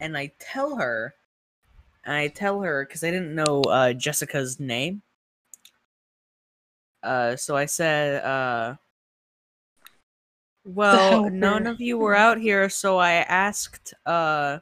And 0.00 0.16
I 0.16 0.32
tell 0.38 0.76
her, 0.76 1.14
I 2.06 2.28
tell 2.28 2.62
her 2.62 2.86
because 2.86 3.04
I 3.04 3.10
didn't 3.10 3.34
know 3.34 3.60
uh, 3.62 3.92
Jessica's 3.92 4.58
name. 4.58 5.02
Uh, 7.02 7.36
so 7.36 7.56
I 7.56 7.66
said, 7.66 8.24
uh, 8.24 8.76
well, 10.64 11.28
none 11.30 11.66
of 11.66 11.80
you 11.80 11.98
were 11.98 12.14
out 12.14 12.38
here, 12.38 12.68
so 12.68 12.98
I 12.98 13.12
asked, 13.12 13.94
uh, 14.06 14.58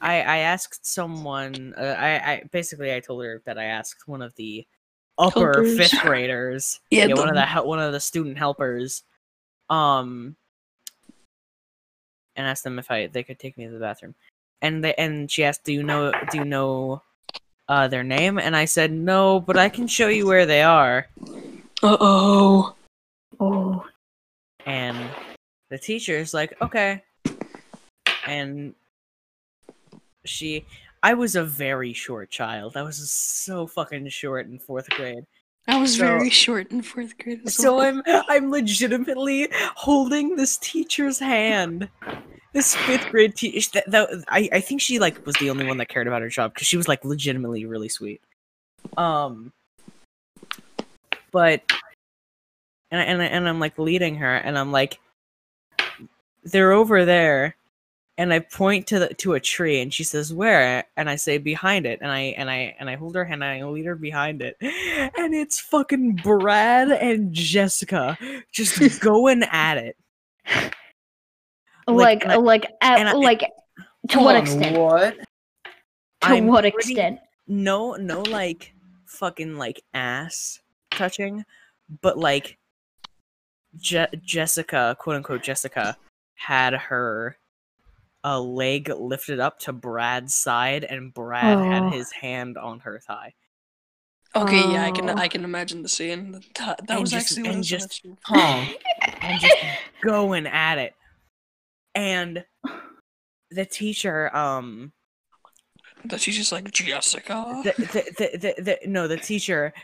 I 0.00 0.20
I 0.22 0.38
asked 0.38 0.86
someone. 0.86 1.74
Uh, 1.76 1.96
I 1.98 2.32
I 2.32 2.42
basically 2.52 2.94
I 2.94 3.00
told 3.00 3.24
her 3.24 3.42
that 3.46 3.58
I 3.58 3.64
asked 3.64 4.06
one 4.06 4.22
of 4.22 4.34
the 4.36 4.66
upper 5.18 5.52
Helpers. 5.64 5.76
fifth 5.76 6.00
graders. 6.02 6.80
Yeah, 6.90 7.06
one 7.08 7.28
of 7.28 7.34
the- 7.34 7.46
the 7.54 7.66
one 7.66 7.80
of 7.80 7.92
the 7.92 8.00
student 8.00 8.38
helpers. 8.38 9.02
Um, 9.70 10.36
and 12.36 12.46
asked 12.46 12.64
them 12.64 12.78
if 12.78 12.90
I 12.90 13.08
they 13.08 13.24
could 13.24 13.38
take 13.38 13.58
me 13.58 13.66
to 13.66 13.72
the 13.72 13.80
bathroom, 13.80 14.14
and 14.62 14.82
they 14.84 14.94
and 14.94 15.30
she 15.30 15.42
asked, 15.44 15.64
"Do 15.64 15.72
you 15.72 15.82
know 15.82 16.12
Do 16.30 16.38
you 16.38 16.44
know 16.44 17.02
uh 17.68 17.88
their 17.88 18.04
name?" 18.04 18.38
And 18.38 18.54
I 18.56 18.64
said, 18.64 18.92
"No, 18.92 19.40
but 19.40 19.56
I 19.56 19.68
can 19.68 19.86
show 19.88 20.08
you 20.08 20.26
where 20.26 20.46
they 20.46 20.62
are." 20.62 21.08
Uh 21.82 21.96
oh. 22.00 22.74
Oh, 23.40 23.84
And 24.68 25.08
the 25.70 25.78
teacher 25.78 26.16
is 26.16 26.34
like, 26.34 26.54
"Okay," 26.60 27.02
and 28.26 28.74
she 30.24 30.64
I 31.02 31.14
was 31.14 31.36
a 31.36 31.44
very 31.44 31.92
short 31.92 32.28
child. 32.30 32.76
I 32.76 32.82
was 32.82 33.10
so 33.10 33.66
fucking 33.66 34.08
short 34.08 34.46
in 34.46 34.58
fourth 34.58 34.88
grade. 34.90 35.24
I 35.68 35.80
was 35.80 35.96
So- 35.96 36.04
very 36.06 36.30
short 36.30 36.70
in 36.70 36.82
fourth 36.82 37.16
grade. 37.18 37.40
As 37.46 37.54
So. 37.54 37.80
I'm 37.80 38.02
I'm 38.06 38.50
legitimately 38.50 39.48
holding 39.74 40.36
this 40.36 40.58
teacher's 40.58 41.18
hand. 41.18 41.88
This 42.52 42.74
fifth 42.74 43.08
grade 43.10 43.36
teacher. 43.36 43.80
I 44.28 44.48
I 44.52 44.60
think 44.60 44.80
she 44.80 44.98
like 44.98 45.24
was 45.24 45.36
the 45.36 45.50
only 45.50 45.66
one 45.66 45.78
that 45.78 45.88
cared 45.88 46.06
about 46.08 46.22
her 46.22 46.28
job 46.28 46.52
because 46.54 46.66
she 46.66 46.76
was 46.76 46.88
like 46.88 47.04
legitimately 47.04 47.64
really 47.66 47.88
sweet. 47.88 48.20
Um, 48.96 49.52
but 51.30 51.62
and 52.90 53.00
I, 53.00 53.04
and 53.04 53.22
I, 53.22 53.24
and 53.26 53.48
I'm 53.48 53.60
like 53.60 53.78
leading 53.78 54.16
her, 54.16 54.34
and 54.36 54.58
I'm 54.58 54.72
like, 54.72 54.98
they're 56.44 56.72
over 56.72 57.04
there, 57.04 57.56
and 58.16 58.32
I 58.32 58.38
point 58.40 58.86
to 58.88 58.98
the 59.00 59.08
to 59.14 59.34
a 59.34 59.40
tree, 59.40 59.80
and 59.80 59.92
she 59.92 60.04
says 60.04 60.32
where, 60.32 60.84
and 60.96 61.10
I 61.10 61.16
say 61.16 61.38
behind 61.38 61.86
it, 61.86 61.98
and 62.00 62.10
I 62.10 62.34
and 62.38 62.48
I 62.50 62.74
and 62.78 62.88
I 62.88 62.96
hold 62.96 63.14
her 63.16 63.24
hand, 63.24 63.42
and 63.44 63.62
I 63.62 63.66
lead 63.68 63.84
her 63.86 63.96
behind 63.96 64.40
it, 64.42 64.56
and 64.60 65.34
it's 65.34 65.60
fucking 65.60 66.16
Brad 66.22 66.90
and 66.90 67.32
Jessica 67.32 68.16
just 68.52 69.00
going 69.00 69.42
at 69.44 69.76
it. 69.78 69.96
like 71.86 72.24
I- 72.26 72.36
like 72.36 72.66
at, 72.80 73.06
I- 73.06 73.12
like 73.12 73.42
to 74.10 74.18
what 74.20 74.36
extent? 74.36 74.76
What? 74.78 75.16
To 76.22 76.28
I'm 76.28 76.46
what 76.46 76.62
pretty- 76.62 76.92
extent? 76.92 77.20
No, 77.46 77.94
no, 77.94 78.20
like 78.22 78.74
fucking 79.06 79.56
like 79.56 79.82
ass 79.94 80.60
touching, 80.90 81.44
but 82.02 82.18
like 82.18 82.58
Je- 83.78 84.06
Jessica, 84.22 84.96
quote 84.98 85.16
unquote 85.16 85.42
Jessica, 85.42 85.96
had 86.34 86.74
her 86.74 87.36
a 88.24 88.40
leg 88.40 88.88
lifted 88.90 89.40
up 89.40 89.58
to 89.60 89.72
Brad's 89.72 90.34
side, 90.34 90.84
and 90.84 91.14
Brad 91.14 91.56
Oh. 91.58 91.64
had 91.70 91.92
his 91.92 92.10
hand 92.12 92.58
on 92.58 92.80
her 92.80 92.98
thigh. 93.00 93.34
okay, 94.36 94.60
yeah, 94.72 94.84
I 94.84 94.90
can 94.90 95.08
Oh. 95.08 95.14
I 95.14 95.26
can 95.28 95.42
imagine 95.42 95.82
the 95.82 95.88
scene. 95.88 96.32
That, 96.58 96.86
that 96.86 97.00
was 97.00 97.10
just- 97.10 97.32
actually 97.32 97.42
what 97.44 97.48
and 97.50 97.58
was 97.58 97.68
just- 97.68 98.04
imagining. 98.04 98.18
Huh. 98.24 98.74
and 99.22 99.40
just 99.40 99.56
going 100.02 100.46
at 100.46 100.78
it. 100.78 100.94
And 101.94 102.44
the 103.50 103.64
teacher, 103.64 104.34
um, 104.36 104.92
That 106.04 106.20
she's 106.20 106.36
just 106.36 106.52
like 106.52 106.70
Jessica. 106.72 107.60
the, 107.64 107.72
the, 107.76 108.12
the, 108.16 108.38
the, 108.38 108.62
the 108.62 108.78
no, 108.88 109.08
the 109.08 109.16
teacher, 109.16 109.74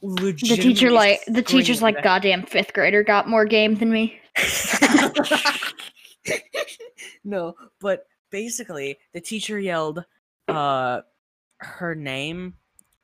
The 0.00 0.32
teacher 0.32 0.90
like 0.90 1.20
the 1.26 1.42
teacher's 1.42 1.82
like 1.82 2.02
goddamn 2.02 2.44
fifth 2.44 2.72
grader 2.72 3.02
got 3.02 3.28
more 3.28 3.44
game 3.44 3.74
than 3.74 3.90
me. 3.90 4.18
no, 7.24 7.54
but 7.80 8.06
basically, 8.30 8.98
the 9.12 9.20
teacher 9.20 9.58
yelled, 9.58 10.04
uh, 10.48 11.00
her 11.58 11.94
name, 11.94 12.54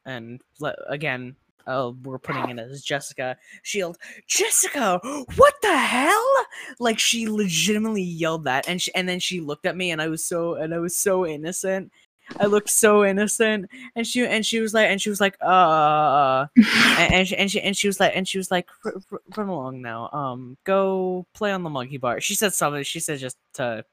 and 0.04 0.40
le- 0.60 0.74
again, 0.88 1.36
uh, 1.66 1.92
we're 2.02 2.18
putting 2.18 2.50
it 2.50 2.58
as 2.58 2.82
Jessica. 2.82 3.36
She 3.62 3.78
yelled, 3.78 3.98
"Jessica, 4.26 5.00
what 5.36 5.54
the 5.62 5.76
hell?" 5.76 6.46
Like 6.78 6.98
she 6.98 7.28
legitimately 7.28 8.02
yelled 8.02 8.44
that, 8.44 8.68
and 8.68 8.82
she, 8.82 8.94
and 8.94 9.08
then 9.08 9.20
she 9.20 9.40
looked 9.40 9.66
at 9.66 9.76
me, 9.76 9.90
and 9.90 10.02
I 10.02 10.08
was 10.08 10.24
so, 10.24 10.54
and 10.54 10.74
I 10.74 10.78
was 10.78 10.96
so 10.96 11.26
innocent. 11.26 11.92
I 12.38 12.46
looked 12.46 12.70
so 12.70 13.04
innocent, 13.04 13.68
and 13.96 14.06
she 14.06 14.24
and 14.26 14.44
she 14.46 14.60
was 14.60 14.72
like, 14.72 14.88
and 14.88 15.00
she 15.02 15.10
was 15.10 15.20
like, 15.20 15.36
uh, 15.42 16.46
and, 16.56 17.12
and 17.14 17.28
she 17.28 17.36
and 17.36 17.50
she 17.50 17.60
and 17.60 17.76
she 17.76 17.88
was 17.88 17.98
like, 17.98 18.12
and 18.14 18.26
she 18.26 18.38
was 18.38 18.50
like, 18.50 18.68
"R- 18.84 18.94
r- 19.12 19.20
run 19.36 19.48
along 19.48 19.82
now, 19.82 20.08
um, 20.10 20.56
go 20.64 21.26
play 21.34 21.52
on 21.52 21.62
the 21.62 21.70
monkey 21.70 21.98
bar. 21.98 22.20
She 22.20 22.34
said 22.34 22.54
something. 22.54 22.82
She 22.84 23.00
said 23.00 23.18
just 23.18 23.36
to, 23.54 23.84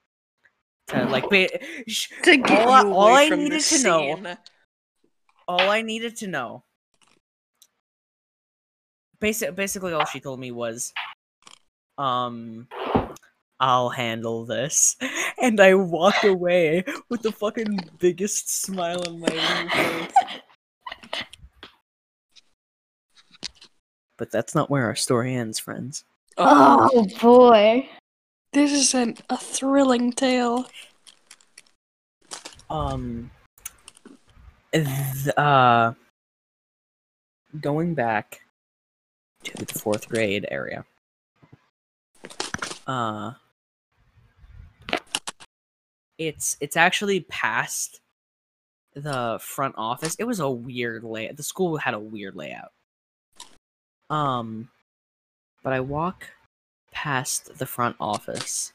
to 0.88 1.06
like, 1.06 1.30
ba- 1.30 1.50
sh- 1.88 2.10
To 2.24 2.38
get 2.38 2.68
all 2.68 2.72
I- 2.72 2.84
all 2.84 3.08
I 3.16 3.30
needed 3.30 3.62
to 3.62 3.84
know- 3.84 4.36
all 5.48 5.70
I 5.70 5.82
needed 5.82 6.16
to 6.18 6.28
know. 6.28 6.64
Basic, 9.20 9.56
basically, 9.56 9.94
all 9.94 10.06
she 10.06 10.20
told 10.20 10.40
me 10.40 10.52
was, 10.52 10.94
um, 11.98 12.68
I'll 13.60 13.90
handle 13.90 14.46
this, 14.46 14.96
and 15.42 15.60
I 15.60 15.74
walk 15.74 16.24
away 16.24 16.84
with 17.10 17.22
the 17.24 17.32
fucking 17.32 17.80
biggest 18.00 18.62
smile 18.62 19.02
on 19.08 19.20
my 19.20 19.30
face. 19.30 20.14
But 24.18 24.32
that's 24.32 24.56
not 24.56 24.70
where 24.70 24.86
our 24.86 24.96
story 24.96 25.36
ends, 25.36 25.60
friends. 25.60 26.04
Oh, 26.38 26.90
Oh 26.94 27.08
boy. 27.20 27.88
this 28.54 28.72
is 28.72 28.94
an, 28.94 29.18
a 29.30 29.38
thrilling 29.38 30.12
tale. 30.12 30.68
Um, 32.70 33.32
th- 34.74 35.36
uh, 35.38 35.94
going 37.62 37.94
back 37.94 38.42
to 39.44 39.66
the 39.66 39.80
fourth 39.80 40.08
grade 40.10 40.46
area. 40.52 40.86
Uh, 42.86 43.34
it's 46.18 46.58
it's 46.60 46.78
actually 46.78 47.22
past 47.22 48.02
the 48.96 49.38
front 49.42 49.76
office. 49.78 50.16
It 50.16 50.26
was 50.26 50.40
a 50.40 50.50
weird 50.50 51.04
layout. 51.04 51.38
The 51.38 51.44
school 51.44 51.78
had 51.78 51.94
a 51.94 52.00
weird 52.00 52.36
layout. 52.36 52.72
Um, 54.10 54.70
but 55.64 55.74
I 55.74 55.82
walk 55.82 56.28
past 56.92 57.58
the 57.58 57.66
front 57.66 57.96
office, 58.00 58.74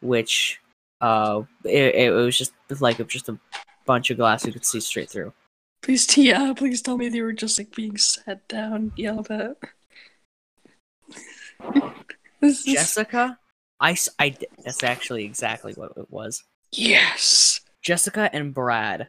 which 0.00 0.60
uh, 1.00 1.42
it, 1.64 1.94
it 1.94 2.10
was 2.10 2.36
just 2.36 2.52
like 2.80 3.06
just 3.08 3.28
a 3.28 3.38
bunch 3.86 4.10
of 4.10 4.16
glass 4.16 4.44
you 4.44 4.52
could 4.52 4.66
see 4.66 4.80
straight 4.80 5.08
through. 5.08 5.32
Please, 5.82 6.06
Tia, 6.06 6.52
please 6.56 6.82
tell 6.82 6.98
me 6.98 7.08
they 7.08 7.22
were 7.22 7.32
just 7.32 7.58
like 7.58 7.74
being 7.74 7.96
sat 7.96 8.46
down, 8.48 8.92
yelled 8.96 9.30
at. 9.30 9.56
this 12.40 12.66
is 12.66 12.74
Jessica, 12.74 13.38
I, 13.80 13.96
I 14.18 14.36
that's 14.62 14.84
actually 14.84 15.24
exactly 15.24 15.72
what 15.72 15.92
it 15.96 16.10
was. 16.10 16.44
Yes. 16.72 17.60
Jessica 17.82 18.30
and 18.32 18.52
Brad 18.52 19.08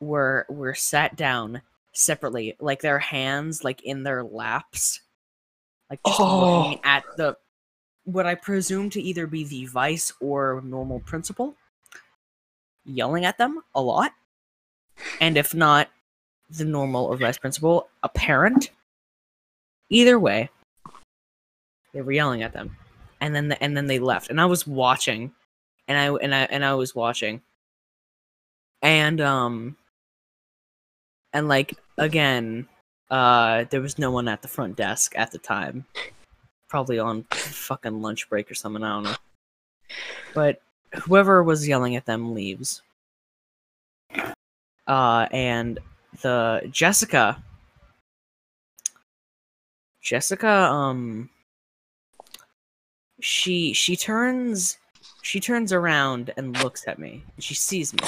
were 0.00 0.46
were 0.48 0.74
sat 0.74 1.16
down 1.16 1.62
separately, 1.92 2.56
like 2.60 2.80
their 2.80 2.98
hands 2.98 3.64
like 3.64 3.82
in 3.82 4.02
their 4.02 4.22
laps, 4.22 5.00
like 5.90 6.00
just 6.06 6.20
oh. 6.20 6.40
looking 6.40 6.80
Oh. 6.84 6.88
at 6.88 7.04
the 7.16 7.36
what 8.04 8.26
I 8.26 8.34
presume 8.34 8.90
to 8.90 9.00
either 9.00 9.26
be 9.26 9.44
the 9.44 9.64
vice 9.66 10.12
or 10.20 10.60
normal 10.64 11.00
principal, 11.00 11.56
yelling 12.84 13.24
at 13.24 13.38
them 13.38 13.62
a 13.74 13.80
lot, 13.80 14.12
and 15.20 15.36
if 15.36 15.54
not 15.54 15.88
the 16.50 16.64
normal 16.64 17.06
or 17.06 17.16
vice 17.16 17.38
principal, 17.38 17.88
a 18.02 18.08
parent. 18.08 18.70
Either 19.90 20.18
way, 20.18 20.50
they 21.92 22.02
were 22.02 22.12
yelling 22.12 22.42
at 22.42 22.52
them, 22.52 22.76
and 23.20 23.34
then 23.34 23.48
the, 23.48 23.62
and 23.62 23.76
then 23.76 23.86
they 23.86 23.98
left, 23.98 24.30
and 24.30 24.40
I 24.40 24.46
was 24.46 24.66
watching, 24.66 25.32
and 25.88 25.98
I 25.98 26.14
and 26.14 26.34
I 26.34 26.42
and 26.44 26.64
I 26.64 26.74
was 26.74 26.94
watching, 26.94 27.42
and 28.82 29.20
um, 29.20 29.76
and 31.32 31.48
like 31.48 31.74
again, 31.98 32.68
uh, 33.10 33.64
there 33.70 33.80
was 33.80 33.98
no 33.98 34.10
one 34.10 34.28
at 34.28 34.42
the 34.42 34.48
front 34.48 34.76
desk 34.76 35.14
at 35.16 35.30
the 35.32 35.38
time, 35.38 35.84
probably 36.68 36.98
on 36.98 37.24
fucking 37.32 38.02
lunch 38.02 38.28
break 38.28 38.50
or 38.50 38.54
something. 38.54 38.82
I 38.82 38.94
don't 38.94 39.04
know, 39.04 39.16
but 40.34 40.60
whoever 41.02 41.42
was 41.42 41.66
yelling 41.68 41.96
at 41.96 42.06
them 42.06 42.34
leaves. 42.34 42.82
Uh, 44.86 45.26
and 45.32 45.78
the 46.22 46.68
Jessica, 46.70 47.42
Jessica, 50.02 50.48
um, 50.48 51.30
she 53.20 53.72
she 53.72 53.96
turns 53.96 54.78
she 55.24 55.40
turns 55.40 55.72
around 55.72 56.32
and 56.36 56.56
looks 56.62 56.86
at 56.86 56.98
me. 56.98 57.24
She 57.38 57.54
sees 57.54 57.94
me, 57.94 58.00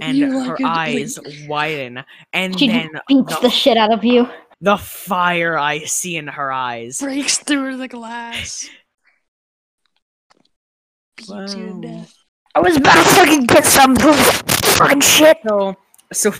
and 0.00 0.16
You 0.16 0.40
her 0.44 0.56
eyes 0.64 1.18
like- 1.18 1.34
widen, 1.48 2.04
and 2.32 2.58
She 2.58 2.68
then 2.68 2.90
beats 3.06 3.34
the 3.36 3.42
the, 3.42 3.50
shit 3.50 3.76
out 3.76 3.92
of 3.92 4.04
you. 4.04 4.28
the 4.60 4.76
fire 4.78 5.58
I 5.58 5.80
see 5.80 6.16
in 6.16 6.28
her 6.28 6.50
eyes. 6.50 6.98
breaks 7.00 7.38
through 7.38 7.76
the 7.76 7.88
glass. 7.88 8.68
Beats 11.16 11.28
you 11.54 11.66
to 11.66 11.72
Wow. 11.72 11.80
death. 11.80 12.14
I 12.54 12.60
was 12.60 12.76
about 12.76 12.94
to 12.94 13.02
fucking 13.14 13.44
get 13.46 13.64
some 13.66 13.96
fucking 13.96 15.00
shit. 15.00 15.38
so 15.46 15.76
so 16.12 16.32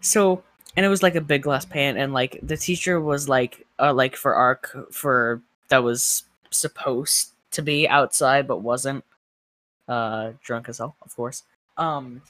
so 0.00 0.42
and 0.76 0.84
it 0.86 0.88
was 0.88 1.02
like 1.02 1.14
a 1.14 1.20
big 1.20 1.42
glass 1.42 1.64
pan 1.64 1.96
and 1.96 2.12
like 2.12 2.38
the 2.42 2.56
teacher 2.56 3.00
was 3.00 3.28
like 3.28 3.66
uh 3.78 3.92
like 3.92 4.16
for 4.16 4.34
arc 4.34 4.76
for 4.92 5.40
that 5.70 5.82
was 5.82 6.24
supposed 6.50 7.30
to 7.52 7.62
be 7.62 7.88
outside 7.88 8.46
but 8.46 8.58
wasn't. 8.58 9.04
Uh 9.88 10.32
drunk 10.44 10.68
as 10.68 10.78
hell 10.78 10.94
of 11.02 11.16
course. 11.16 11.42
Um 11.76 12.22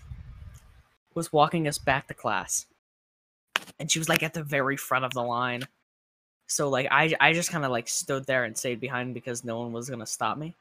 was 1.14 1.32
walking 1.32 1.66
us 1.66 1.76
back 1.76 2.06
to 2.06 2.14
class. 2.14 2.66
And 3.78 3.90
she 3.90 3.98
was 3.98 4.08
like 4.08 4.22
at 4.22 4.32
the 4.32 4.44
very 4.44 4.76
front 4.76 5.04
of 5.04 5.12
the 5.12 5.22
line. 5.22 5.64
So 6.46 6.68
like 6.68 6.86
i 6.90 7.14
i 7.20 7.32
just 7.32 7.50
kind 7.50 7.64
of 7.64 7.70
like 7.70 7.88
stood 7.88 8.24
there 8.26 8.44
and 8.44 8.56
stayed 8.56 8.80
behind 8.80 9.14
because 9.14 9.44
no 9.44 9.58
one 9.58 9.72
was 9.72 9.90
gonna 9.90 10.06
stop 10.06 10.38
me. 10.38 10.54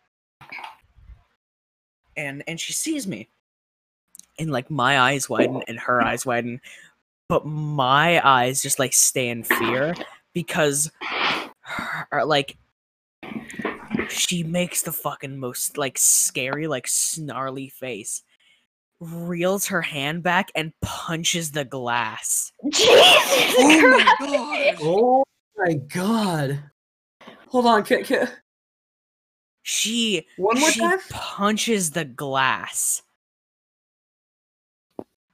And 2.17 2.43
and 2.47 2.59
she 2.59 2.73
sees 2.73 3.07
me. 3.07 3.29
And 4.39 4.51
like 4.51 4.69
my 4.69 4.99
eyes 4.99 5.29
widen 5.29 5.63
and 5.67 5.79
her 5.79 6.01
eyes 6.01 6.25
widen. 6.25 6.59
But 7.27 7.45
my 7.45 8.19
eyes 8.27 8.61
just 8.63 8.79
like 8.79 8.93
stay 8.93 9.29
in 9.29 9.43
fear 9.43 9.93
because 10.33 10.91
her, 11.61 12.25
like 12.25 12.57
she 14.09 14.43
makes 14.43 14.81
the 14.81 14.91
fucking 14.91 15.37
most 15.39 15.77
like 15.77 15.97
scary 15.97 16.67
like 16.67 16.87
snarly 16.87 17.69
face 17.69 18.23
reels 18.99 19.67
her 19.67 19.81
hand 19.81 20.21
back 20.23 20.51
and 20.55 20.73
punches 20.81 21.51
the 21.51 21.63
glass 21.65 22.51
Jesus 22.69 22.95
Oh 23.59 23.73
my 23.97 24.15
Christ. 24.17 24.81
god. 24.81 24.83
Oh 24.83 25.23
my 25.57 25.73
god. 25.73 26.63
Hold 27.47 27.65
on, 27.65 27.83
can, 27.83 28.03
can, 28.03 28.29
she 29.63 30.25
one 30.37 30.59
more 30.59 30.69
she 30.71 30.79
time? 30.81 30.99
punches 31.09 31.91
the 31.91 32.05
glass 32.05 33.01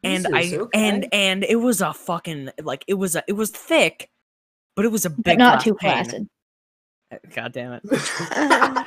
and 0.03 0.27
I 0.33 0.55
okay. 0.55 0.69
and 0.87 1.07
and 1.11 1.43
it 1.43 1.55
was 1.55 1.81
a 1.81 1.93
fucking 1.93 2.51
like 2.61 2.85
it 2.87 2.93
was 2.93 3.15
a 3.15 3.23
it 3.27 3.33
was 3.33 3.49
thick, 3.49 4.09
but 4.75 4.85
it 4.85 4.91
was 4.91 5.05
a 5.05 5.09
big 5.09 5.23
But 5.23 5.37
not 5.39 5.53
glass 5.55 5.63
too 5.63 5.75
pane. 5.75 5.91
flaccid. 6.03 6.29
God 7.35 7.53
damn 7.53 7.73
it! 7.73 7.83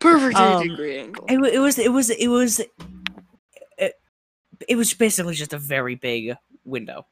Perfect 0.00 0.36
Um, 0.36 0.68
degree 0.68 0.98
angle. 0.98 1.24
It, 1.28 1.54
it 1.54 1.58
was 1.58 1.78
it 1.78 1.92
was 1.92 2.10
it 2.10 2.28
was 2.28 2.60
it, 3.78 3.94
it 4.68 4.76
was 4.76 4.94
basically 4.94 5.34
just 5.34 5.52
a 5.52 5.58
very 5.58 5.94
big 5.94 6.34
window. 6.64 7.06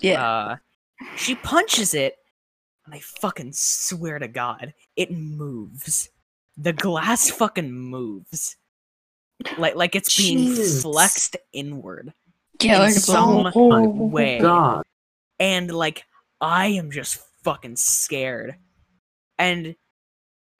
yeah. 0.00 0.26
Uh, 0.28 0.56
she 1.16 1.34
punches 1.36 1.94
it, 1.94 2.16
and 2.84 2.94
I 2.94 2.98
fucking 3.00 3.52
swear 3.52 4.18
to 4.18 4.26
God, 4.28 4.74
it 4.96 5.12
moves. 5.12 6.08
The 6.56 6.72
glass 6.72 7.30
fucking 7.30 7.70
moves. 7.72 8.56
Like 9.58 9.76
like 9.76 9.94
it's 9.94 10.16
being 10.16 10.38
Jesus. 10.38 10.82
flexed 10.82 11.36
inward. 11.52 12.12
yeah, 12.60 12.76
in 12.76 12.80
like 12.82 12.94
some 12.94 13.44
whole- 13.44 14.08
way. 14.08 14.40
God. 14.40 14.82
and 15.38 15.70
like 15.70 16.04
I 16.40 16.66
am 16.68 16.90
just 16.90 17.20
fucking 17.44 17.76
scared. 17.76 18.56
And 19.38 19.76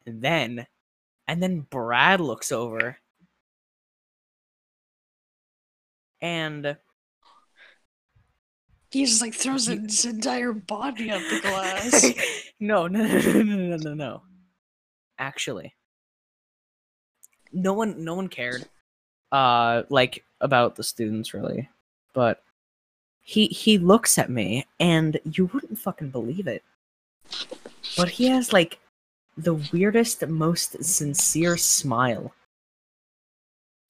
then 0.07 0.67
and 1.27 1.43
then 1.43 1.61
Brad 1.61 2.21
looks 2.21 2.53
over 2.53 2.99
and 6.21 6.77
He 8.91 9.05
just 9.05 9.21
like 9.21 9.35
throws 9.35 9.67
his 9.67 10.05
entire 10.07 10.53
body 10.53 11.11
at 11.11 11.21
the 11.21 11.41
glass. 11.41 12.13
no, 12.61 12.87
no, 12.87 13.05
no, 13.05 13.19
no, 13.21 13.43
no, 13.43 13.57
no, 13.57 13.77
no, 13.77 13.95
no. 13.95 14.23
Actually, 15.19 15.75
no 17.53 17.75
one, 17.75 18.03
no 18.05 18.15
one 18.15 18.29
cared, 18.29 18.67
uh, 19.33 19.83
like 19.91 20.25
about 20.41 20.77
the 20.77 20.85
students 20.85 21.35
really, 21.35 21.69
but 22.15 22.43
he 23.21 23.49
he 23.49 23.77
looks 23.77 24.17
at 24.17 24.31
me 24.31 24.65
and 24.81 25.21
you 25.25 25.47
wouldn't 25.53 25.79
fucking 25.79 26.11
believe 26.11 26.47
it, 26.47 26.63
but 27.97 28.09
he 28.09 28.27
has 28.27 28.53
like 28.53 28.79
the 29.37 29.55
weirdest, 29.73 30.27
most 30.27 30.83
sincere 30.85 31.57
smile. 31.57 32.33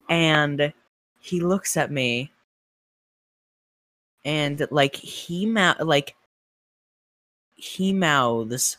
and 0.09 0.73
he 1.19 1.39
looks 1.39 1.77
at 1.77 1.91
me 1.91 2.31
and 4.25 4.65
like 4.71 4.95
he 4.95 5.45
mou- 5.45 5.73
like 5.83 6.15
he 7.55 7.93
mouths 7.93 8.77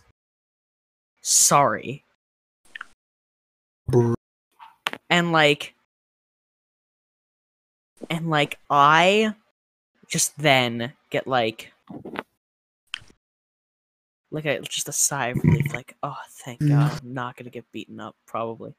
sorry 1.22 2.04
and 5.08 5.32
like 5.32 5.74
and 8.08 8.28
like 8.30 8.58
i 8.70 9.34
just 10.08 10.36
then 10.38 10.92
get 11.10 11.26
like 11.26 11.72
like 14.30 14.44
a 14.44 14.60
just 14.60 14.88
a 14.88 14.92
sigh 14.92 15.28
of 15.28 15.38
relief 15.42 15.72
like 15.74 15.96
oh 16.02 16.16
thank 16.30 16.60
god 16.66 17.00
i'm 17.02 17.12
not 17.14 17.36
gonna 17.36 17.50
get 17.50 17.70
beaten 17.72 17.98
up 18.00 18.14
probably. 18.26 18.74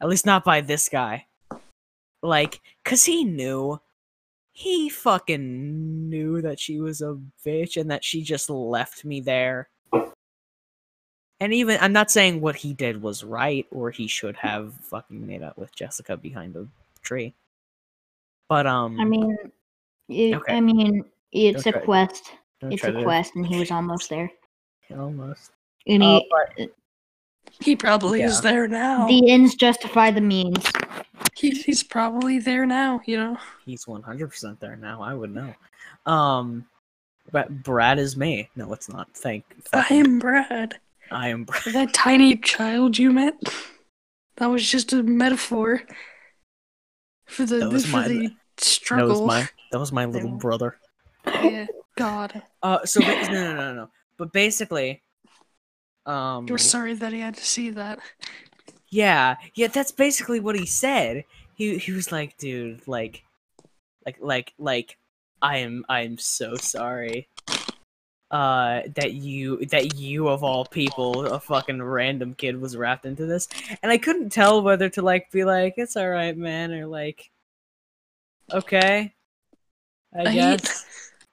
At 0.00 0.08
least 0.08 0.26
not 0.26 0.44
by 0.44 0.60
this 0.60 0.88
guy. 0.90 1.26
Like 2.22 2.60
cuz 2.84 3.04
he 3.04 3.24
knew. 3.24 3.80
He 4.52 4.88
fucking 4.88 6.08
knew 6.08 6.40
that 6.42 6.58
she 6.58 6.80
was 6.80 7.00
a 7.02 7.18
bitch 7.44 7.78
and 7.80 7.90
that 7.90 8.04
she 8.04 8.22
just 8.22 8.48
left 8.50 9.04
me 9.04 9.20
there. 9.20 9.68
And 11.40 11.52
even 11.52 11.78
i'm 11.80 11.92
not 11.92 12.10
saying 12.10 12.40
what 12.40 12.56
he 12.56 12.72
did 12.72 13.02
was 13.02 13.22
right 13.24 13.66
or 13.70 13.90
he 13.90 14.06
should 14.06 14.36
have 14.36 14.74
fucking 14.82 15.26
made 15.26 15.42
out 15.42 15.58
with 15.58 15.74
jessica 15.74 16.16
behind 16.16 16.56
a 16.56 16.66
tree. 17.02 17.34
But 18.48 18.66
um 18.66 18.98
I 19.00 19.04
mean, 19.04 19.36
it, 20.08 20.34
Okay. 20.36 20.56
I 20.56 20.60
mean, 20.60 21.04
it's 21.32 21.64
Don't 21.64 21.76
a 21.76 21.80
quest. 21.80 22.32
don't 22.60 22.72
It's 22.72 22.80
try 22.82 22.90
a 22.90 22.92
to- 22.94 23.02
quest, 23.02 23.34
and 23.36 23.46
he 23.46 23.58
was 23.58 23.70
almost 23.78 24.08
there. 24.08 24.30
Almost 24.96 25.50
And 25.86 26.02
Uh, 26.02 26.20
he, 26.20 26.30
but 26.30 26.68
He 27.60 27.76
probably 27.76 28.22
is 28.22 28.40
there 28.42 28.68
now. 28.68 29.06
the 29.06 29.30
ends 29.30 29.54
justify 29.54 30.10
the 30.10 30.20
means. 30.20 30.64
He, 31.36 31.50
he's 31.50 31.82
probably 31.82 32.38
there 32.38 32.66
now, 32.66 33.00
you 33.06 33.16
know? 33.16 33.36
he's 33.64 33.84
100% 33.84 34.60
there 34.60 34.76
now 34.76 35.02
i 35.02 35.12
would 35.12 35.34
know 35.34 35.52
um 36.06 36.64
but 37.32 37.64
brad 37.64 37.98
is 37.98 38.16
me 38.16 38.48
no 38.54 38.72
it's 38.72 38.88
not 38.88 39.08
thank 39.12 39.44
I 39.72 39.86
am 39.90 40.18
Brad. 40.20 40.78
i 41.10 41.28
am 41.28 41.42
brad 41.44 41.62
That 41.74 41.92
tiny 41.92 42.36
child 42.36 42.96
you 42.96 43.10
met? 43.12 43.34
That 44.36 44.46
was 44.46 44.68
just 44.70 44.92
a 44.92 45.02
metaphor 45.02 45.82
for 47.26 47.44
the, 47.44 47.56
That 47.56 47.70
was 47.72 47.84
for 47.86 47.96
my- 47.96 48.08
the 48.08 48.30
that 48.90 49.06
was 49.06 49.20
my 49.22 49.48
that 49.72 49.78
was 49.80 49.92
my 49.92 50.04
little 50.04 50.30
brother 50.30 50.76
Yeah, 51.26 51.66
God. 51.96 52.40
uh 52.62 52.84
so 52.86 53.00
ba- 53.02 53.18
no 53.32 53.42
no 53.42 53.54
no 53.56 53.74
no 53.74 53.90
but 54.18 54.32
basically 54.32 55.02
um 56.06 56.46
We're 56.46 56.58
sorry 56.58 56.94
that 56.94 57.12
he 57.12 57.20
had 57.20 57.34
to 57.36 57.44
see 57.44 57.70
that. 57.70 57.98
Yeah, 58.90 59.36
yeah, 59.54 59.66
that's 59.66 59.90
basically 59.92 60.38
what 60.40 60.54
he 60.56 60.66
said. 60.66 61.24
He 61.54 61.78
he 61.78 61.92
was 61.92 62.12
like, 62.12 62.36
dude, 62.38 62.86
like, 62.86 63.24
like, 64.04 64.18
like, 64.20 64.52
like, 64.58 64.96
I 65.42 65.58
am, 65.58 65.84
I 65.88 66.02
am 66.02 66.18
so 66.18 66.54
sorry. 66.54 67.28
Uh, 68.30 68.82
that 68.96 69.12
you, 69.14 69.64
that 69.66 69.94
you 69.96 70.28
of 70.28 70.42
all 70.42 70.64
people, 70.64 71.26
a 71.26 71.38
fucking 71.40 71.82
random 71.82 72.34
kid 72.34 72.60
was 72.60 72.76
wrapped 72.76 73.06
into 73.06 73.24
this, 73.26 73.48
and 73.82 73.90
I 73.90 73.98
couldn't 73.98 74.30
tell 74.30 74.62
whether 74.62 74.88
to 74.90 75.02
like 75.02 75.30
be 75.30 75.44
like, 75.44 75.74
it's 75.76 75.96
all 75.96 76.08
right, 76.08 76.36
man, 76.36 76.72
or 76.72 76.86
like, 76.86 77.30
okay, 78.52 79.12
I 80.14 80.20
I- 80.22 80.34
guess. 80.34 80.84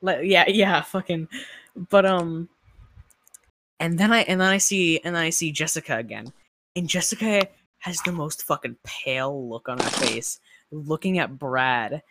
Like, 0.01 0.19
yeah, 0.23 0.45
yeah, 0.47 0.81
fucking, 0.81 1.27
but 1.89 2.05
um, 2.05 2.49
and 3.84 3.97
then 3.99 4.13
I 4.13 4.21
and 4.21 4.39
then 4.39 4.47
I 4.47 4.59
see 4.59 5.01
and 5.03 5.13
then 5.13 5.21
I 5.21 5.29
see 5.29 5.51
Jessica 5.51 5.97
again, 5.97 6.31
and 6.73 6.88
Jessica 6.88 7.45
has 7.79 7.99
the 8.01 8.13
most 8.13 8.43
fucking 8.43 8.77
pale 8.86 9.49
look 9.49 9.67
on 9.67 9.77
her 9.77 9.89
face, 9.89 10.39
looking 10.71 11.19
at 11.19 11.38
Brad, 11.38 12.01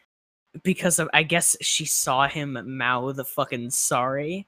because 0.62 0.99
of 0.99 1.09
I 1.14 1.23
guess 1.23 1.57
she 1.62 1.87
saw 1.87 2.29
him 2.29 2.77
mouth 2.77 3.16
the 3.16 3.25
fucking 3.25 3.70
sorry, 3.70 4.47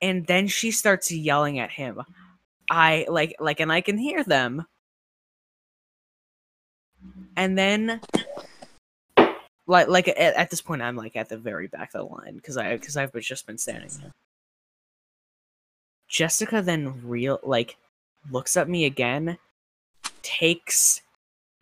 and 0.00 0.26
then 0.26 0.48
she 0.48 0.70
starts 0.70 1.12
yelling 1.12 1.58
at 1.58 1.70
him. 1.70 2.00
I 2.70 3.04
like 3.10 3.36
like, 3.38 3.60
and 3.60 3.70
I 3.70 3.82
can 3.82 3.98
hear 3.98 4.24
them, 4.24 4.64
and 7.36 7.56
then. 7.56 8.00
Like, 9.68 9.86
like 9.86 10.08
at, 10.08 10.18
at 10.18 10.50
this 10.50 10.60
point, 10.60 10.82
I'm 10.82 10.96
like 10.96 11.14
at 11.14 11.28
the 11.28 11.38
very 11.38 11.68
back 11.68 11.94
of 11.94 12.00
the 12.00 12.14
line 12.14 12.34
because 12.34 12.56
I 12.56 12.72
because 12.76 12.96
I've 12.96 13.12
just 13.20 13.46
been 13.46 13.58
standing 13.58 13.90
here. 13.90 14.12
Jessica 16.12 16.60
then 16.60 17.00
real 17.08 17.40
like 17.42 17.78
looks 18.30 18.58
at 18.58 18.68
me 18.68 18.84
again, 18.84 19.38
takes 20.20 21.00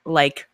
like 0.04 0.48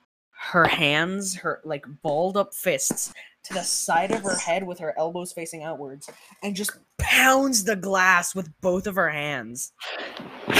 her 0.50 0.66
hands, 0.66 1.34
her 1.36 1.62
like 1.64 1.86
balled 2.02 2.36
up 2.36 2.52
fists 2.52 3.14
to 3.44 3.54
the 3.54 3.62
side 3.62 4.10
of 4.10 4.22
her 4.22 4.36
head 4.36 4.66
with 4.66 4.78
her 4.80 4.94
elbows 4.98 5.32
facing 5.32 5.62
outwards 5.62 6.10
and 6.42 6.54
just 6.54 6.72
pounds 6.98 7.64
the 7.64 7.74
glass 7.74 8.34
with 8.34 8.50
both 8.60 8.86
of 8.86 8.94
her 8.94 9.10
hands. 9.10 9.72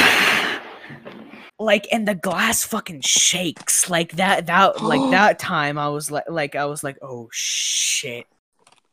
Like 1.59 1.89
and 1.91 2.07
the 2.07 2.15
glass 2.15 2.65
fucking 2.65 3.01
shakes. 3.01 3.89
Like 3.89 4.13
that 4.17 4.45
that 4.45 4.83
like 4.83 5.01
that 5.11 5.39
time 5.39 5.79
I 5.79 5.89
was 5.89 6.11
like 6.11 6.29
like 6.29 6.55
I 6.55 6.67
was 6.67 6.85
like 6.85 6.99
oh 7.01 7.31
shit 7.33 8.27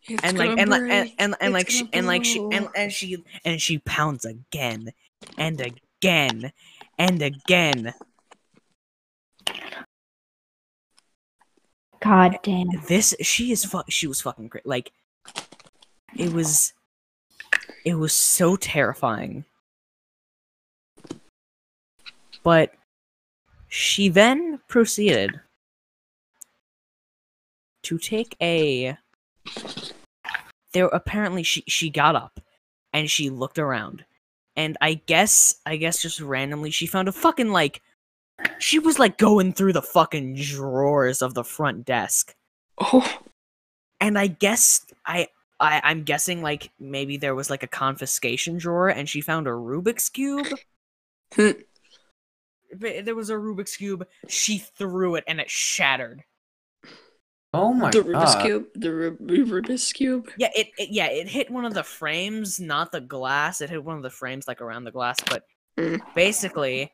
It's 0.07 0.23
and 0.23 0.37
like 0.37 0.57
and 0.57 0.69
like 0.69 0.81
and 0.81 1.11
and, 1.17 1.35
and 1.39 1.53
like 1.53 1.69
she 1.69 1.87
and 1.93 2.05
like 2.05 2.25
she 2.25 2.39
and, 2.51 2.67
and 2.75 2.91
she 2.91 3.23
and 3.45 3.61
she 3.61 3.77
pounds 3.79 4.25
again 4.25 4.91
and 5.37 5.61
again 5.61 6.51
and 6.97 7.21
again. 7.21 7.93
God 12.01 12.37
damn. 12.43 12.67
this 12.89 13.15
she 13.21 13.53
is 13.53 13.63
fu- 13.63 13.83
she 13.87 14.07
was 14.07 14.19
fucking 14.19 14.49
great 14.49 14.65
like 14.65 14.91
it 16.17 16.33
was 16.33 16.73
it 17.85 17.95
was 17.95 18.11
so 18.11 18.57
terrifying. 18.57 19.45
But 22.43 22.73
she 23.69 24.09
then 24.09 24.59
proceeded 24.67 25.39
to 27.83 27.97
take 27.97 28.35
a 28.41 28.97
there 30.73 30.87
apparently 30.87 31.43
she 31.43 31.63
she 31.67 31.89
got 31.89 32.15
up 32.15 32.39
and 32.91 33.09
she 33.09 33.29
looked 33.29 33.59
around 33.59 34.05
and 34.55 34.77
i 34.81 34.93
guess 34.93 35.55
i 35.65 35.75
guess 35.75 36.01
just 36.01 36.19
randomly 36.19 36.71
she 36.71 36.85
found 36.85 37.07
a 37.07 37.11
fucking 37.11 37.51
like 37.51 37.81
she 38.59 38.79
was 38.79 38.99
like 38.99 39.17
going 39.17 39.53
through 39.53 39.73
the 39.73 39.81
fucking 39.81 40.35
drawers 40.35 41.21
of 41.21 41.33
the 41.33 41.43
front 41.43 41.85
desk 41.85 42.35
Oh, 42.77 43.19
and 43.99 44.17
I 44.17 44.27
guess 44.27 44.85
I, 45.05 45.27
I 45.59 45.81
I'm 45.83 46.03
guessing 46.03 46.41
like 46.41 46.71
maybe 46.79 47.17
there 47.17 47.35
was 47.35 47.49
like 47.49 47.63
a 47.63 47.67
confiscation 47.67 48.57
drawer 48.57 48.89
and 48.89 49.07
she 49.07 49.21
found 49.21 49.47
a 49.47 49.51
Rubik's 49.51 50.09
cube. 50.09 50.47
Hmm. 51.33 51.51
There 52.71 53.15
was 53.15 53.29
a 53.29 53.35
Rubik's 53.35 53.77
cube. 53.77 54.07
She 54.27 54.57
threw 54.57 55.15
it 55.15 55.23
and 55.27 55.39
it 55.39 55.49
shattered. 55.49 56.23
Oh 57.55 57.71
my 57.73 57.91
the 57.91 57.99
Rubik's 57.99 58.33
god. 58.35 58.43
Cube. 58.45 58.65
The 58.75 58.91
Ru- 58.91 59.17
Rubik's 59.17 59.93
Cube. 59.93 60.29
Yeah, 60.37 60.49
it, 60.55 60.67
it 60.77 60.89
yeah 60.91 61.05
it 61.07 61.27
hit 61.27 61.51
one 61.51 61.65
of 61.65 61.73
the 61.73 61.83
frames, 61.83 62.59
not 62.59 62.91
the 62.91 63.01
glass. 63.01 63.61
It 63.61 63.69
hit 63.69 63.83
one 63.83 63.95
of 63.97 64.03
the 64.03 64.09
frames 64.09 64.47
like 64.47 64.61
around 64.61 64.83
the 64.85 64.91
glass, 64.91 65.17
but 65.29 65.43
Mm. 65.77 65.99
basically. 66.13 66.91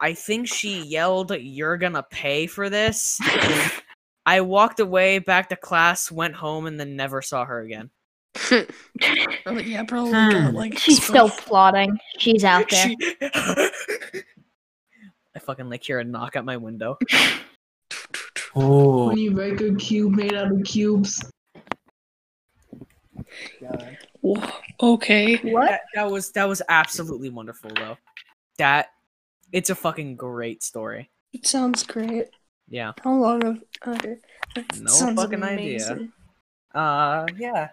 I 0.00 0.12
think 0.14 0.46
she 0.48 0.82
yelled, 0.82 1.32
"You're 1.32 1.76
gonna 1.78 2.04
pay 2.10 2.46
for 2.46 2.68
this." 2.70 3.18
I 4.26 4.42
walked 4.42 4.80
away 4.80 5.18
back 5.18 5.48
to 5.48 5.56
class, 5.56 6.10
went 6.10 6.34
home, 6.34 6.66
and 6.66 6.78
then 6.78 6.94
never 6.96 7.22
saw 7.22 7.44
her 7.46 7.60
again. 7.62 7.90
Probably- 8.34 9.64
yeah, 9.64 9.84
probably 9.84 10.10
Hmm. 10.12 10.30
got 10.30 10.54
like. 10.54 10.78
She's 10.78 11.02
still 11.02 11.30
plotting. 11.30 11.98
She's 12.18 12.44
out 12.44 12.68
there. 12.70 12.88
She- 12.88 14.16
I 15.34 15.40
fucking 15.40 15.70
like 15.70 15.82
hear 15.82 15.98
a 16.00 16.04
knock 16.04 16.36
at 16.36 16.44
my 16.44 16.56
window. 16.58 16.98
Oh. 18.60 19.08
When 19.08 19.18
you 19.18 19.30
make 19.30 19.60
a 19.60 19.74
cube 19.74 20.14
made 20.16 20.34
out 20.34 20.50
of 20.50 20.64
cubes. 20.64 21.24
Whoa, 24.20 24.50
Okay. 24.80 25.36
What? 25.52 25.68
That, 25.68 25.80
that 25.94 26.10
was 26.10 26.32
that 26.32 26.48
was 26.48 26.60
absolutely 26.68 27.30
wonderful 27.30 27.70
though. 27.76 27.96
That 28.58 28.88
it's 29.52 29.70
a 29.70 29.74
fucking 29.74 30.16
great 30.16 30.62
story. 30.62 31.10
It 31.32 31.46
sounds 31.46 31.84
great. 31.84 32.28
Yeah. 32.68 32.92
How 33.02 33.14
long 33.14 33.44
of. 33.44 33.62
Okay. 33.86 34.16
That 34.54 34.80
No 34.80 34.90
sounds 34.90 35.20
fucking 35.20 35.42
idea. 35.42 36.08
Uh 36.74 37.26
yeah. 37.36 37.68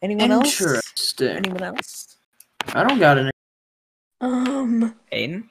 Anyone 0.00 0.30
else? 0.30 0.60
Interesting. 0.60 1.28
Anyone 1.28 1.62
else? 1.62 2.16
I 2.68 2.84
don't 2.84 2.98
got 2.98 3.18
any. 3.18 3.30
Um. 4.20 4.94
Aiden? 5.12 5.48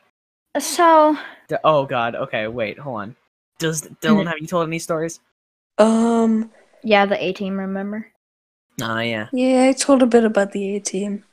So, 0.60 1.18
D- 1.48 1.56
oh 1.64 1.86
god, 1.86 2.16
okay, 2.16 2.48
wait, 2.48 2.78
hold 2.78 3.02
on. 3.02 3.16
Does 3.60 3.84
Dylan 4.02 4.28
have 4.28 4.40
you 4.40 4.48
told 4.48 4.68
any 4.68 4.80
stories? 4.80 5.20
Um. 5.78 6.52
yeah, 6.84 7.06
the 7.06 7.22
A 7.24 7.34
team, 7.34 7.58
remember? 7.58 8.12
Ah 8.82 9.02
yeah. 9.02 9.28
Yeah, 9.32 9.64
I 9.70 9.74
told 9.74 10.02
a 10.02 10.08
bit 10.08 10.24
about 10.24 10.52
the 10.52 10.76
A 10.76 10.80
team. 10.80 11.24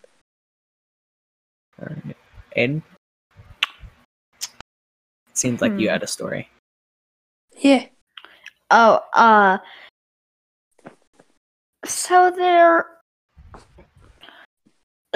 Alright. 1.80 2.16
Aiden? 2.56 2.82
seemed 5.32 5.60
like 5.62 5.72
you 5.78 5.88
Hmm. 5.88 5.92
had 5.92 6.02
a 6.02 6.06
story. 6.06 6.48
Yeah. 7.58 7.86
Oh, 8.70 9.00
uh. 9.14 9.58
So 11.86 12.30
there. 12.30 12.86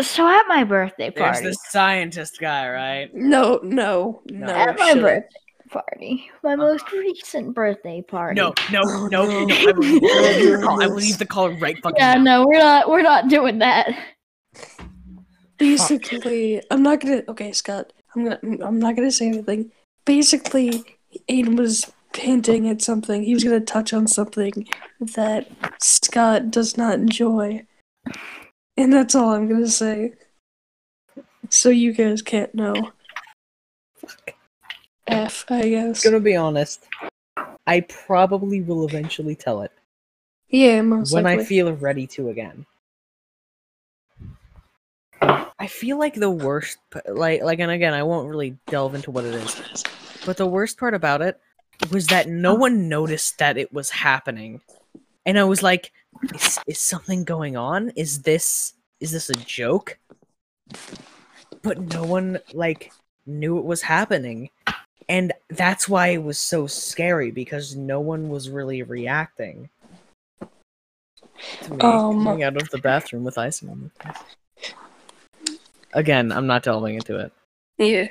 So 0.00 0.26
at 0.26 0.44
my 0.48 0.64
birthday 0.64 1.10
There's 1.10 1.32
party, 1.32 1.46
this 1.46 1.56
scientist 1.68 2.38
guy, 2.40 2.68
right? 2.68 3.14
No, 3.14 3.60
no, 3.62 4.22
no. 4.26 4.46
at 4.48 4.76
my 4.78 4.94
birthday 4.94 5.28
party, 5.70 6.30
my 6.42 6.54
uh, 6.54 6.56
most 6.56 6.90
recent 6.92 7.54
birthday 7.54 8.02
party. 8.02 8.40
No, 8.40 8.54
no, 8.70 8.82
no, 9.08 9.26
no. 9.26 9.44
no. 9.44 9.54
I 9.54 9.72
will 9.72 9.78
leave, 9.78 10.02
I 10.02 10.06
will 10.06 10.34
leave 10.34 10.48
the 10.50 10.62
call. 10.62 10.82
I 10.82 10.86
will 10.86 10.94
leave 10.96 11.18
the 11.18 11.26
call 11.26 11.50
right 11.50 11.76
fucking 11.82 11.96
Yeah, 11.98 12.14
now. 12.14 12.22
no, 12.42 12.46
we're 12.46 12.58
not. 12.58 12.88
We're 12.88 13.02
not 13.02 13.28
doing 13.28 13.58
that. 13.58 13.88
Basically, 15.58 16.62
I'm 16.70 16.82
not 16.82 17.00
gonna. 17.00 17.22
Okay, 17.28 17.52
Scott. 17.52 17.92
I'm 18.14 18.24
gonna. 18.24 18.38
I'm 18.64 18.78
not 18.78 18.96
gonna 18.96 19.10
say 19.10 19.26
anything. 19.28 19.70
Basically, 20.04 20.84
Aiden 21.28 21.56
was 21.56 21.90
hinting 22.14 22.68
at 22.68 22.82
something. 22.82 23.22
He 23.22 23.34
was 23.34 23.44
gonna 23.44 23.60
touch 23.60 23.92
on 23.92 24.06
something 24.06 24.66
that 25.00 25.48
Scott 25.80 26.50
does 26.50 26.76
not 26.76 26.94
enjoy, 26.94 27.66
and 28.76 28.92
that's 28.92 29.14
all 29.14 29.30
I'm 29.30 29.48
gonna 29.48 29.68
say. 29.68 30.12
So 31.50 31.68
you 31.68 31.92
guys 31.92 32.22
can't 32.22 32.54
know. 32.54 32.90
F, 35.06 35.44
I 35.50 35.68
guess. 35.68 36.02
gonna 36.04 36.20
be 36.20 36.36
honest. 36.36 36.86
I 37.66 37.80
probably 37.80 38.60
will 38.62 38.86
eventually 38.86 39.34
tell 39.34 39.62
it 39.62 39.72
Yeah, 40.48 40.82
most 40.82 41.12
when 41.12 41.26
I 41.26 41.44
feel 41.44 41.72
ready 41.72 42.06
to 42.08 42.28
again. 42.30 42.66
I 45.58 45.66
feel 45.66 45.98
like 45.98 46.14
the 46.14 46.30
worst, 46.30 46.78
like, 47.06 47.42
like, 47.42 47.58
and 47.58 47.70
again, 47.70 47.94
I 47.94 48.02
won't 48.02 48.28
really 48.28 48.58
delve 48.66 48.94
into 48.94 49.10
what 49.10 49.24
it 49.24 49.34
is, 49.34 49.84
but 50.26 50.36
the 50.36 50.46
worst 50.46 50.78
part 50.78 50.94
about 50.94 51.22
it 51.22 51.40
was 51.90 52.06
that 52.08 52.28
no 52.28 52.54
one 52.54 52.88
noticed 52.88 53.38
that 53.38 53.56
it 53.56 53.72
was 53.72 53.88
happening, 53.90 54.60
and 55.24 55.38
I 55.38 55.44
was 55.44 55.62
like, 55.62 55.92
"Is, 56.34 56.58
is 56.66 56.78
something 56.78 57.24
going 57.24 57.56
on? 57.56 57.90
Is 57.90 58.22
this 58.22 58.74
is 59.00 59.12
this 59.12 59.30
a 59.30 59.34
joke?" 59.34 59.98
But 61.62 61.78
no 61.78 62.04
one 62.04 62.40
like 62.52 62.92
knew 63.26 63.58
it 63.58 63.64
was 63.64 63.80
happening, 63.82 64.50
and 65.08 65.32
that's 65.50 65.88
why 65.88 66.08
it 66.08 66.22
was 66.22 66.38
so 66.38 66.66
scary 66.66 67.30
because 67.30 67.76
no 67.76 68.00
one 68.00 68.28
was 68.28 68.48
really 68.50 68.82
reacting 68.82 69.68
to 70.40 71.70
me 71.74 71.80
Um, 71.80 72.24
coming 72.24 72.42
out 72.42 72.56
of 72.60 72.68
the 72.70 72.78
bathroom 72.78 73.24
with 73.24 73.36
icing 73.38 73.68
on 73.68 73.90
my 74.02 74.12
face. 74.12 74.22
Again, 75.92 76.32
I'm 76.32 76.46
not 76.46 76.62
delving 76.64 76.94
into 76.96 77.18
it, 77.18 77.32
Yeah. 77.78 78.08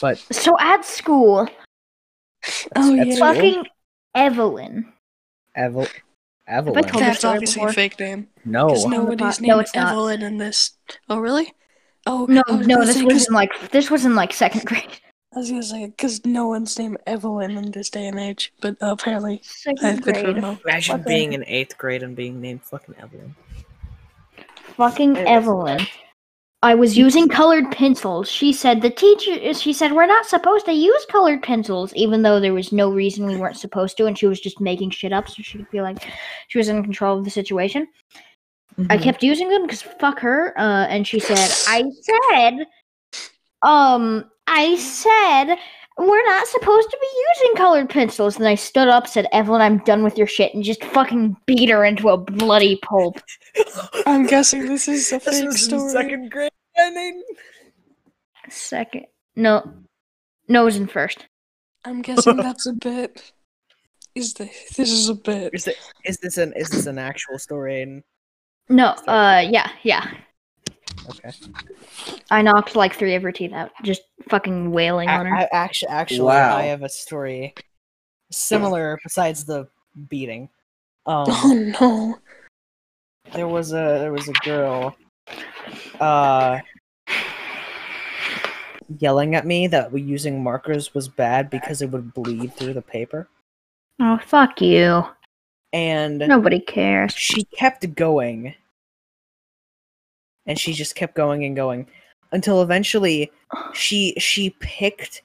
but 0.00 0.18
So 0.30 0.56
at 0.60 0.84
school, 0.84 1.48
Oh 2.76 2.96
That's 2.96 2.96
yeah. 2.96 3.04
Cool. 3.04 3.16
fucking 3.16 3.66
Evelyn. 4.14 4.92
Evel, 5.56 5.88
Evelyn. 6.46 6.84
told 6.84 6.94
this 7.02 7.20
That's 7.20 7.24
obviously 7.24 7.56
before. 7.60 7.68
a 7.70 7.72
fake 7.72 7.98
name. 7.98 8.28
No, 8.44 8.68
Because 8.68 8.84
On 8.84 8.90
the 8.90 8.96
nobody's 8.98 9.18
pod- 9.36 9.40
named 9.40 9.48
no, 9.48 9.58
it's 9.58 9.74
not. 9.74 9.90
Evelyn 9.92 10.22
in 10.22 10.38
this. 10.38 10.72
Oh 11.08 11.18
really? 11.18 11.52
Oh 12.06 12.26
No, 12.28 12.42
I 12.48 12.52
was 12.52 12.66
no, 12.66 12.84
this 12.84 12.96
say, 12.96 13.02
was 13.04 13.14
'cause- 13.14 13.28
in 13.28 13.34
like 13.34 13.70
this 13.72 13.90
was 13.90 14.04
in 14.04 14.14
like 14.14 14.32
second 14.32 14.64
grade. 14.66 15.00
I 15.38 15.40
was 15.40 15.50
gonna 15.50 15.62
say 15.62 15.86
because 15.86 16.24
no 16.26 16.48
one's 16.48 16.76
named 16.80 16.98
Evelyn 17.06 17.52
in 17.56 17.70
this 17.70 17.90
day 17.90 18.08
and 18.08 18.18
age, 18.18 18.52
but 18.60 18.74
apparently 18.80 19.40
Second 19.44 19.86
I've 19.86 20.04
been 20.04 20.24
grade. 20.24 20.42
wrong. 20.42 20.58
imagine 20.66 20.98
fucking- 20.98 21.04
being 21.14 21.32
in 21.32 21.44
eighth 21.46 21.78
grade 21.78 22.02
and 22.02 22.16
being 22.16 22.40
named 22.40 22.64
fucking 22.64 22.96
Evelyn. 23.00 23.36
Fucking 24.76 25.16
Evelyn. 25.16 25.86
I 26.64 26.74
was 26.74 26.98
using 26.98 27.28
colored 27.28 27.70
pencils. 27.70 28.28
She 28.28 28.52
said 28.52 28.82
the 28.82 28.90
teacher. 28.90 29.54
She 29.54 29.72
said 29.72 29.92
we're 29.92 30.06
not 30.06 30.26
supposed 30.26 30.66
to 30.66 30.72
use 30.72 31.06
colored 31.08 31.40
pencils, 31.44 31.94
even 31.94 32.22
though 32.22 32.40
there 32.40 32.52
was 32.52 32.72
no 32.72 32.90
reason 32.90 33.24
we 33.24 33.36
weren't 33.36 33.56
supposed 33.56 33.96
to, 33.98 34.06
and 34.06 34.18
she 34.18 34.26
was 34.26 34.40
just 34.40 34.60
making 34.60 34.90
shit 34.90 35.12
up 35.12 35.28
so 35.28 35.40
she 35.40 35.58
could 35.58 35.68
feel 35.68 35.84
like 35.84 35.98
she 36.48 36.58
was 36.58 36.66
in 36.68 36.82
control 36.82 37.16
of 37.16 37.24
the 37.24 37.30
situation. 37.30 37.86
I 38.90 38.96
Mhm. 38.98 39.02
kept 39.04 39.22
using 39.22 39.48
them 39.50 39.62
because 39.62 39.82
fuck 39.82 40.18
her. 40.18 40.52
Uh, 40.58 40.86
and 40.88 41.06
she 41.06 41.20
said, 41.20 41.38
I 41.68 41.84
said, 42.32 42.66
um, 43.62 44.28
I 44.48 44.76
said 44.76 45.56
we're 45.98 46.24
not 46.24 46.46
supposed 46.46 46.90
to 46.90 46.98
be 47.00 47.06
using 47.34 47.56
colored 47.56 47.90
pencils. 47.90 48.36
And 48.36 48.46
I 48.46 48.54
stood 48.54 48.88
up, 48.88 49.06
said, 49.06 49.26
Evelyn, 49.32 49.60
I'm 49.60 49.78
done 49.78 50.04
with 50.04 50.16
your 50.16 50.28
shit, 50.28 50.54
and 50.54 50.62
just 50.62 50.84
fucking 50.84 51.36
beat 51.46 51.68
her 51.70 51.84
into 51.84 52.08
a 52.08 52.16
bloody 52.16 52.76
pulp. 52.76 53.20
I'm 54.06 54.26
guessing 54.26 54.66
this 54.66 54.86
is 54.86 55.10
a 55.12 55.18
fake 55.18 55.44
was 55.44 55.68
in 55.68 55.78
story. 55.80 55.90
second 55.90 56.30
grade. 56.30 56.52
I 56.76 56.90
mean, 56.90 57.22
Second, 58.48 59.06
no, 59.36 59.70
no, 60.48 60.62
it 60.62 60.64
was 60.64 60.76
in 60.76 60.86
first. 60.86 61.26
I'm 61.84 62.00
guessing 62.02 62.36
that's 62.38 62.66
a 62.66 62.72
bit. 62.72 63.32
Is 64.14 64.34
the 64.34 64.44
this 64.44 64.90
is 64.90 65.08
a 65.08 65.14
bit? 65.14 65.52
is, 65.52 65.66
it, 65.66 65.76
is 66.04 66.18
this 66.18 66.38
an 66.38 66.52
is 66.56 66.70
this 66.70 66.86
an 66.86 66.98
actual 66.98 67.38
story? 67.38 67.82
And 67.82 68.02
No, 68.68 68.88
uh, 69.06 69.44
yeah, 69.48 69.70
yeah. 69.82 70.10
Okay, 71.10 71.30
I 72.30 72.42
knocked 72.42 72.76
like 72.76 72.94
three 72.94 73.14
of 73.14 73.22
her 73.22 73.32
teeth 73.32 73.52
out, 73.52 73.70
just 73.82 74.02
fucking 74.28 74.70
wailing 74.70 75.08
on 75.08 75.26
her. 75.26 75.34
I, 75.34 75.48
actually, 75.52 75.88
actually, 75.90 76.20
Wow. 76.20 76.56
I 76.56 76.64
have 76.64 76.82
a 76.82 76.88
story 76.88 77.54
similar 78.30 78.98
besides 79.02 79.44
the 79.44 79.68
beating. 80.08 80.48
Um, 81.06 81.24
Oh 81.30 81.52
no! 81.80 82.18
there 83.32 83.48
was 83.48 83.72
a 83.72 83.98
there 84.00 84.12
was 84.12 84.28
a 84.28 84.32
girl 84.44 84.96
uh 86.00 86.58
yelling 88.98 89.34
at 89.34 89.46
me 89.46 89.66
that 89.66 89.92
we 89.92 90.00
using 90.00 90.42
markers 90.42 90.94
was 90.94 91.08
bad 91.08 91.50
because 91.50 91.82
it 91.82 91.90
would 91.90 92.14
bleed 92.14 92.54
through 92.54 92.72
the 92.72 92.80
paper 92.82 93.28
oh, 94.00 94.18
fuck 94.24 94.62
you. 94.62 95.04
and 95.74 96.18
Nobody 96.20 96.58
cares. 96.60 97.12
she 97.12 97.44
kept 97.44 97.94
going 97.94 98.54
and 100.48 100.58
she 100.58 100.72
just 100.72 100.96
kept 100.96 101.14
going 101.14 101.44
and 101.44 101.54
going 101.54 101.86
until 102.32 102.62
eventually 102.62 103.30
she 103.72 104.14
she 104.18 104.50
picked 104.58 105.22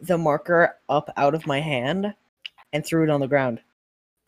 the 0.00 0.16
marker 0.16 0.76
up 0.88 1.10
out 1.16 1.34
of 1.34 1.44
my 1.46 1.60
hand 1.60 2.14
and 2.72 2.86
threw 2.86 3.02
it 3.02 3.10
on 3.10 3.20
the 3.20 3.26
ground 3.26 3.60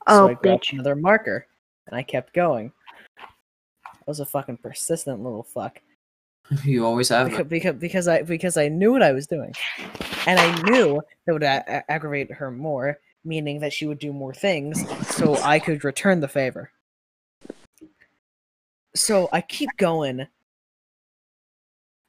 Oh, 0.08 0.28
I 0.28 0.34
grabbed 0.34 0.64
bitch. 0.64 0.72
another 0.72 0.96
marker 0.96 1.46
and 1.86 1.94
I 1.96 2.02
kept 2.02 2.32
going. 2.34 2.72
I 3.20 3.98
was 4.06 4.18
a 4.20 4.26
fucking 4.26 4.56
persistent 4.56 5.22
little 5.22 5.42
fuck. 5.44 5.80
You 6.64 6.84
always 6.84 7.10
have 7.10 7.28
Because, 7.30 7.46
because 7.46 7.74
because 7.76 8.08
I 8.08 8.22
because 8.22 8.56
I 8.56 8.66
knew 8.68 8.90
what 8.90 9.04
I 9.04 9.12
was 9.12 9.28
doing, 9.28 9.52
and 10.26 10.40
I 10.40 10.62
knew 10.62 11.00
that 11.26 11.32
would 11.32 11.44
a- 11.44 11.62
a- 11.68 11.90
aggravate 11.90 12.32
her 12.32 12.50
more, 12.50 12.98
meaning 13.24 13.60
that 13.60 13.72
she 13.72 13.86
would 13.86 14.00
do 14.00 14.12
more 14.12 14.34
things, 14.34 14.82
so 15.14 15.36
I 15.44 15.60
could 15.60 15.84
return 15.84 16.18
the 16.18 16.26
favor. 16.26 16.72
So 18.94 19.28
I 19.32 19.40
keep 19.40 19.70
going 19.76 20.26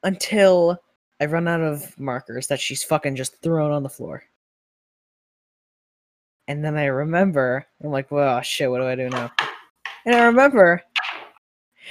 until 0.04 0.82
I 1.20 1.26
run 1.26 1.48
out 1.48 1.62
of 1.62 1.98
markers 2.00 2.48
that 2.48 2.60
she's 2.60 2.84
fucking 2.84 3.16
just 3.16 3.42
thrown 3.42 3.72
on 3.72 3.84
the 3.84 3.90
floor. 3.90 4.24
And 6.48 6.66
then 6.66 6.76
I 6.76 6.86
remember, 6.86 7.66
I'm 7.84 7.92
like, 7.92 8.12
well, 8.12 8.42
shit, 8.42 8.70
what 8.70 8.80
do 8.80 8.88
I 8.88 8.96
do 8.96 9.10
now? 9.10 9.32
And 10.06 10.16
I 10.16 10.26
remember, 10.26 10.82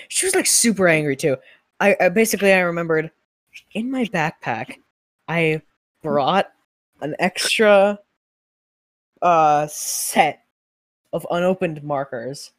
she 0.09 0.26
was 0.26 0.34
like 0.34 0.47
super 0.47 0.88
angry 0.88 1.16
too. 1.16 1.36
I, 1.78 1.97
I 2.01 2.09
basically 2.09 2.53
I 2.53 2.61
remembered 2.61 3.11
in 3.72 3.91
my 3.91 4.05
backpack, 4.07 4.78
I 5.28 5.62
brought 6.03 6.51
an 7.01 7.14
extra 7.18 7.99
uh 9.22 9.66
set 9.68 10.45
of 11.12 11.26
unopened 11.30 11.82
markers, 11.82 12.53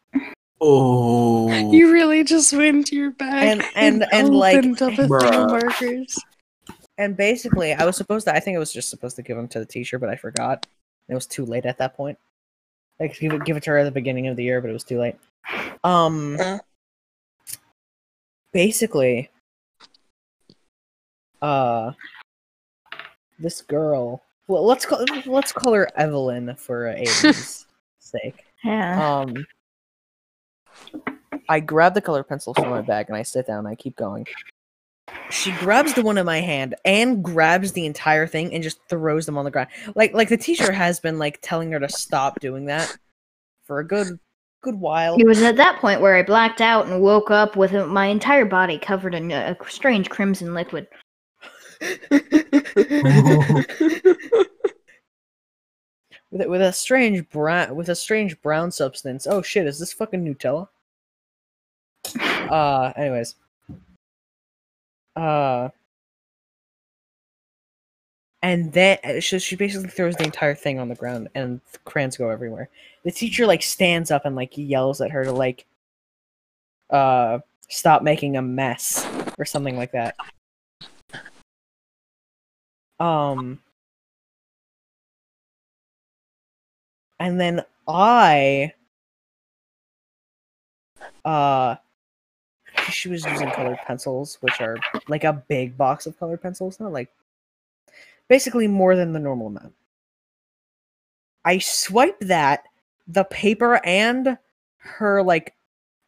Oh. 0.64 1.50
You 1.72 1.92
really 1.92 2.24
just 2.24 2.54
went 2.54 2.88
to 2.88 2.96
your 2.96 3.12
bag 3.12 3.48
And- 3.48 3.64
and- 3.76 4.06
and, 4.14 4.36
like- 4.36 4.58
opened 4.58 4.82
up 4.82 4.94
a 4.94 5.08
thing 5.08 5.34
of 5.34 5.50
markers. 5.50 6.20
and 7.00 7.18
basically 7.18 7.74
I 7.74 7.84
was 7.84 7.98
supposed 7.98 8.28
to. 8.28 8.36
I 8.36 8.40
think 8.40 8.56
I 8.56 8.60
was 8.60 8.72
just 8.72 8.90
supposed 8.90 9.16
to 9.16 9.24
give 9.24 9.36
them 9.38 9.48
to 9.50 9.60
the 9.60 9.66
teacher, 9.66 9.98
but 9.98 10.10
I 10.10 10.16
forgot. 10.16 10.68
It 11.10 11.16
was 11.16 11.26
too 11.26 11.46
late 11.46 11.66
at 11.66 11.80
that 11.80 11.96
point. 11.98 12.18
Like 13.00 13.18
give 13.20 13.34
it, 13.34 13.44
give 13.44 13.58
it 13.58 13.64
to 13.64 13.72
her 13.72 13.80
at 13.80 13.86
the 13.86 13.92
beginning 13.92 14.28
of 14.28 14.36
the 14.38 14.44
year, 14.44 14.62
but 14.62 14.70
it 14.70 14.74
was 14.74 14.84
too 14.84 15.00
late. 15.00 15.16
Um, 15.84 16.38
basically, 18.54 19.30
uh, 21.42 21.94
this 23.40 23.62
girl. 23.62 24.22
Well, 24.48 24.66
let's 24.66 24.86
call 24.86 25.04
let's 25.26 25.52
call 25.52 25.74
her 25.74 25.90
Evelyn 25.96 26.56
for 26.56 26.90
uh, 26.90 26.94
Aiden's 26.96 27.66
sake. 28.00 28.46
Yeah. 28.64 29.22
Um, 29.22 29.48
I 31.50 31.60
grab 31.60 31.94
the 31.94 32.02
color 32.02 32.24
pencils 32.24 32.58
from 32.58 32.70
my 32.70 32.82
bag 32.82 33.08
and 33.08 33.18
I 33.18 33.24
sit 33.24 33.48
down. 33.48 33.60
And 33.60 33.68
I 33.68 33.76
keep 33.76 33.96
going. 33.96 34.26
She 35.30 35.52
grabs 35.54 35.94
the 35.94 36.02
one 36.02 36.18
in 36.18 36.26
my 36.26 36.42
hand 36.42 36.76
and 36.86 37.24
grabs 37.24 37.72
the 37.72 37.86
entire 37.86 38.28
thing 38.28 38.54
and 38.54 38.64
just 38.64 38.80
throws 38.90 39.26
them 39.26 39.38
on 39.38 39.46
the 39.46 39.52
ground. 39.52 39.70
Like 39.96 40.14
like 40.14 40.30
the 40.30 40.38
teacher 40.38 40.72
has 40.72 41.00
been 41.00 41.20
like 41.20 41.40
telling 41.42 41.72
her 41.72 41.80
to 41.80 41.90
stop 41.90 42.40
doing 42.40 42.66
that 42.66 42.98
for 43.66 43.80
a 43.80 43.88
good 43.88 44.20
good 44.62 44.76
while. 44.76 45.16
It 45.18 45.26
was 45.26 45.42
at 45.42 45.58
that 45.58 45.80
point 45.80 46.02
where 46.02 46.16
I 46.16 46.24
blacked 46.24 46.62
out 46.62 46.88
and 46.88 47.02
woke 47.02 47.32
up 47.32 47.56
with 47.56 47.74
my 47.74 48.08
entire 48.08 48.46
body 48.46 48.78
covered 48.78 49.16
in 49.16 49.32
a 49.32 49.56
strange 49.68 50.10
crimson 50.10 50.54
liquid. 50.54 50.88
with 56.32 56.42
a, 56.42 56.48
with 56.48 56.62
a 56.62 56.72
strange 56.72 57.28
brown 57.30 57.76
with 57.76 57.90
a 57.90 57.96
strange 57.96 58.40
brown 58.42 58.72
substance. 58.72 59.28
Oh 59.28 59.42
shit, 59.42 59.66
is 59.66 59.80
this 59.80 59.94
fucking 59.94 60.24
Nutella? 60.24 60.68
Uh 62.52 62.92
anyways. 62.98 63.36
Uh 65.16 65.70
and 68.44 68.74
then 68.74 68.98
uh, 69.04 69.20
she, 69.20 69.40
she 69.40 69.56
basically 69.56 69.88
throws 69.90 70.16
the 70.16 70.24
entire 70.24 70.56
thing 70.56 70.80
on 70.80 70.90
the 70.90 70.96
ground 70.96 71.30
and 71.36 71.62
crayons 71.86 72.18
go 72.18 72.30
everywhere. 72.30 72.70
The 73.04 73.12
teacher 73.12 73.46
like 73.46 73.62
stands 73.62 74.12
up 74.12 74.26
and 74.26 74.36
like 74.36 74.58
yells 74.58 75.00
at 75.00 75.12
her 75.12 75.24
to 75.24 75.32
like 75.32 75.66
uh 76.90 77.40
stop 77.70 78.04
making 78.04 78.36
a 78.36 78.42
mess 78.42 79.06
or 79.38 79.46
something 79.46 79.78
like 79.78 79.94
that. 79.94 80.16
Um 83.00 83.60
and 87.20 87.40
then 87.40 87.64
I 87.88 88.74
uh 91.24 91.76
she 92.94 93.10
was 93.10 93.26
using 93.26 93.50
colored 93.52 93.80
pencils, 93.86 94.38
which 94.42 94.62
are 94.62 94.78
like 95.08 95.24
a 95.24 95.44
big 95.48 95.78
box 95.78 96.06
of 96.06 96.18
colored 96.20 96.42
pencils, 96.42 96.80
not 96.80 96.92
like 96.92 97.10
basically 98.28 98.68
more 98.68 98.96
than 98.96 99.14
the 99.14 99.20
normal 99.20 99.48
amount. 99.48 99.74
I 101.44 101.58
swipe 101.58 102.20
that, 102.22 102.64
the 103.08 103.24
paper 103.26 103.84
and 103.86 104.38
her 104.78 105.22
like 105.24 105.54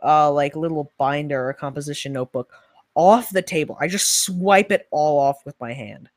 uh 0.04 0.32
like 0.32 0.56
little 0.56 0.92
binder 0.98 1.48
or 1.48 1.54
composition 1.54 2.14
notebook 2.14 2.52
off 2.96 3.30
the 3.30 3.42
table. 3.42 3.78
I 3.80 3.88
just 3.88 4.24
swipe 4.24 4.72
it 4.72 4.88
all 4.92 5.20
off 5.20 5.46
with 5.46 5.60
my 5.60 5.74
hand. 5.74 6.10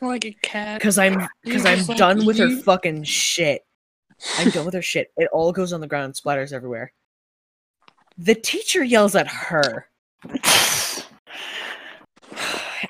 like 0.00 0.24
a 0.24 0.32
cat. 0.42 0.80
Cause 0.80 0.98
I'm 0.98 1.26
cause 1.46 1.64
I'm 1.64 1.84
like, 1.86 1.96
done 1.96 2.26
with 2.26 2.38
her 2.38 2.60
fucking 2.62 3.04
shit. 3.04 3.64
I'm 4.38 4.50
done 4.50 4.64
with 4.64 4.74
her 4.74 4.82
shit. 4.82 5.10
It 5.16 5.28
all 5.32 5.52
goes 5.52 5.72
on 5.72 5.80
the 5.80 5.86
ground 5.86 6.04
and 6.04 6.14
splatters 6.14 6.52
everywhere. 6.52 6.92
The 8.18 8.34
teacher 8.34 8.84
yells 8.84 9.16
at 9.16 9.26
her. 9.26 9.88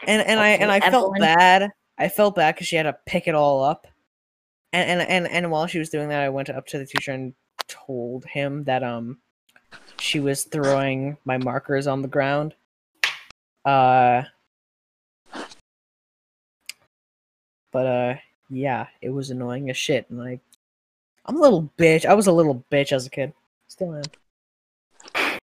And 0.06 0.22
and 0.22 0.40
I 0.40 0.48
and 0.50 0.70
I 0.70 0.80
felt 0.80 1.14
Evelyn. 1.14 1.20
bad. 1.20 1.70
I 1.98 2.08
felt 2.08 2.34
bad 2.34 2.54
because 2.54 2.66
she 2.66 2.76
had 2.76 2.84
to 2.84 2.96
pick 3.06 3.28
it 3.28 3.34
all 3.34 3.62
up. 3.62 3.86
And 4.72 5.00
and 5.00 5.08
and 5.08 5.28
and 5.28 5.50
while 5.50 5.66
she 5.66 5.78
was 5.78 5.90
doing 5.90 6.08
that, 6.08 6.22
I 6.22 6.28
went 6.28 6.50
up 6.50 6.66
to 6.68 6.78
the 6.78 6.86
teacher 6.86 7.12
and 7.12 7.34
told 7.68 8.24
him 8.24 8.64
that 8.64 8.82
um 8.82 9.18
she 9.98 10.20
was 10.20 10.44
throwing 10.44 11.16
my 11.24 11.38
markers 11.38 11.86
on 11.86 12.02
the 12.02 12.08
ground. 12.08 12.54
Uh 13.64 14.22
but 17.70 17.86
uh 17.86 18.14
yeah, 18.50 18.86
it 19.00 19.10
was 19.10 19.30
annoying 19.30 19.70
as 19.70 19.76
shit 19.76 20.06
and 20.10 20.18
like 20.18 20.40
I'm 21.24 21.36
a 21.36 21.40
little 21.40 21.70
bitch. 21.78 22.04
I 22.04 22.14
was 22.14 22.26
a 22.26 22.32
little 22.32 22.64
bitch 22.70 22.92
as 22.92 23.06
a 23.06 23.10
kid. 23.10 23.32
Still 23.68 23.94
am. 23.94 25.38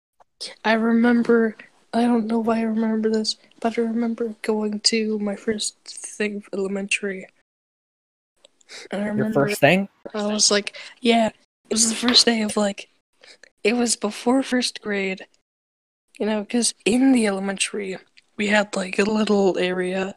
I 0.65 0.73
remember. 0.75 1.57
I 1.95 2.03
don't 2.03 2.27
know 2.27 2.41
why 2.41 2.59
I 2.59 2.63
remember 2.63 3.09
this, 3.09 3.37
but 3.61 3.79
I 3.79 3.83
remember 3.83 4.35
going 4.43 4.81
to 4.81 5.17
my 5.21 5.37
first 5.37 5.77
thing 5.87 6.39
of 6.39 6.49
elementary. 6.53 7.29
And 8.91 9.01
I 9.03 9.05
Your 9.05 9.15
remember 9.15 9.47
first 9.47 9.61
thing? 9.61 9.89
I 10.13 10.27
was 10.27 10.51
like, 10.51 10.77
yeah, 11.01 11.29
it 11.29 11.75
was 11.75 11.89
the 11.89 11.95
first 11.95 12.27
day 12.27 12.43
of 12.43 12.57
like, 12.57 12.89
it 13.63 13.75
was 13.75 13.95
before 13.95 14.43
first 14.43 14.83
grade, 14.83 15.27
you 16.19 16.27
know, 16.27 16.41
because 16.41 16.75
in 16.85 17.13
the 17.13 17.29
elementary 17.29 17.97
we 18.37 18.49
had 18.49 18.75
like 18.75 18.99
a 18.99 19.05
little 19.05 19.57
area 19.57 20.17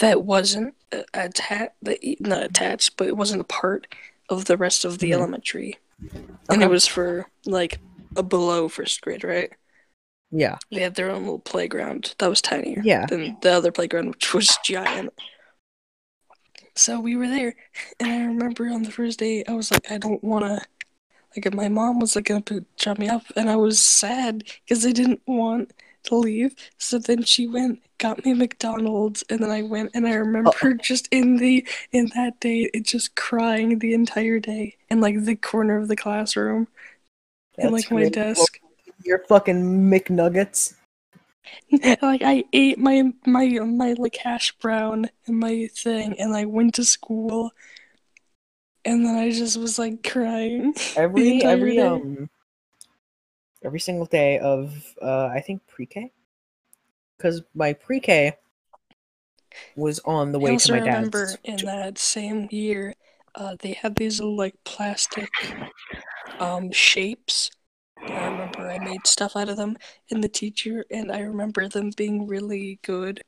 that 0.00 0.24
wasn't 0.24 0.74
attached, 1.14 1.72
not 2.18 2.42
attached, 2.42 2.96
but 2.96 3.06
it 3.06 3.16
wasn't 3.16 3.40
a 3.40 3.44
part 3.44 3.86
of 4.28 4.46
the 4.46 4.56
rest 4.56 4.84
of 4.84 4.98
the 4.98 5.10
Mhm. 5.10 5.14
elementary, 5.14 5.78
and 6.48 6.64
it 6.64 6.68
was 6.68 6.88
for 6.88 7.30
like 7.46 7.78
a 8.16 8.24
below 8.24 8.68
first 8.68 9.00
grade, 9.02 9.22
right? 9.22 9.52
Yeah. 10.30 10.58
They 10.70 10.80
had 10.80 10.94
their 10.94 11.10
own 11.10 11.22
little 11.22 11.40
playground 11.40 12.14
that 12.18 12.28
was 12.28 12.40
tinier 12.40 12.82
Yeah. 12.84 13.06
than 13.06 13.36
the 13.40 13.50
other 13.50 13.72
playground, 13.72 14.08
which 14.10 14.32
was 14.32 14.58
giant. 14.64 15.12
So 16.76 17.00
we 17.00 17.16
were 17.16 17.28
there, 17.28 17.56
and 17.98 18.10
I 18.10 18.24
remember 18.24 18.68
on 18.68 18.84
the 18.84 18.92
first 18.92 19.18
day, 19.18 19.44
I 19.46 19.52
was 19.52 19.70
like, 19.70 19.90
I 19.90 19.98
don't 19.98 20.22
want 20.22 20.44
to. 20.44 20.62
Like, 21.36 21.52
my 21.54 21.68
mom 21.68 22.00
was 22.00 22.16
like 22.16 22.24
gonna 22.26 22.40
put, 22.40 22.64
drop 22.76 22.98
me 22.98 23.08
off, 23.08 23.30
and 23.36 23.50
I 23.50 23.56
was 23.56 23.78
sad 23.78 24.44
because 24.64 24.86
I 24.86 24.92
didn't 24.92 25.20
want 25.26 25.72
to 26.04 26.14
leave. 26.16 26.54
So 26.78 26.98
then 26.98 27.24
she 27.24 27.46
went, 27.46 27.80
got 27.98 28.24
me 28.24 28.34
McDonald's, 28.34 29.24
and 29.28 29.40
then 29.40 29.50
I 29.50 29.62
went, 29.62 29.90
and 29.94 30.06
I 30.06 30.14
remember 30.14 30.74
just 30.74 31.08
in 31.10 31.36
the 31.36 31.66
in 31.92 32.10
that 32.14 32.38
day, 32.40 32.70
it 32.72 32.84
just 32.84 33.16
crying 33.16 33.80
the 33.80 33.92
entire 33.92 34.38
day 34.38 34.76
in 34.88 35.00
like 35.00 35.24
the 35.24 35.36
corner 35.36 35.76
of 35.76 35.88
the 35.88 35.96
classroom, 35.96 36.68
and 37.58 37.72
like 37.72 37.90
my 37.90 38.08
desk. 38.08 38.59
Your 39.04 39.20
fucking 39.28 39.90
McNuggets. 39.90 40.74
like 42.02 42.22
I 42.22 42.44
ate 42.52 42.78
my 42.78 43.12
my 43.26 43.46
my 43.48 43.94
like 43.94 44.16
hash 44.16 44.52
brown 44.58 45.08
and 45.26 45.38
my 45.38 45.68
thing, 45.74 46.18
and 46.18 46.34
I 46.34 46.44
went 46.44 46.74
to 46.74 46.84
school, 46.84 47.52
and 48.84 49.04
then 49.04 49.16
I 49.16 49.30
just 49.30 49.56
was 49.56 49.78
like 49.78 50.02
crying. 50.08 50.74
Every 50.96 51.42
every 51.42 51.76
day. 51.76 51.82
um 51.82 52.28
every 53.62 53.80
single 53.80 54.06
day 54.06 54.38
of 54.38 54.94
uh 55.02 55.26
I 55.26 55.40
think 55.40 55.66
pre-K. 55.66 56.12
Cuz 57.18 57.42
my 57.54 57.72
pre-K 57.72 58.36
was 59.76 59.98
on 60.00 60.32
the 60.32 60.38
way 60.38 60.56
to 60.56 60.72
my 60.72 60.80
remember 60.80 61.26
dad's. 61.26 61.38
in 61.44 61.66
that 61.66 61.98
same 61.98 62.48
year, 62.50 62.94
uh, 63.34 63.56
they 63.60 63.72
had 63.72 63.96
these 63.96 64.20
little 64.20 64.36
like 64.36 64.56
plastic 64.64 65.30
um 66.38 66.72
shapes. 66.72 67.50
I 68.06 68.26
remember 68.26 68.70
I 68.70 68.78
made 68.78 69.06
stuff 69.06 69.36
out 69.36 69.48
of 69.48 69.56
them, 69.56 69.76
and 70.10 70.22
the 70.24 70.28
teacher 70.28 70.84
and 70.90 71.10
I 71.12 71.20
remember 71.20 71.68
them 71.68 71.90
being 71.96 72.26
really 72.26 72.78
good, 72.82 73.22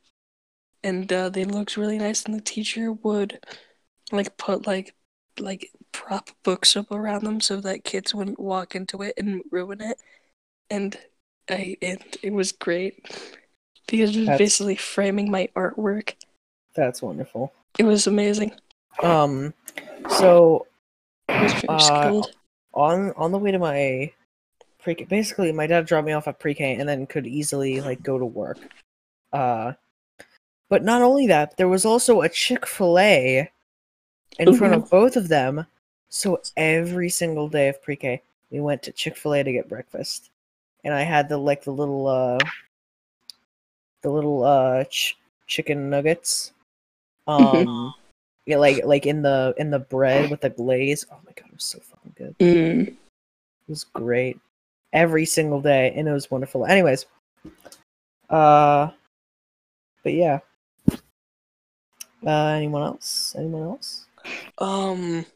and 0.82 1.12
uh, 1.12 1.28
they 1.28 1.44
looked 1.44 1.76
really 1.76 1.98
nice. 1.98 2.24
And 2.24 2.34
the 2.34 2.40
teacher 2.40 2.92
would 2.92 3.38
like 4.10 4.36
put 4.36 4.66
like 4.66 4.94
like 5.38 5.70
prop 5.92 6.30
books 6.42 6.76
up 6.76 6.90
around 6.90 7.24
them 7.24 7.40
so 7.40 7.56
that 7.60 7.84
kids 7.84 8.14
wouldn't 8.14 8.40
walk 8.40 8.74
into 8.74 9.02
it 9.02 9.14
and 9.16 9.42
ruin 9.50 9.80
it. 9.80 9.98
And 10.70 10.96
I 11.50 11.76
it 11.80 12.16
it 12.22 12.32
was 12.32 12.52
great 12.52 13.06
because 13.86 14.14
it 14.16 14.20
was 14.20 14.26
That's- 14.26 14.38
basically 14.38 14.76
framing 14.76 15.30
my 15.30 15.48
artwork. 15.54 16.14
That's 16.74 17.02
wonderful. 17.02 17.52
It 17.78 17.84
was 17.84 18.06
amazing. 18.06 18.52
Um 19.02 19.54
so 20.08 20.66
I 21.28 21.42
was 21.42 21.52
very 21.52 21.66
Uh, 21.68 22.22
on 22.74 23.12
on 23.16 23.32
the 23.32 23.38
way 23.38 23.50
to 23.50 23.58
my 23.58 24.12
pre-K 24.82 25.04
basically 25.04 25.52
my 25.52 25.66
dad 25.66 25.86
dropped 25.86 26.06
me 26.06 26.12
off 26.12 26.28
at 26.28 26.38
pre-K 26.38 26.74
and 26.74 26.88
then 26.88 27.06
could 27.06 27.26
easily 27.26 27.80
like 27.80 28.02
go 28.02 28.18
to 28.18 28.26
work. 28.26 28.58
Uh 29.32 29.72
but 30.68 30.82
not 30.82 31.02
only 31.02 31.26
that, 31.26 31.58
there 31.58 31.68
was 31.68 31.84
also 31.84 32.22
a 32.22 32.30
Chick-fil-A 32.30 33.50
in 34.38 34.54
front 34.56 34.72
of 34.72 34.88
both 34.88 35.16
of 35.16 35.28
them. 35.28 35.66
So 36.08 36.40
every 36.56 37.10
single 37.10 37.46
day 37.46 37.68
of 37.68 37.82
pre-K, 37.82 38.22
we 38.50 38.60
went 38.60 38.82
to 38.84 38.92
Chick-fil-A 38.92 39.42
to 39.42 39.52
get 39.52 39.68
breakfast. 39.68 40.30
And 40.82 40.94
I 40.94 41.02
had 41.02 41.28
the 41.28 41.36
like 41.36 41.62
the 41.62 41.72
little 41.72 42.06
uh 42.06 42.38
the 44.00 44.10
little 44.10 44.44
uh 44.44 44.84
ch- 44.84 45.18
chicken 45.46 45.90
nuggets. 45.90 46.52
Um 47.28 47.92
yeah, 48.46 48.56
like 48.56 48.84
like 48.84 49.06
in 49.06 49.22
the 49.22 49.54
in 49.58 49.70
the 49.70 49.78
bread 49.78 50.30
with 50.30 50.40
the 50.40 50.50
glaze. 50.50 51.06
Oh 51.12 51.20
my 51.24 51.32
god, 51.36 51.48
it 51.48 51.54
was 51.54 51.64
so 51.64 51.78
fucking 51.80 52.14
good. 52.16 52.38
Mm. 52.38 52.88
It 52.88 52.96
was 53.68 53.84
great 53.84 54.40
every 54.92 55.24
single 55.24 55.60
day, 55.60 55.92
and 55.94 56.08
it 56.08 56.12
was 56.12 56.30
wonderful. 56.30 56.66
Anyways, 56.66 57.06
uh, 58.30 58.90
but 60.02 60.12
yeah. 60.12 60.40
Uh, 62.24 62.46
anyone 62.54 62.82
else? 62.82 63.34
Anyone 63.36 63.62
else? 63.62 64.06
Um, 64.58 65.26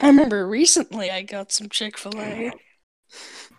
I 0.00 0.06
remember 0.06 0.46
recently 0.46 1.10
I 1.10 1.22
got 1.22 1.52
some 1.52 1.68
Chick 1.68 1.98
Fil 1.98 2.18
A. 2.18 2.52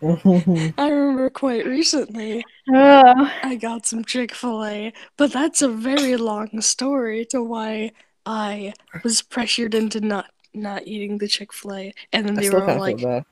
I 0.02 0.88
remember 0.88 1.30
quite 1.30 1.64
recently 1.64 2.44
Oh, 2.72 3.32
I 3.44 3.54
got 3.54 3.86
some 3.86 4.04
Chick 4.04 4.34
Fil 4.34 4.64
A, 4.64 4.92
but 5.16 5.32
that's 5.32 5.62
a 5.62 5.68
very 5.68 6.16
long 6.16 6.60
story 6.60 7.24
to 7.26 7.42
why 7.42 7.92
I 8.26 8.74
was 9.04 9.22
pressured 9.22 9.74
into 9.74 10.00
not 10.00 10.30
not 10.54 10.86
eating 10.86 11.18
the 11.18 11.28
Chick 11.28 11.52
Fil 11.52 11.74
A, 11.74 11.94
and 12.12 12.26
then 12.26 12.34
they 12.34 12.50
were 12.50 12.68
all 12.68 12.78
like. 12.78 13.24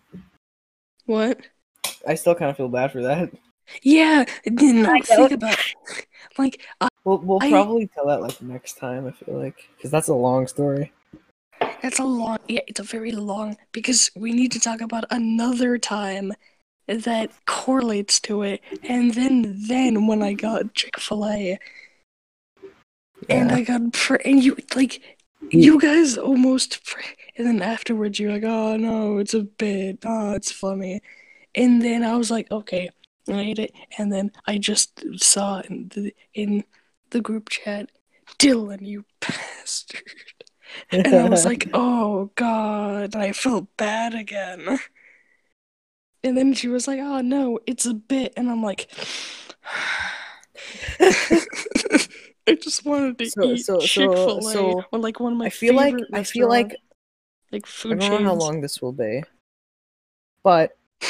"What?" 1.10 1.38
I 2.06 2.14
still 2.14 2.34
kind 2.34 2.50
of 2.50 2.56
feel 2.56 2.68
bad 2.68 2.92
for 2.92 3.02
that. 3.02 3.30
Yeah, 3.82 4.24
did 4.44 4.74
not 4.76 4.96
I 4.96 5.00
think 5.00 5.32
about. 5.32 5.58
Like, 6.38 6.60
I, 6.80 6.88
We'll 7.04 7.18
we'll 7.18 7.38
I- 7.42 7.50
probably 7.50 7.86
tell 7.86 8.06
that 8.06 8.20
like 8.20 8.40
next 8.42 8.78
time. 8.78 9.06
I 9.06 9.12
feel 9.12 9.34
like 9.38 9.68
because 9.76 9.90
that's 9.90 10.08
a 10.08 10.14
long 10.14 10.46
story. 10.46 10.92
That's 11.82 11.98
a 11.98 12.04
long. 12.04 12.38
Yeah, 12.48 12.60
it's 12.66 12.80
a 12.80 12.82
very 12.96 13.12
long 13.12 13.56
because 13.72 14.10
we 14.14 14.32
need 14.32 14.52
to 14.52 14.60
talk 14.60 14.80
about 14.80 15.04
another 15.10 15.78
time 15.78 16.32
that 16.86 17.30
correlates 17.46 18.20
to 18.20 18.42
it, 18.42 18.60
and 18.82 19.14
then 19.14 19.54
then 19.68 20.06
when 20.06 20.22
I 20.22 20.32
got 20.34 20.74
Chick 20.74 20.98
Fil 20.98 21.26
A, 21.26 21.58
and 23.28 23.52
I 23.52 23.62
got 23.62 23.92
pr- 23.92 24.16
and 24.24 24.42
you 24.44 24.56
like 24.74 25.00
you 25.50 25.80
guys 25.80 26.18
almost 26.18 26.84
pr- 26.84 27.00
and 27.40 27.60
then 27.60 27.62
afterwards 27.62 28.18
you're 28.20 28.32
like, 28.32 28.44
oh 28.44 28.76
no, 28.76 29.18
it's 29.18 29.34
a 29.34 29.42
bit, 29.42 29.98
oh 30.04 30.34
it's 30.34 30.52
funny, 30.52 31.00
and 31.54 31.80
then 31.82 32.04
I 32.04 32.16
was 32.16 32.30
like, 32.30 32.50
okay, 32.50 32.90
I 33.28 33.40
ate 33.40 33.58
it, 33.58 33.72
and 33.98 34.12
then 34.12 34.30
I 34.46 34.58
just 34.58 35.02
saw 35.22 35.60
in 35.60 35.88
the 35.94 36.14
in 36.34 36.64
the 37.10 37.20
group 37.20 37.48
chat, 37.48 37.90
Dylan, 38.38 38.86
you 38.86 39.04
bastard, 39.20 40.02
and 40.92 41.06
I 41.08 41.28
was 41.28 41.44
like, 41.44 41.68
oh 41.74 42.30
god, 42.34 43.16
I 43.16 43.32
felt 43.32 43.74
bad 43.76 44.14
again. 44.14 44.78
And 46.22 46.36
then 46.36 46.52
she 46.52 46.68
was 46.68 46.86
like, 46.86 47.00
"Oh 47.00 47.22
no, 47.22 47.58
it's 47.66 47.86
a 47.86 47.94
bit," 47.94 48.34
and 48.36 48.50
I'm 48.50 48.62
like, 48.62 48.90
I 52.46 52.54
just 52.60 52.84
wanted 52.84 53.18
to 53.18 53.30
So- 53.30 53.42
eat 53.44 53.64
so- 53.64 53.80
so- 53.80 53.86
Chick 53.86 54.10
Fil 54.12 54.38
A 54.38 54.42
so, 54.52 54.82
or 54.92 54.98
like 54.98 55.18
one 55.20 55.32
of 55.32 55.38
my. 55.38 55.46
I 55.46 55.50
feel 55.50 55.74
like 55.74 55.94
I 56.12 56.22
feel 56.24 56.48
like 56.48 56.76
restaurant- 57.52 58.00
like 58.00 58.02
I 58.04 58.08
don't 58.08 58.22
know 58.22 58.28
how 58.28 58.34
long 58.34 58.60
this 58.60 58.80
will 58.82 58.92
be, 58.92 59.22
but 60.42 60.76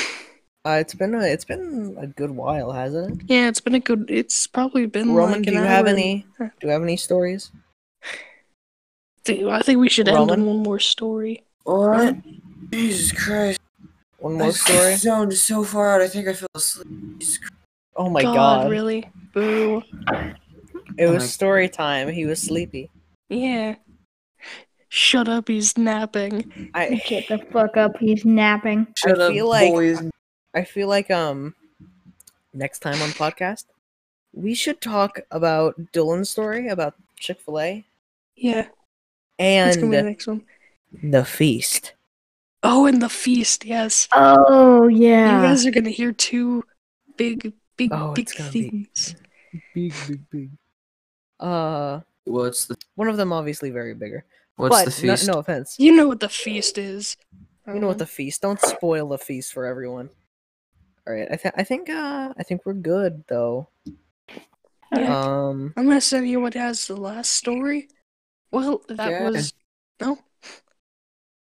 uh, 0.65 0.79
it's 0.81 0.95
been 0.95 1.15
a, 1.15 1.23
it's 1.23 1.45
been 1.45 1.97
a 1.99 2.07
good 2.07 2.31
while, 2.31 2.73
hasn't 2.73 3.23
it? 3.23 3.27
Yeah, 3.29 3.49
it's 3.49 3.61
been 3.61 3.75
a 3.75 3.81
good. 3.81 4.07
It's 4.09 4.47
probably 4.47 4.87
been 4.87 5.13
Roman, 5.15 5.37
like 5.39 5.43
do 5.43 5.51
an 5.51 5.57
you 5.59 5.63
have 5.63 5.85
hour 5.87 5.91
and- 5.91 5.99
any? 5.99 6.27
Do 6.39 6.51
you 6.63 6.69
have 6.71 6.83
any 6.83 6.97
stories? 6.97 7.51
I 9.29 9.63
think 9.63 9.79
we 9.79 9.89
should 9.89 10.09
end 10.09 10.31
on 10.31 10.45
one 10.47 10.59
more 10.63 10.79
story. 10.81 11.45
What? 11.65 12.17
Jesus 12.73 13.13
Christ. 13.13 13.61
One 14.19 14.35
I 14.37 14.39
more 14.45 14.53
story. 14.53 14.97
zoned 14.97 15.35
so 15.35 15.63
far 15.63 15.95
out, 15.95 16.01
I 16.01 16.09
think 16.09 16.27
I 16.27 16.33
fell 16.35 16.49
asleep. 16.55 16.89
Jesus 17.19 17.39
Oh 17.97 18.09
my 18.11 18.23
god, 18.23 18.35
god! 18.35 18.71
really? 18.71 19.09
Boo. 19.33 19.83
It 20.99 21.07
was 21.07 21.23
my- 21.23 21.27
story 21.27 21.69
time. 21.69 22.09
He 22.09 22.27
was 22.27 22.41
sleepy. 22.43 22.91
Yeah. 23.29 23.77
Shut 24.93 25.29
up, 25.29 25.47
he's 25.49 25.79
napping. 25.79 26.71
I 26.75 27.01
Get 27.07 27.29
the 27.29 27.39
fuck 27.53 27.77
up. 27.77 27.97
He's 27.99 28.25
napping. 28.25 28.89
Shut 28.97 29.21
up, 29.21 29.33
feel 29.33 29.49
like- 29.49 29.73
boys. 29.73 30.03
I 30.53 30.65
feel 30.65 30.89
like 30.89 31.11
um 31.13 31.55
next 32.53 32.81
time 32.81 33.01
on 33.01 33.11
podcast 33.11 33.67
we 34.33 34.53
should 34.55 34.81
talk 34.81 35.21
about 35.31 35.81
Dylan's 35.93 36.29
story 36.29 36.67
about 36.67 36.95
Chick 37.17 37.41
Fil 37.41 37.61
A 37.61 37.85
Yeah, 38.35 38.67
that's 39.39 39.77
gonna 39.77 39.91
be 39.91 39.97
the 39.97 40.03
next 40.03 40.27
one. 40.27 40.45
the 41.05 41.25
feast. 41.25 41.95
Oh, 42.65 42.87
and 42.87 43.01
the 43.01 43.09
feast, 43.09 43.65
yes. 43.65 44.09
Oh 44.13 44.89
yeah. 44.89 45.37
You 45.37 45.47
guys 45.47 45.65
are 45.67 45.71
gonna 45.71 45.91
hear 45.91 46.11
two 46.13 46.65
big, 47.17 47.53
big, 47.77 47.91
Oh, 47.93 48.13
big 48.13 48.29
it's 48.29 48.49
things. 48.51 49.15
Big, 49.73 49.95
big, 50.09 50.31
big. 50.31 50.51
Uh, 51.39 52.01
What's 52.25 52.67
the 52.67 52.77
one 52.97 53.07
of 53.09 53.17
them 53.17 53.33
obviously 53.33 53.71
very 53.71 53.95
bigger. 53.95 54.25
What's 54.61 54.77
but 54.77 54.85
the 54.87 54.91
feast? 54.91 55.27
No, 55.27 55.35
offense. 55.35 55.77
You 55.79 55.95
know 55.97 56.07
what 56.09 56.21
the 56.21 56.29
feast 56.29 56.79
is. 56.79 57.17
You 57.67 57.79
know 57.81 57.87
what 57.89 57.99
the 57.99 58.07
feast. 58.07 58.43
Don't 58.43 58.61
spoil 58.61 59.09
the 59.09 59.19
feast 59.19 59.53
for 59.53 59.65
everyone. 59.67 60.11
All 61.07 61.15
right, 61.15 61.29
I 61.31 61.37
think 61.37 61.55
I 61.57 61.65
think 61.65 61.89
uh 61.91 62.33
I 62.39 62.43
think 62.43 62.63
we're 62.67 62.75
good 62.75 63.25
though. 63.29 63.69
Yeah. 64.95 65.21
Um, 65.21 65.73
I'm 65.77 65.87
gonna 65.87 66.01
send 66.01 66.29
you 66.29 66.41
what 66.41 66.55
has 66.55 66.87
the 66.87 66.97
last 66.97 67.31
story. 67.33 67.89
Well, 68.51 68.83
that 68.89 69.11
Yeah. 69.11 69.31
was 69.31 69.53
no. 70.01 70.19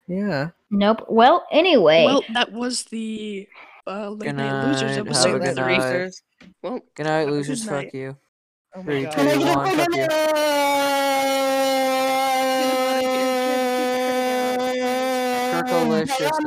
yeah. 0.06 0.50
Nope. 0.70 1.06
Well, 1.08 1.46
anyway. 1.50 2.04
Well, 2.06 2.22
that 2.32 2.52
was 2.52 2.84
the 2.84 3.48
uh, 3.86 4.10
late 4.10 4.20
Good 4.28 4.36
night 4.36 4.66
losers 4.66 4.82
night, 4.82 4.96
have 4.98 5.06
a 5.06 5.10
episode 5.10 5.42
good 5.42 5.56
three. 5.56 5.78
night. 5.78 6.12
Well, 6.62 6.80
Good 6.94 7.06
night, 7.06 7.28
losers. 7.28 7.64
good 7.64 7.84
Fuck 7.86 7.94
you. 7.94 8.16
Oh 8.76 8.78
my 8.78 8.84
Three, 8.84 9.02
god. 9.02 9.12
two, 9.14 9.40
one. 9.46 9.76
Fuck 9.76 9.96
you. 9.96 10.06
Kirkolicious. 15.64 16.40